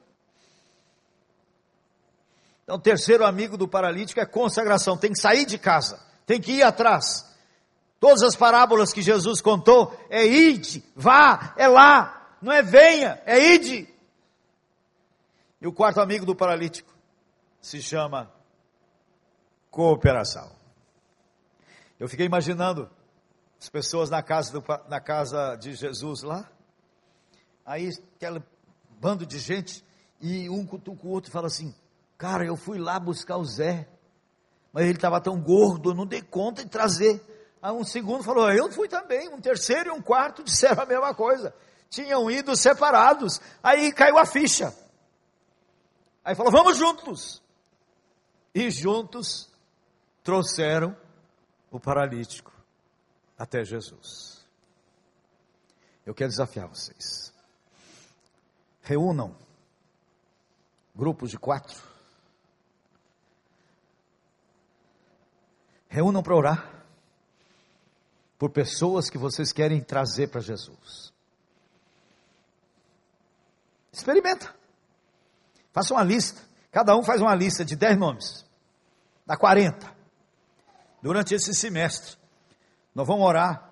Então, 2.63 2.77
o 2.77 2.79
terceiro 2.79 3.25
amigo 3.25 3.57
do 3.57 3.67
paralítico 3.67 4.19
é 4.19 4.25
consagração, 4.25 4.97
tem 4.97 5.11
que 5.11 5.19
sair 5.19 5.45
de 5.45 5.57
casa, 5.57 5.99
tem 6.25 6.39
que 6.39 6.53
ir 6.53 6.63
atrás. 6.63 7.29
Todas 7.99 8.23
as 8.23 8.35
parábolas 8.35 8.91
que 8.91 9.01
Jesus 9.01 9.41
contou 9.41 9.97
é 10.09 10.25
ide, 10.25 10.83
vá, 10.95 11.53
é 11.57 11.67
lá, 11.67 12.37
não 12.41 12.51
é 12.51 12.61
venha, 12.61 13.21
é 13.25 13.53
ide. 13.53 13.87
E 15.61 15.67
o 15.67 15.73
quarto 15.73 16.01
amigo 16.01 16.25
do 16.25 16.35
paralítico 16.35 16.93
se 17.61 17.81
chama 17.81 18.31
cooperação. 19.71 20.51
Eu 21.97 22.09
fiquei 22.09 22.25
imaginando 22.25 22.89
as 23.59 23.69
pessoas 23.69 24.09
na 24.09 24.21
casa, 24.21 24.51
do, 24.51 24.63
na 24.89 24.99
casa 24.99 25.55
de 25.55 25.73
Jesus 25.73 26.21
lá, 26.21 26.49
aí 27.65 27.89
aquele 28.17 28.43
bando 28.99 29.25
de 29.25 29.39
gente, 29.39 29.83
e 30.19 30.49
um 30.49 30.65
cutuca 30.65 31.07
o 31.07 31.09
outro 31.09 31.29
e 31.29 31.31
fala 31.31 31.47
assim, 31.47 31.73
cara, 32.17 32.45
eu 32.45 32.55
fui 32.55 32.77
lá 32.77 32.99
buscar 32.99 33.37
o 33.37 33.45
Zé, 33.45 33.87
mas 34.71 34.85
ele 34.85 34.95
estava 34.95 35.21
tão 35.21 35.39
gordo, 35.39 35.91
eu 35.91 35.95
não 35.95 36.05
dei 36.05 36.21
conta 36.21 36.63
de 36.63 36.69
trazer. 36.69 37.21
Aí 37.61 37.71
um 37.71 37.83
segundo 37.83 38.23
falou, 38.23 38.51
eu 38.51 38.71
fui 38.71 38.87
também, 38.87 39.29
um 39.29 39.39
terceiro 39.39 39.89
e 39.89 39.91
um 39.91 40.01
quarto 40.01 40.43
disseram 40.45 40.83
a 40.83 40.85
mesma 40.85 41.13
coisa, 41.13 41.53
tinham 41.89 42.29
ido 42.29 42.55
separados, 42.55 43.39
aí 43.61 43.91
caiu 43.93 44.17
a 44.17 44.25
ficha. 44.25 44.73
Aí 46.25 46.35
falou, 46.35 46.51
vamos 46.51 46.77
juntos 46.77 47.41
e 48.55 48.69
juntos 48.69 49.51
trouxeram 50.23 50.95
o 51.69 51.79
paralítico 51.79 52.51
até 53.37 53.63
Jesus. 53.63 54.45
Eu 56.05 56.13
quero 56.13 56.29
desafiar 56.29 56.67
vocês. 56.67 57.33
Reúnam 58.81 59.35
grupos 60.95 61.31
de 61.31 61.37
quatro. 61.37 61.92
Reúnam 65.93 66.23
para 66.23 66.35
orar. 66.35 66.73
por 68.39 68.49
pessoas 68.49 69.11
que 69.11 69.17
vocês 69.17 69.53
querem 69.53 69.79
trazer 69.79 70.27
para 70.27 70.41
Jesus. 70.41 71.13
Experimenta. 73.91 74.53
Faça 75.71 75.93
uma 75.93 76.03
lista. 76.03 76.41
Cada 76.71 76.97
um 76.97 77.03
faz 77.03 77.21
uma 77.21 77.33
lista 77.35 77.63
de 77.63 77.75
10 77.75 77.97
nomes. 77.97 78.43
Dá 79.23 79.37
40. 79.37 79.95
Durante 81.01 81.35
esse 81.35 81.53
semestre, 81.53 82.17
nós 82.93 83.07
vamos 83.07 83.25
orar 83.25 83.71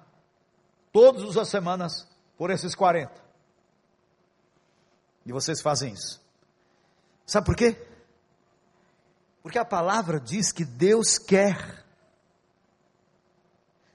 todas 0.94 1.36
as 1.36 1.50
semanas 1.50 2.08
por 2.38 2.52
esses 2.52 2.76
40. 2.76 3.12
E 5.26 5.34
vocês 5.34 5.60
fazem 5.60 5.92
isso. 5.92 6.22
Sabe 7.26 7.48
por 7.48 7.56
quê? 7.56 7.76
Porque 9.42 9.58
a 9.58 9.66
palavra 9.66 10.20
diz 10.20 10.52
que 10.52 10.64
Deus 10.64 11.18
quer. 11.18 11.82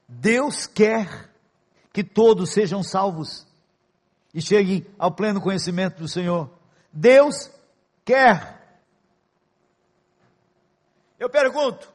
Deus 0.09 0.67
quer 0.67 1.31
que 1.93 2.05
todos 2.05 2.51
sejam 2.53 2.83
salvos 2.83 3.47
e 4.33 4.41
cheguem 4.41 4.87
ao 4.99 5.11
pleno 5.11 5.41
conhecimento 5.41 5.99
do 5.99 6.09
Senhor. 6.09 6.51
Deus 6.93 7.51
quer. 8.05 8.81
Eu 11.19 11.29
pergunto: 11.29 11.93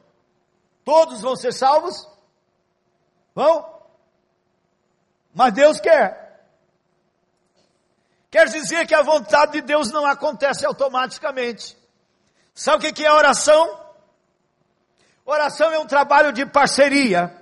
todos 0.84 1.22
vão 1.22 1.36
ser 1.36 1.52
salvos? 1.52 2.06
Vão? 3.34 3.80
Mas 5.34 5.54
Deus 5.54 5.80
quer. 5.80 6.46
Quer 8.30 8.48
dizer 8.48 8.86
que 8.86 8.94
a 8.94 9.02
vontade 9.02 9.52
de 9.52 9.60
Deus 9.62 9.90
não 9.90 10.06
acontece 10.06 10.66
automaticamente. 10.66 11.76
Sabe 12.54 12.88
o 12.88 12.92
que 12.92 13.04
é 13.04 13.12
oração? 13.12 13.80
Oração 15.24 15.70
é 15.70 15.78
um 15.78 15.86
trabalho 15.86 16.32
de 16.32 16.44
parceria 16.44 17.41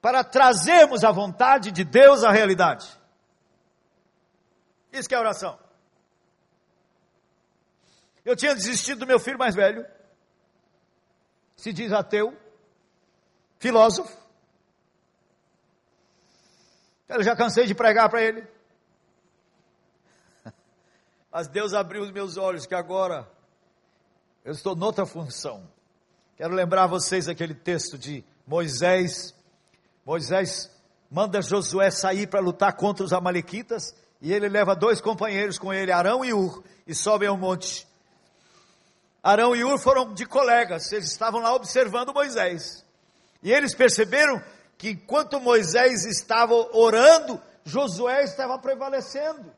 para 0.00 0.24
trazermos 0.24 1.04
a 1.04 1.12
vontade 1.12 1.70
de 1.70 1.84
Deus 1.84 2.24
à 2.24 2.30
realidade. 2.30 2.88
Isso 4.92 5.08
que 5.08 5.14
é 5.14 5.18
oração. 5.18 5.58
Eu 8.24 8.36
tinha 8.36 8.54
desistido 8.54 9.00
do 9.00 9.06
meu 9.06 9.18
filho 9.18 9.38
mais 9.38 9.54
velho, 9.54 9.86
se 11.56 11.72
diz 11.72 11.92
ateu, 11.92 12.36
filósofo. 13.58 14.16
Eu 17.08 17.22
já 17.22 17.34
cansei 17.34 17.66
de 17.66 17.74
pregar 17.74 18.08
para 18.08 18.22
ele. 18.22 18.46
Mas 21.30 21.48
Deus 21.48 21.74
abriu 21.74 22.02
os 22.02 22.10
meus 22.10 22.36
olhos 22.36 22.66
que 22.66 22.74
agora 22.74 23.28
eu 24.44 24.52
estou 24.52 24.74
noutra 24.76 25.04
função. 25.04 25.68
Quero 26.36 26.54
lembrar 26.54 26.86
vocês 26.86 27.28
aquele 27.28 27.54
texto 27.54 27.98
de 27.98 28.24
Moisés. 28.46 29.34
Moisés 30.10 30.68
manda 31.08 31.40
Josué 31.40 31.88
sair 31.88 32.26
para 32.26 32.40
lutar 32.40 32.72
contra 32.72 33.04
os 33.04 33.12
amalequitas 33.12 33.94
e 34.20 34.32
ele 34.32 34.48
leva 34.48 34.74
dois 34.74 35.00
companheiros 35.00 35.56
com 35.56 35.72
ele, 35.72 35.92
Arão 35.92 36.24
e 36.24 36.34
Ur, 36.34 36.64
e 36.84 36.92
sobem 36.96 37.28
ao 37.28 37.36
monte. 37.36 37.86
Arão 39.22 39.54
e 39.54 39.62
Ur 39.62 39.78
foram 39.78 40.12
de 40.12 40.26
colegas, 40.26 40.90
eles 40.90 41.12
estavam 41.12 41.40
lá 41.40 41.54
observando 41.54 42.12
Moisés. 42.12 42.84
E 43.40 43.52
eles 43.52 43.72
perceberam 43.72 44.42
que 44.76 44.90
enquanto 44.90 45.38
Moisés 45.38 46.04
estava 46.04 46.54
orando, 46.54 47.40
Josué 47.62 48.24
estava 48.24 48.58
prevalecendo. 48.58 49.52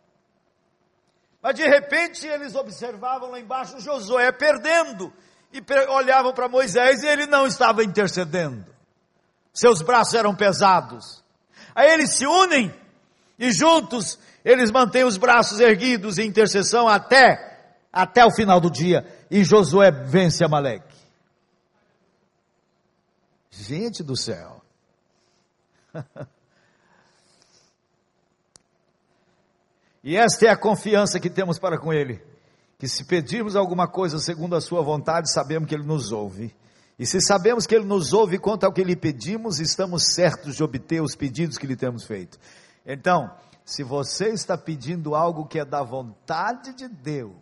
Mas 1.41 1.55
de 1.55 1.67
repente 1.67 2.27
eles 2.27 2.55
observavam 2.55 3.31
lá 3.31 3.41
embaixo 3.41 3.81
Josué 3.81 4.31
perdendo 4.33 5.11
e 5.51 5.65
olhavam 5.89 6.35
para 6.35 6.47
Moisés 6.47 7.03
e 7.03 7.07
ele 7.07 7.25
não 7.25 7.47
estava 7.47 7.83
intercedendo. 7.83 8.72
Seus 9.53 9.83
braços 9.83 10.15
eram 10.15 10.35
pesados. 10.35 11.23
Aí 11.75 11.91
eles 11.91 12.11
se 12.17 12.27
unem 12.27 12.75
e 13.39 13.53
juntos 13.53 14.19
eles 14.45 14.71
mantêm 14.71 15.05
os 15.05 15.17
braços 15.17 15.61
erguidos 15.61 16.19
em 16.19 16.27
intercessão 16.27 16.89
até 16.89 17.51
até 17.93 18.25
o 18.25 18.31
final 18.31 18.61
do 18.61 18.71
dia 18.71 19.07
e 19.31 19.45
Josué 19.45 19.91
vence 19.91 20.45
Amaleque. 20.45 20.97
Gente 23.51 24.03
do 24.03 24.17
céu. 24.17 24.63
E 30.05 30.17
esta 30.17 30.47
é 30.47 30.49
a 30.49 30.57
confiança 30.57 31.21
que 31.21 31.31
temos 31.31 31.59
para 31.59 31.79
com 31.79 31.93
Ele. 31.93 32.21
Que 32.79 32.89
se 32.89 33.05
pedirmos 33.05 33.55
alguma 33.55 33.87
coisa 33.87 34.19
segundo 34.19 34.57
a 34.57 34.61
Sua 34.61 34.83
vontade, 34.83 35.33
sabemos 35.33 35.69
que 35.69 35.75
Ele 35.75 35.85
nos 35.85 36.11
ouve. 36.11 36.55
E 36.99 37.07
se 37.07 37.21
sabemos 37.21 37.67
que 37.67 37.75
Ele 37.75 37.85
nos 37.85 38.13
ouve 38.13 38.39
quanto 38.39 38.65
ao 38.65 38.73
que 38.73 38.85
lhe 38.85 38.95
pedimos, 38.95 39.59
estamos 39.59 40.15
certos 40.15 40.57
de 40.57 40.63
obter 40.63 41.03
os 41.03 41.17
pedidos 41.17 41.59
que 41.59 41.67
lhe 41.67 41.77
temos 41.77 42.05
feito. 42.05 42.39
Então, 42.87 43.35
se 43.65 43.83
você 43.83 44.29
está 44.29 44.57
pedindo 44.59 45.15
algo 45.15 45.47
que 45.47 45.59
é 45.59 45.65
da 45.65 45.83
vontade 45.83 46.75
de 46.75 46.89
Deus, 46.89 47.33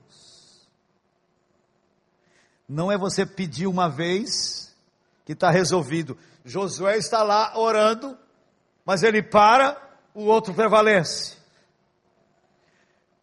não 2.69 2.91
é 2.91 2.97
você 2.97 3.27
pedir 3.27 3.67
uma 3.67 3.89
vez 3.89 4.75
que 5.25 5.33
está 5.33 5.51
resolvido. 5.51 6.17
Josué 6.45 6.97
está 6.97 7.23
lá 7.23 7.59
orando, 7.59 8.17
mas 8.85 9.03
ele 9.03 9.23
para, 9.23 9.77
o 10.15 10.25
outro 10.25 10.55
prevalece. 10.55 11.37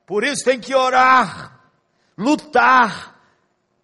Por 0.06 0.24
isso 0.24 0.44
tem 0.44 0.60
que 0.60 0.76
orar, 0.76 1.62
lutar 2.18 3.17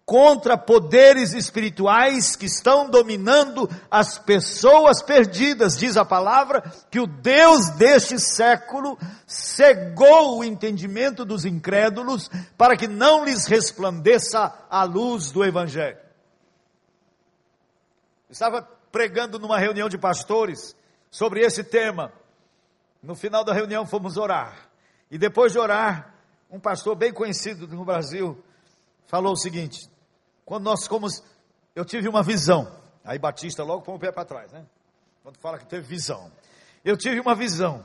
contra 0.06 0.58
poderes 0.58 1.32
espirituais 1.32 2.36
que 2.36 2.44
estão 2.44 2.90
dominando 2.90 3.68
as 3.90 4.18
pessoas 4.18 5.02
perdidas. 5.02 5.78
Diz 5.78 5.96
a 5.96 6.04
palavra 6.04 6.62
que 6.90 7.00
o 7.00 7.06
Deus 7.06 7.70
deste 7.70 8.18
século 8.20 8.98
cegou 9.26 10.38
o 10.38 10.44
entendimento 10.44 11.24
dos 11.24 11.44
incrédulos 11.44 12.28
para 12.56 12.76
que 12.76 12.86
não 12.86 13.24
lhes 13.24 13.46
resplandeça 13.46 14.52
a 14.68 14.84
luz 14.84 15.30
do 15.30 15.44
Evangelho. 15.44 15.98
estava 18.28 18.62
pregando 18.92 19.38
numa 19.38 19.58
reunião 19.58 19.88
de 19.88 19.96
pastores 19.96 20.76
sobre 21.10 21.40
esse 21.40 21.64
tema. 21.64 22.12
No 23.02 23.14
final 23.14 23.44
da 23.44 23.52
reunião 23.52 23.86
fomos 23.86 24.16
orar. 24.16 24.68
E 25.10 25.16
depois 25.16 25.52
de 25.52 25.58
orar, 25.58 26.14
um 26.50 26.60
pastor 26.60 26.94
bem 26.94 27.12
conhecido 27.12 27.66
no 27.68 27.84
Brasil 27.84 28.42
falou 29.06 29.32
o 29.32 29.36
seguinte: 29.36 29.88
quando 30.44 30.64
nós 30.64 30.86
fomos, 30.86 31.22
eu 31.74 31.84
tive 31.84 32.08
uma 32.08 32.22
visão. 32.22 32.70
Aí 33.04 33.18
Batista 33.18 33.62
logo 33.62 33.82
põe 33.82 33.96
o 33.96 33.98
pé 33.98 34.12
para 34.12 34.24
trás, 34.24 34.52
né? 34.52 34.64
Quando 35.22 35.38
fala 35.38 35.58
que 35.58 35.66
teve 35.66 35.86
visão. 35.86 36.30
Eu 36.84 36.96
tive 36.96 37.18
uma 37.20 37.34
visão 37.34 37.84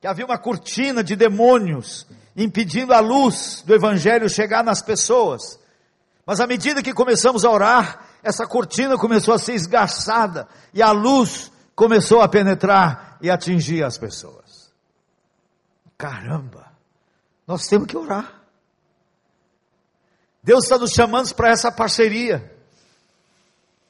que 0.00 0.06
havia 0.06 0.24
uma 0.24 0.38
cortina 0.38 1.04
de 1.04 1.14
demônios 1.14 2.06
impedindo 2.34 2.94
a 2.94 3.00
luz 3.00 3.62
do 3.66 3.74
evangelho 3.74 4.28
chegar 4.28 4.64
nas 4.64 4.80
pessoas. 4.80 5.60
Mas 6.24 6.40
à 6.40 6.46
medida 6.46 6.82
que 6.82 6.94
começamos 6.94 7.44
a 7.44 7.50
orar, 7.50 8.06
essa 8.22 8.46
cortina 8.46 8.96
começou 8.96 9.34
a 9.34 9.38
ser 9.38 9.54
esgarçada 9.54 10.48
e 10.72 10.82
a 10.82 10.90
luz 10.90 11.52
começou 11.74 12.22
a 12.22 12.28
penetrar 12.28 13.18
e 13.20 13.30
atingir 13.30 13.84
as 13.84 13.98
pessoas. 13.98 14.72
Caramba! 15.98 16.72
Nós 17.46 17.66
temos 17.66 17.86
que 17.86 17.96
orar. 17.96 18.39
Deus 20.42 20.64
está 20.64 20.78
nos 20.78 20.92
chamando 20.92 21.34
para 21.34 21.50
essa 21.50 21.70
parceria. 21.70 22.54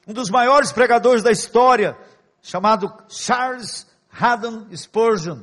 Um 0.06 0.12
dos 0.12 0.30
maiores 0.30 0.72
pregadores 0.72 1.22
da 1.22 1.30
história, 1.30 1.96
chamado 2.42 2.92
Charles 3.08 3.86
Haddon 4.12 4.66
Spurgeon. 4.74 5.42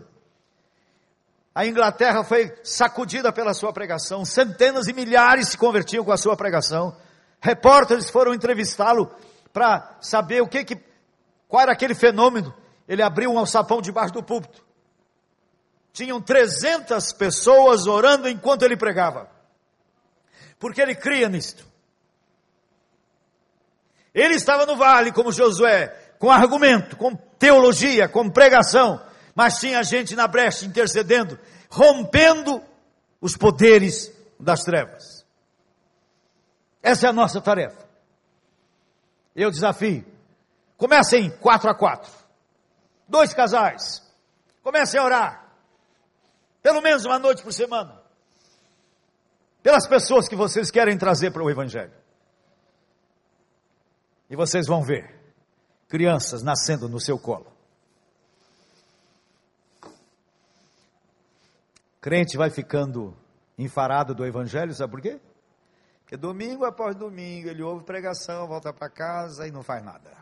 A 1.56 1.66
Inglaterra 1.66 2.24
foi 2.24 2.54
sacudida 2.64 3.32
pela 3.32 3.54
sua 3.54 3.74
pregação, 3.74 4.26
centenas 4.26 4.88
e 4.88 4.94
milhares 4.94 5.50
se 5.50 5.58
convertiam 5.58 6.04
com 6.04 6.12
a 6.12 6.18
sua 6.18 6.36
pregação. 6.36 6.96
Repórteres 7.40 8.10
foram 8.10 8.34
entrevistá-lo 8.34 9.12
para 9.54 9.98
saber 10.02 10.42
o 10.42 10.48
que, 10.48 10.64
que 10.64 10.78
qual 11.48 11.64
era 11.64 11.72
aquele 11.72 11.96
fenômeno. 11.96 12.54
Ele 12.88 13.02
abriu 13.02 13.32
um 13.32 13.40
alçapão 13.40 13.82
debaixo 13.82 14.14
do 14.14 14.24
púlpito 14.24 14.68
tinham 15.98 16.22
300 16.22 17.12
pessoas 17.14 17.88
orando 17.88 18.30
enquanto 18.30 18.62
ele 18.62 18.78
pregava. 18.78 19.28
Porque 20.60 20.82
ele 20.82 20.96
cria 20.96 21.30
nisto. 21.30 21.66
Ele 24.14 24.36
estava 24.36 24.66
no 24.66 24.76
vale 24.76 25.12
como 25.12 25.32
Josué, 25.32 25.90
com 26.18 26.32
argumento, 26.32 26.98
com 26.98 27.16
teologia, 27.16 28.10
com 28.10 28.30
pregação, 28.30 29.00
mas 29.36 29.60
tinha 29.60 29.84
gente 29.84 30.16
na 30.16 30.28
brecha 30.28 30.66
intercedendo, 30.66 31.40
rompendo 31.70 32.64
os 33.22 33.38
poderes 33.38 34.12
das 34.40 34.64
trevas. 34.64 35.26
Essa 36.82 37.08
é 37.08 37.10
a 37.10 37.14
nossa 37.14 37.40
tarefa. 37.42 37.88
Eu 39.36 39.52
desafio. 39.52 40.06
Comecem 40.78 41.30
quatro 41.30 41.70
a 41.70 41.76
quatro. 41.76 42.12
Dois 43.08 43.34
casais. 43.34 44.02
Comecem 44.64 45.00
a 45.00 45.04
orar. 45.04 45.52
Pelo 46.62 46.82
menos 46.82 47.06
uma 47.06 47.20
noite 47.20 47.44
por 47.44 47.54
semana 47.54 48.02
pelas 49.68 49.86
pessoas 49.86 50.30
que 50.30 50.36
vocês 50.38 50.72
querem 50.72 50.98
trazer 50.98 51.30
para 51.32 51.44
o 51.44 51.50
Evangelho. 51.50 51.92
E 54.30 54.36
vocês 54.38 54.66
vão 54.66 54.82
ver 54.82 55.14
crianças 55.90 56.42
nascendo 56.42 56.88
no 56.88 57.02
seu 57.02 57.20
colo. 57.20 57.52
Crente 62.00 62.38
vai 62.38 62.50
ficando 62.50 63.14
enfarado 63.58 64.16
do 64.16 64.26
Evangelho, 64.26 64.74
sabe 64.74 64.90
por 64.90 65.02
quê? 65.02 65.20
Porque 66.00 66.16
domingo 66.16 66.64
após 66.64 66.96
domingo 66.96 67.50
ele 67.50 67.62
ouve 67.62 67.84
pregação, 67.84 68.48
volta 68.48 68.72
para 68.72 68.90
casa 68.90 69.50
e 69.50 69.52
não 69.52 69.64
faz 69.64 69.84
nada. 69.84 70.16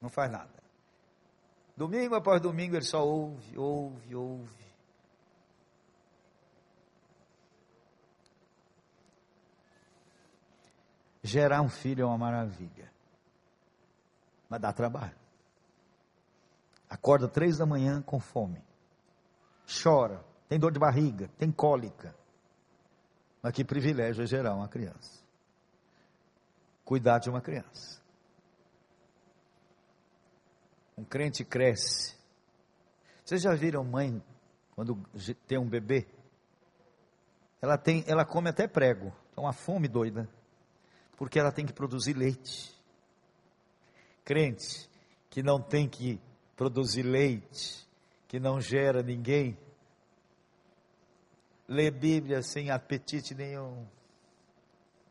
Não 0.00 0.08
faz 0.08 0.30
nada. 0.30 0.62
Domingo 1.76 2.14
após 2.14 2.40
domingo 2.40 2.76
ele 2.76 2.84
só 2.84 3.04
ouve, 3.04 3.58
ouve, 3.58 4.14
ouve. 4.14 4.67
Gerar 11.28 11.60
um 11.60 11.68
filho 11.68 12.04
é 12.04 12.06
uma 12.06 12.16
maravilha, 12.16 12.90
mas 14.48 14.58
dá 14.58 14.72
trabalho. 14.72 15.14
Acorda 16.88 17.28
três 17.28 17.58
da 17.58 17.66
manhã 17.66 18.00
com 18.00 18.18
fome, 18.18 18.64
chora, 19.82 20.24
tem 20.48 20.58
dor 20.58 20.72
de 20.72 20.78
barriga, 20.78 21.28
tem 21.36 21.52
cólica. 21.52 22.16
Mas 23.42 23.52
que 23.52 23.62
privilégio 23.62 24.22
é 24.22 24.26
gerar 24.26 24.54
uma 24.54 24.68
criança. 24.68 25.22
Cuidar 26.82 27.18
de 27.18 27.28
uma 27.28 27.42
criança. 27.42 28.00
Um 30.96 31.04
crente 31.04 31.44
cresce. 31.44 32.16
Vocês 33.22 33.42
já 33.42 33.54
viram 33.54 33.84
mãe 33.84 34.24
quando 34.74 34.96
tem 35.46 35.58
um 35.58 35.68
bebê? 35.68 36.08
Ela 37.60 37.76
tem, 37.76 38.02
ela 38.06 38.24
come 38.24 38.48
até 38.48 38.66
prego. 38.66 39.12
É 39.36 39.40
uma 39.40 39.52
fome 39.52 39.88
doida. 39.88 40.26
Porque 41.18 41.38
ela 41.38 41.52
tem 41.52 41.66
que 41.66 41.72
produzir 41.74 42.14
leite. 42.14 42.72
Crente 44.24 44.88
que 45.28 45.42
não 45.42 45.60
tem 45.60 45.86
que 45.86 46.18
produzir 46.56 47.02
leite, 47.02 47.86
que 48.26 48.40
não 48.40 48.60
gera 48.60 49.02
ninguém, 49.02 49.58
lê 51.68 51.90
Bíblia 51.90 52.42
sem 52.42 52.70
apetite 52.70 53.34
nenhum. 53.34 53.86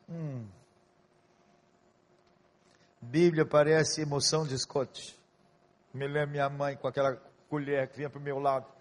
Hum. 0.09 0.47
Bíblia 3.01 3.45
parece 3.45 4.01
emoção 4.01 4.45
de 4.45 4.57
Scott. 4.57 5.17
Me 5.93 6.07
lembro 6.07 6.31
minha 6.31 6.49
mãe 6.49 6.75
com 6.75 6.87
aquela 6.87 7.15
colher 7.47 7.87
que 7.89 7.97
vinha 7.97 8.09
para 8.09 8.19
o 8.19 8.23
meu 8.23 8.39
lado. 8.39 8.76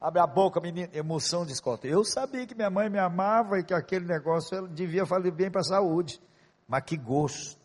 Abre 0.00 0.20
a 0.20 0.26
boca, 0.26 0.60
menino. 0.60 0.88
Emoção 0.92 1.46
de 1.46 1.54
Scott. 1.54 1.86
Eu 1.86 2.04
sabia 2.04 2.46
que 2.46 2.54
minha 2.54 2.70
mãe 2.70 2.88
me 2.88 2.98
amava 2.98 3.58
e 3.58 3.64
que 3.64 3.74
aquele 3.74 4.06
negócio 4.06 4.68
devia 4.68 5.06
fazer 5.06 5.30
bem 5.30 5.50
para 5.50 5.60
a 5.60 5.64
saúde. 5.64 6.20
Mas 6.68 6.84
que 6.84 6.96
gosto. 6.96 7.60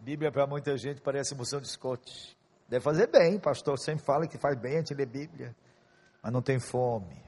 Bíblia 0.00 0.32
para 0.32 0.46
muita 0.46 0.76
gente 0.76 1.00
parece 1.00 1.34
emoção 1.34 1.60
de 1.60 1.68
Scott. 1.68 2.36
Deve 2.68 2.82
fazer 2.82 3.06
bem, 3.06 3.38
pastor 3.38 3.78
sempre 3.78 4.04
fala 4.04 4.26
que 4.26 4.38
faz 4.38 4.58
bem 4.58 4.74
a 4.74 4.78
gente 4.78 4.94
ler 4.94 5.06
Bíblia 5.06 5.54
mas 6.22 6.32
não 6.32 6.40
tem 6.40 6.60
fome. 6.60 7.20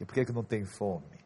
E 0.00 0.04
por 0.04 0.14
que, 0.14 0.24
que 0.24 0.32
não 0.32 0.42
tem 0.42 0.64
fome? 0.64 1.24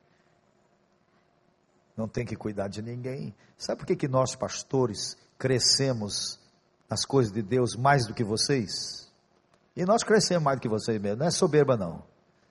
Não 1.96 2.06
tem 2.06 2.26
que 2.26 2.36
cuidar 2.36 2.68
de 2.68 2.82
ninguém. 2.82 3.34
Sabe 3.56 3.78
por 3.78 3.86
que, 3.86 3.96
que 3.96 4.06
nós, 4.06 4.36
pastores, 4.36 5.16
crescemos 5.38 6.38
nas 6.88 7.04
coisas 7.04 7.32
de 7.32 7.42
Deus 7.42 7.74
mais 7.74 8.06
do 8.06 8.14
que 8.14 8.22
vocês? 8.22 9.09
E 9.76 9.84
nós 9.84 10.02
crescemos 10.02 10.42
mais 10.42 10.58
do 10.58 10.62
que 10.62 10.68
vocês 10.68 11.00
mesmo. 11.00 11.18
Não 11.18 11.26
é 11.26 11.30
soberba, 11.30 11.76
não. 11.76 12.02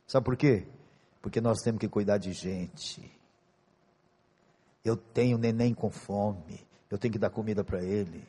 Sabe 0.08 0.26
por 0.26 0.38
quê? 0.38 0.68
Porque 1.22 1.42
nós 1.42 1.60
temos 1.62 1.80
que 1.80 1.88
cuidar 1.88 2.18
de 2.18 2.34
gente. 2.34 3.12
Eu 4.84 4.96
tenho 4.96 5.38
neném 5.38 5.74
com 5.74 5.90
fome. 5.90 6.66
Eu 6.90 6.98
tenho 6.98 7.12
que 7.12 7.20
dar 7.20 7.30
comida 7.30 7.64
para 7.64 7.84
ele. 7.84 8.28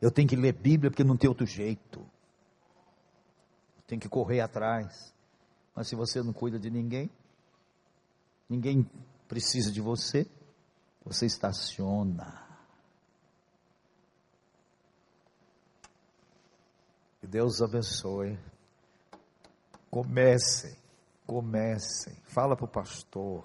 Eu 0.00 0.10
tenho 0.10 0.28
que 0.28 0.36
ler 0.36 0.52
Bíblia 0.52 0.90
porque 0.90 1.04
não 1.04 1.16
tem 1.16 1.28
outro 1.28 1.46
jeito. 1.46 2.04
Tem 3.86 3.98
que 3.98 4.08
correr 4.08 4.40
atrás. 4.40 5.14
Mas 5.74 5.88
se 5.88 5.94
você 5.94 6.22
não 6.22 6.32
cuida 6.32 6.58
de 6.58 6.70
ninguém, 6.70 7.10
ninguém 8.48 8.88
precisa 9.28 9.70
de 9.70 9.80
você, 9.80 10.26
você 11.04 11.26
estaciona. 11.26 12.49
Que 17.20 17.26
Deus 17.26 17.60
abençoe. 17.60 18.38
Comecem, 19.90 20.74
comecem. 21.26 22.14
Fala 22.24 22.56
para 22.56 22.64
o 22.64 22.68
pastor. 22.68 23.44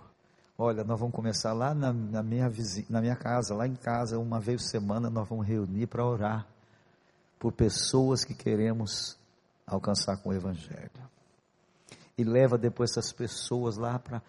Olha, 0.57 0.83
nós 0.83 0.99
vamos 0.99 1.13
começar 1.13 1.51
lá 1.53 1.73
na, 1.73 1.91
na, 1.91 2.23
minha 2.23 2.49
vizinha, 2.49 2.87
na 2.89 3.01
minha 3.01 3.15
casa, 3.15 3.53
lá 3.53 3.67
em 3.67 3.75
casa, 3.75 4.17
uma 4.17 4.39
vez 4.39 4.61
por 4.61 4.69
semana, 4.69 5.09
nós 5.09 5.27
vamos 5.27 5.45
reunir 5.45 5.87
para 5.87 6.05
orar 6.05 6.47
por 7.37 7.51
pessoas 7.51 8.23
que 8.23 8.33
queremos 8.33 9.17
alcançar 9.67 10.15
com 10.17 10.29
o 10.29 10.33
Evangelho 10.33 10.89
e 12.17 12.23
leva 12.23 12.57
depois 12.57 12.91
essas 12.91 13.11
pessoas 13.11 13.77
lá 13.77 13.99
para 13.99 14.21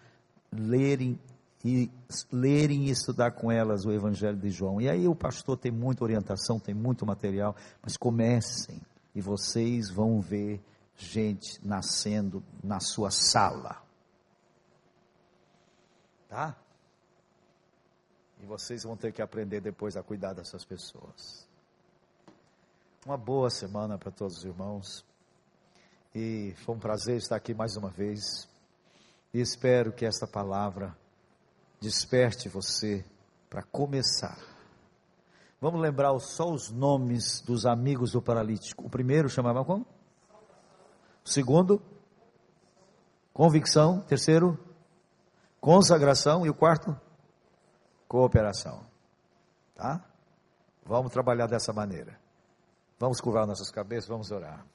lerem 0.51 1.19
e 1.63 1.89
lerem 2.31 2.85
e 2.85 2.91
estudar 2.91 3.31
com 3.31 3.51
elas 3.51 3.85
o 3.85 3.91
Evangelho 3.91 4.37
de 4.37 4.49
João. 4.49 4.79
E 4.79 4.89
aí 4.89 5.07
o 5.07 5.15
pastor 5.15 5.57
tem 5.57 5.71
muita 5.71 6.03
orientação, 6.03 6.59
tem 6.59 6.75
muito 6.75 7.05
material, 7.05 7.55
mas 7.81 7.97
comecem 7.97 8.81
e 9.17 9.21
vocês 9.21 9.89
vão 9.89 10.21
ver 10.21 10.63
gente 10.95 11.59
nascendo 11.65 12.43
na 12.63 12.79
sua 12.79 13.09
sala. 13.09 13.83
Tá? 16.29 16.55
E 18.39 18.45
vocês 18.45 18.83
vão 18.83 18.95
ter 18.95 19.11
que 19.11 19.19
aprender 19.19 19.59
depois 19.59 19.97
a 19.97 20.03
cuidar 20.03 20.33
dessas 20.33 20.63
pessoas. 20.63 21.47
Uma 23.03 23.17
boa 23.17 23.49
semana 23.49 23.97
para 23.97 24.11
todos 24.11 24.37
os 24.37 24.45
irmãos. 24.45 25.03
E 26.13 26.53
foi 26.63 26.75
um 26.75 26.79
prazer 26.79 27.17
estar 27.17 27.37
aqui 27.37 27.55
mais 27.55 27.75
uma 27.75 27.89
vez. 27.89 28.47
E 29.33 29.41
espero 29.41 29.91
que 29.91 30.05
esta 30.05 30.27
palavra 30.27 30.95
desperte 31.81 32.49
você 32.49 33.03
para 33.49 33.63
começar. 33.63 34.56
Vamos 35.59 35.81
lembrar 35.81 36.17
só 36.19 36.51
os 36.51 36.69
nomes 36.69 37.41
dos 37.41 37.65
amigos 37.65 38.11
do 38.11 38.21
paralítico. 38.21 38.85
O 38.85 38.89
primeiro 38.89 39.27
chamava 39.27 39.65
como? 39.65 39.85
O 41.25 41.29
segundo? 41.29 41.81
Convicção. 43.33 44.01
Terceiro? 44.01 44.59
Consagração. 45.59 46.45
E 46.45 46.49
o 46.49 46.53
quarto? 46.53 46.95
Cooperação. 48.07 48.85
Tá? 49.75 50.03
Vamos 50.85 51.11
trabalhar 51.11 51.47
dessa 51.47 51.73
maneira. 51.73 52.19
Vamos 52.99 53.19
curvar 53.19 53.45
nossas 53.45 53.69
cabeças, 53.69 54.07
vamos 54.07 54.31
orar. 54.31 54.65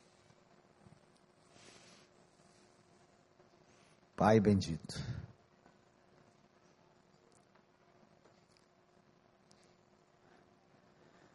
Pai 4.17 4.39
bendito. 4.39 5.22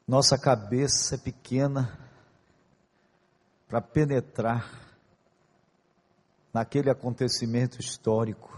Nossa 0.08 0.38
cabeça 0.38 1.16
é 1.16 1.18
pequena 1.18 2.00
para 3.68 3.82
penetrar 3.82 4.72
naquele 6.54 6.90
acontecimento 6.90 7.80
histórico 7.80 8.58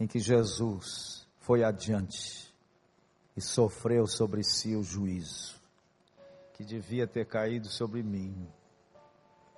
em 0.00 0.06
que 0.06 0.18
Jesus 0.18 1.26
foi 1.40 1.62
adiante 1.62 2.52
e 3.36 3.40
sofreu 3.40 4.06
sobre 4.06 4.42
si 4.42 4.74
o 4.74 4.82
juízo 4.82 5.60
que 6.54 6.64
devia 6.64 7.06
ter 7.06 7.26
caído 7.26 7.68
sobre 7.68 8.02
mim, 8.02 8.48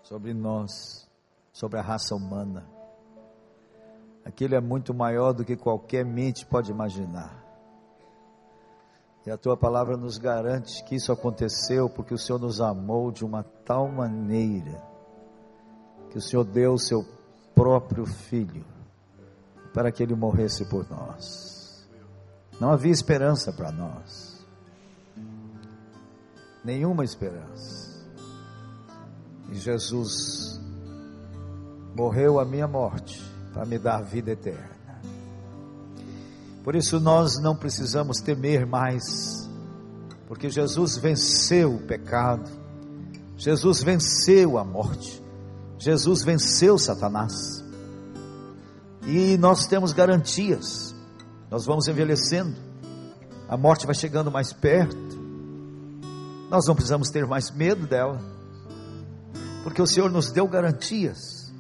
sobre 0.02 0.34
nós, 0.34 1.08
sobre 1.52 1.78
a 1.78 1.82
raça 1.82 2.14
humana 2.16 2.78
Aquilo 4.28 4.54
é 4.54 4.60
muito 4.60 4.92
maior 4.92 5.32
do 5.32 5.42
que 5.42 5.56
qualquer 5.56 6.04
mente 6.04 6.44
pode 6.44 6.70
imaginar. 6.70 7.47
E 9.28 9.30
a 9.30 9.36
tua 9.36 9.58
palavra 9.58 9.94
nos 9.94 10.16
garante 10.16 10.82
que 10.84 10.94
isso 10.94 11.12
aconteceu 11.12 11.86
porque 11.90 12.14
o 12.14 12.18
Senhor 12.18 12.38
nos 12.38 12.62
amou 12.62 13.12
de 13.12 13.26
uma 13.26 13.42
tal 13.42 13.86
maneira 13.86 14.82
que 16.08 16.16
o 16.16 16.20
Senhor 16.22 16.44
deu 16.44 16.72
o 16.72 16.78
seu 16.78 17.04
próprio 17.54 18.06
filho 18.06 18.64
para 19.74 19.92
que 19.92 20.02
ele 20.02 20.14
morresse 20.14 20.64
por 20.70 20.88
nós. 20.88 21.86
Não 22.58 22.72
havia 22.72 22.90
esperança 22.90 23.52
para 23.52 23.70
nós. 23.70 24.42
Nenhuma 26.64 27.04
esperança. 27.04 28.08
E 29.50 29.56
Jesus 29.56 30.58
morreu 31.94 32.40
a 32.40 32.46
minha 32.46 32.66
morte 32.66 33.22
para 33.52 33.66
me 33.66 33.78
dar 33.78 34.00
vida 34.00 34.30
eterna. 34.30 34.77
Por 36.68 36.76
isso 36.76 37.00
nós 37.00 37.40
não 37.40 37.56
precisamos 37.56 38.20
temer 38.20 38.66
mais, 38.66 39.48
porque 40.26 40.50
Jesus 40.50 40.98
venceu 40.98 41.76
o 41.76 41.78
pecado, 41.78 42.46
Jesus 43.38 43.82
venceu 43.82 44.58
a 44.58 44.64
morte, 44.64 45.24
Jesus 45.78 46.22
venceu 46.22 46.76
Satanás. 46.76 47.64
E 49.06 49.38
nós 49.38 49.66
temos 49.66 49.94
garantias, 49.94 50.94
nós 51.50 51.64
vamos 51.64 51.88
envelhecendo, 51.88 52.54
a 53.48 53.56
morte 53.56 53.86
vai 53.86 53.94
chegando 53.94 54.30
mais 54.30 54.52
perto, 54.52 55.18
nós 56.50 56.66
não 56.66 56.74
precisamos 56.74 57.08
ter 57.08 57.26
mais 57.26 57.50
medo 57.50 57.86
dela, 57.86 58.20
porque 59.62 59.80
o 59.80 59.86
Senhor 59.86 60.10
nos 60.10 60.30
deu 60.30 60.46
garantias 60.46 61.50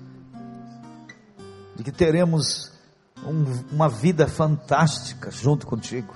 de 1.74 1.82
que 1.82 1.92
teremos 1.92 2.77
um, 3.26 3.44
uma 3.72 3.88
vida 3.88 4.26
fantástica 4.26 5.30
junto 5.30 5.66
contigo. 5.66 6.14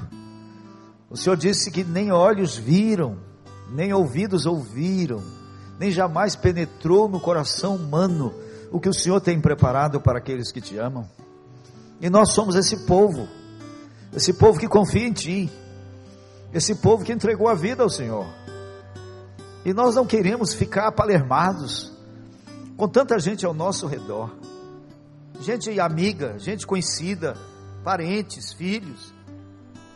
O 1.11 1.16
Senhor 1.16 1.36
disse 1.36 1.70
que 1.70 1.84
nem 1.84 2.11
olhos 2.11 2.57
viram, 2.57 3.18
nem 3.70 3.92
ouvidos 3.92 4.46
ouviram, 4.46 5.22
nem 5.78 5.90
jamais 5.90 6.36
penetrou 6.36 7.09
no 7.09 7.20
coração 7.20 7.76
humano 7.76 8.32
o 8.70 8.80
que 8.80 8.88
o 8.88 8.94
Senhor 8.94 9.20
tem 9.20 9.40
preparado 9.40 10.00
para 10.00 10.18
aqueles 10.18 10.50
que 10.50 10.61
te 10.61 10.78
amam. 10.78 11.07
E 12.00 12.09
nós 12.09 12.32
somos 12.32 12.57
esse 12.57 12.86
povo, 12.86 13.28
esse 14.14 14.32
povo 14.32 14.59
que 14.59 14.66
confia 14.66 15.07
em 15.07 15.12
Ti, 15.12 15.53
esse 16.53 16.74
povo 16.76 17.05
que 17.05 17.12
entregou 17.12 17.48
a 17.48 17.55
vida 17.55 17.82
ao 17.82 17.90
Senhor. 17.90 18.26
E 19.64 19.72
nós 19.72 19.94
não 19.94 20.07
queremos 20.07 20.55
ficar 20.55 20.90
palermados 20.92 21.92
com 22.76 22.88
tanta 22.88 23.18
gente 23.18 23.46
ao 23.46 23.55
nosso 23.55 23.86
redor, 23.86 24.30
gente 25.43 25.78
amiga, 25.80 26.38
gente 26.38 26.66
conhecida, 26.66 27.36
parentes, 27.82 28.53
filhos, 28.53 29.12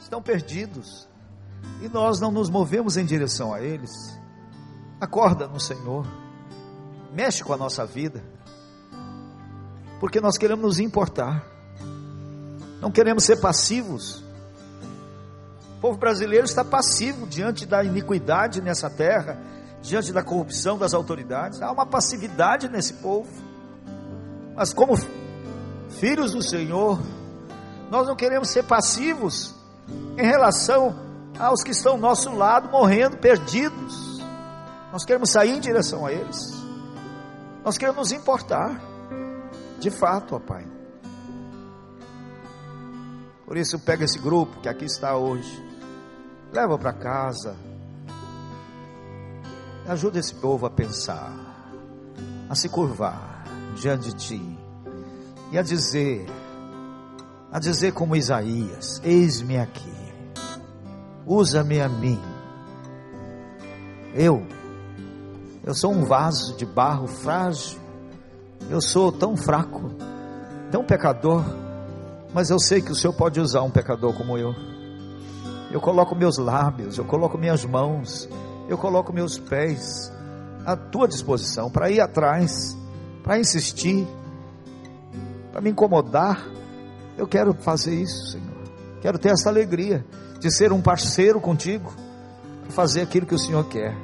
estão 0.00 0.20
perdidos 0.20 1.08
e 1.80 1.88
nós 1.88 2.20
não 2.20 2.30
nos 2.30 2.50
movemos 2.50 2.96
em 2.96 3.04
direção 3.04 3.54
a 3.54 3.62
eles. 3.62 3.90
Acorda 5.00 5.46
no 5.46 5.60
Senhor, 5.60 6.06
mexe 7.12 7.44
com 7.44 7.52
a 7.52 7.56
nossa 7.56 7.84
vida, 7.84 8.22
porque 10.00 10.20
nós 10.20 10.36
queremos 10.36 10.64
nos 10.64 10.78
importar, 10.78 11.44
não 12.80 12.90
queremos 12.90 13.24
ser 13.24 13.36
passivos. 13.40 14.24
O 15.76 15.80
povo 15.80 15.98
brasileiro 15.98 16.46
está 16.46 16.64
passivo 16.64 17.26
diante 17.26 17.66
da 17.66 17.84
iniquidade 17.84 18.60
nessa 18.62 18.88
terra, 18.88 19.38
diante 19.82 20.12
da 20.12 20.22
corrupção 20.22 20.78
das 20.78 20.94
autoridades. 20.94 21.60
Há 21.60 21.70
uma 21.70 21.86
passividade 21.86 22.68
nesse 22.68 22.94
povo, 22.94 23.30
mas 24.54 24.72
como 24.72 24.94
filhos 25.98 26.32
do 26.32 26.42
Senhor, 26.42 27.00
nós 27.90 28.06
não 28.06 28.16
queremos 28.16 28.50
ser 28.50 28.64
passivos 28.64 29.54
em 30.16 30.24
relação 30.26 30.94
aos 31.38 31.62
que 31.62 31.70
estão 31.70 31.92
ao 31.92 31.98
nosso 31.98 32.34
lado 32.34 32.68
morrendo, 32.70 33.16
perdidos. 33.16 34.20
Nós 34.92 35.04
queremos 35.04 35.30
sair 35.30 35.50
em 35.50 35.60
direção 35.60 36.06
a 36.06 36.12
eles. 36.12 36.38
Nós 37.64 37.76
queremos 37.76 38.10
nos 38.10 38.12
importar. 38.12 38.80
De 39.78 39.90
fato, 39.90 40.36
ó 40.36 40.38
Pai. 40.38 40.66
Por 43.44 43.56
isso, 43.56 43.78
pega 43.78 44.04
esse 44.04 44.18
grupo 44.18 44.60
que 44.60 44.68
aqui 44.68 44.86
está 44.86 45.16
hoje. 45.16 45.62
Leva 46.52 46.78
para 46.78 46.92
casa. 46.92 47.54
Ajuda 49.86 50.18
esse 50.18 50.34
povo 50.34 50.66
a 50.66 50.70
pensar, 50.70 51.32
a 52.48 52.54
se 52.56 52.68
curvar 52.68 53.44
diante 53.76 54.08
de 54.08 54.14
Ti 54.16 54.55
e 55.52 55.58
a 55.58 55.62
dizer, 55.62 56.26
a 57.52 57.58
dizer 57.58 57.92
como 57.92 58.16
Isaías: 58.16 59.00
Eis-me 59.04 59.58
aqui 59.58 60.06
usa-me 61.26 61.80
a 61.80 61.88
mim. 61.88 62.20
Eu, 64.14 64.46
eu 65.64 65.74
sou 65.74 65.92
um 65.92 66.04
vaso 66.04 66.56
de 66.56 66.64
barro 66.64 67.08
frágil, 67.08 67.78
eu 68.70 68.80
sou 68.80 69.10
tão 69.10 69.36
fraco, 69.36 69.90
tão 70.70 70.84
pecador, 70.84 71.44
mas 72.32 72.48
eu 72.48 72.58
sei 72.58 72.80
que 72.80 72.92
o 72.92 72.94
Senhor 72.94 73.12
pode 73.12 73.40
usar 73.40 73.62
um 73.62 73.70
pecador 73.70 74.14
como 74.14 74.38
eu. 74.38 74.54
Eu 75.70 75.80
coloco 75.80 76.14
meus 76.14 76.38
lábios, 76.38 76.96
eu 76.96 77.04
coloco 77.04 77.36
minhas 77.36 77.64
mãos, 77.64 78.28
eu 78.68 78.78
coloco 78.78 79.12
meus 79.12 79.36
pés 79.36 80.12
à 80.64 80.76
tua 80.76 81.08
disposição 81.08 81.68
para 81.68 81.90
ir 81.90 82.00
atrás, 82.00 82.76
para 83.22 83.38
insistir, 83.38 84.06
para 85.56 85.62
me 85.62 85.70
incomodar. 85.70 86.46
Eu 87.16 87.26
quero 87.26 87.54
fazer 87.54 87.94
isso, 87.94 88.32
Senhor. 88.32 88.62
Quero 89.00 89.18
ter 89.18 89.30
essa 89.30 89.48
alegria 89.48 90.04
de 90.38 90.50
ser 90.50 90.70
um 90.70 90.82
parceiro 90.82 91.40
contigo, 91.40 91.94
para 92.60 92.72
fazer 92.72 93.00
aquilo 93.00 93.24
que 93.24 93.34
o 93.34 93.38
Senhor 93.38 93.66
quer. 93.66 93.96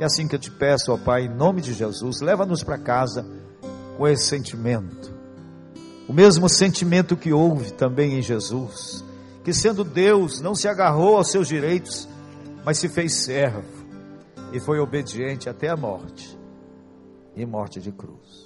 É 0.00 0.04
assim 0.04 0.26
que 0.26 0.34
eu 0.34 0.40
te 0.40 0.50
peço, 0.50 0.92
ó 0.92 0.96
Pai, 0.96 1.26
em 1.26 1.28
nome 1.28 1.60
de 1.60 1.72
Jesus, 1.72 2.20
leva-nos 2.20 2.64
para 2.64 2.76
casa 2.76 3.24
com 3.96 4.08
esse 4.08 4.24
sentimento. 4.24 5.14
O 6.08 6.12
mesmo 6.12 6.48
sentimento 6.48 7.16
que 7.16 7.32
houve 7.32 7.72
também 7.72 8.18
em 8.18 8.22
Jesus, 8.22 9.04
que 9.44 9.54
sendo 9.54 9.84
Deus, 9.84 10.40
não 10.40 10.56
se 10.56 10.66
agarrou 10.66 11.18
aos 11.18 11.30
seus 11.30 11.46
direitos, 11.46 12.08
mas 12.64 12.78
se 12.78 12.88
fez 12.88 13.14
servo 13.14 13.62
e 14.52 14.58
foi 14.58 14.80
obediente 14.80 15.48
até 15.48 15.68
a 15.68 15.76
morte 15.76 16.36
e 17.36 17.46
morte 17.46 17.80
de 17.80 17.92
cruz. 17.92 18.42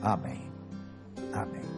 Amém. 0.00 0.47
Amém. 1.32 1.77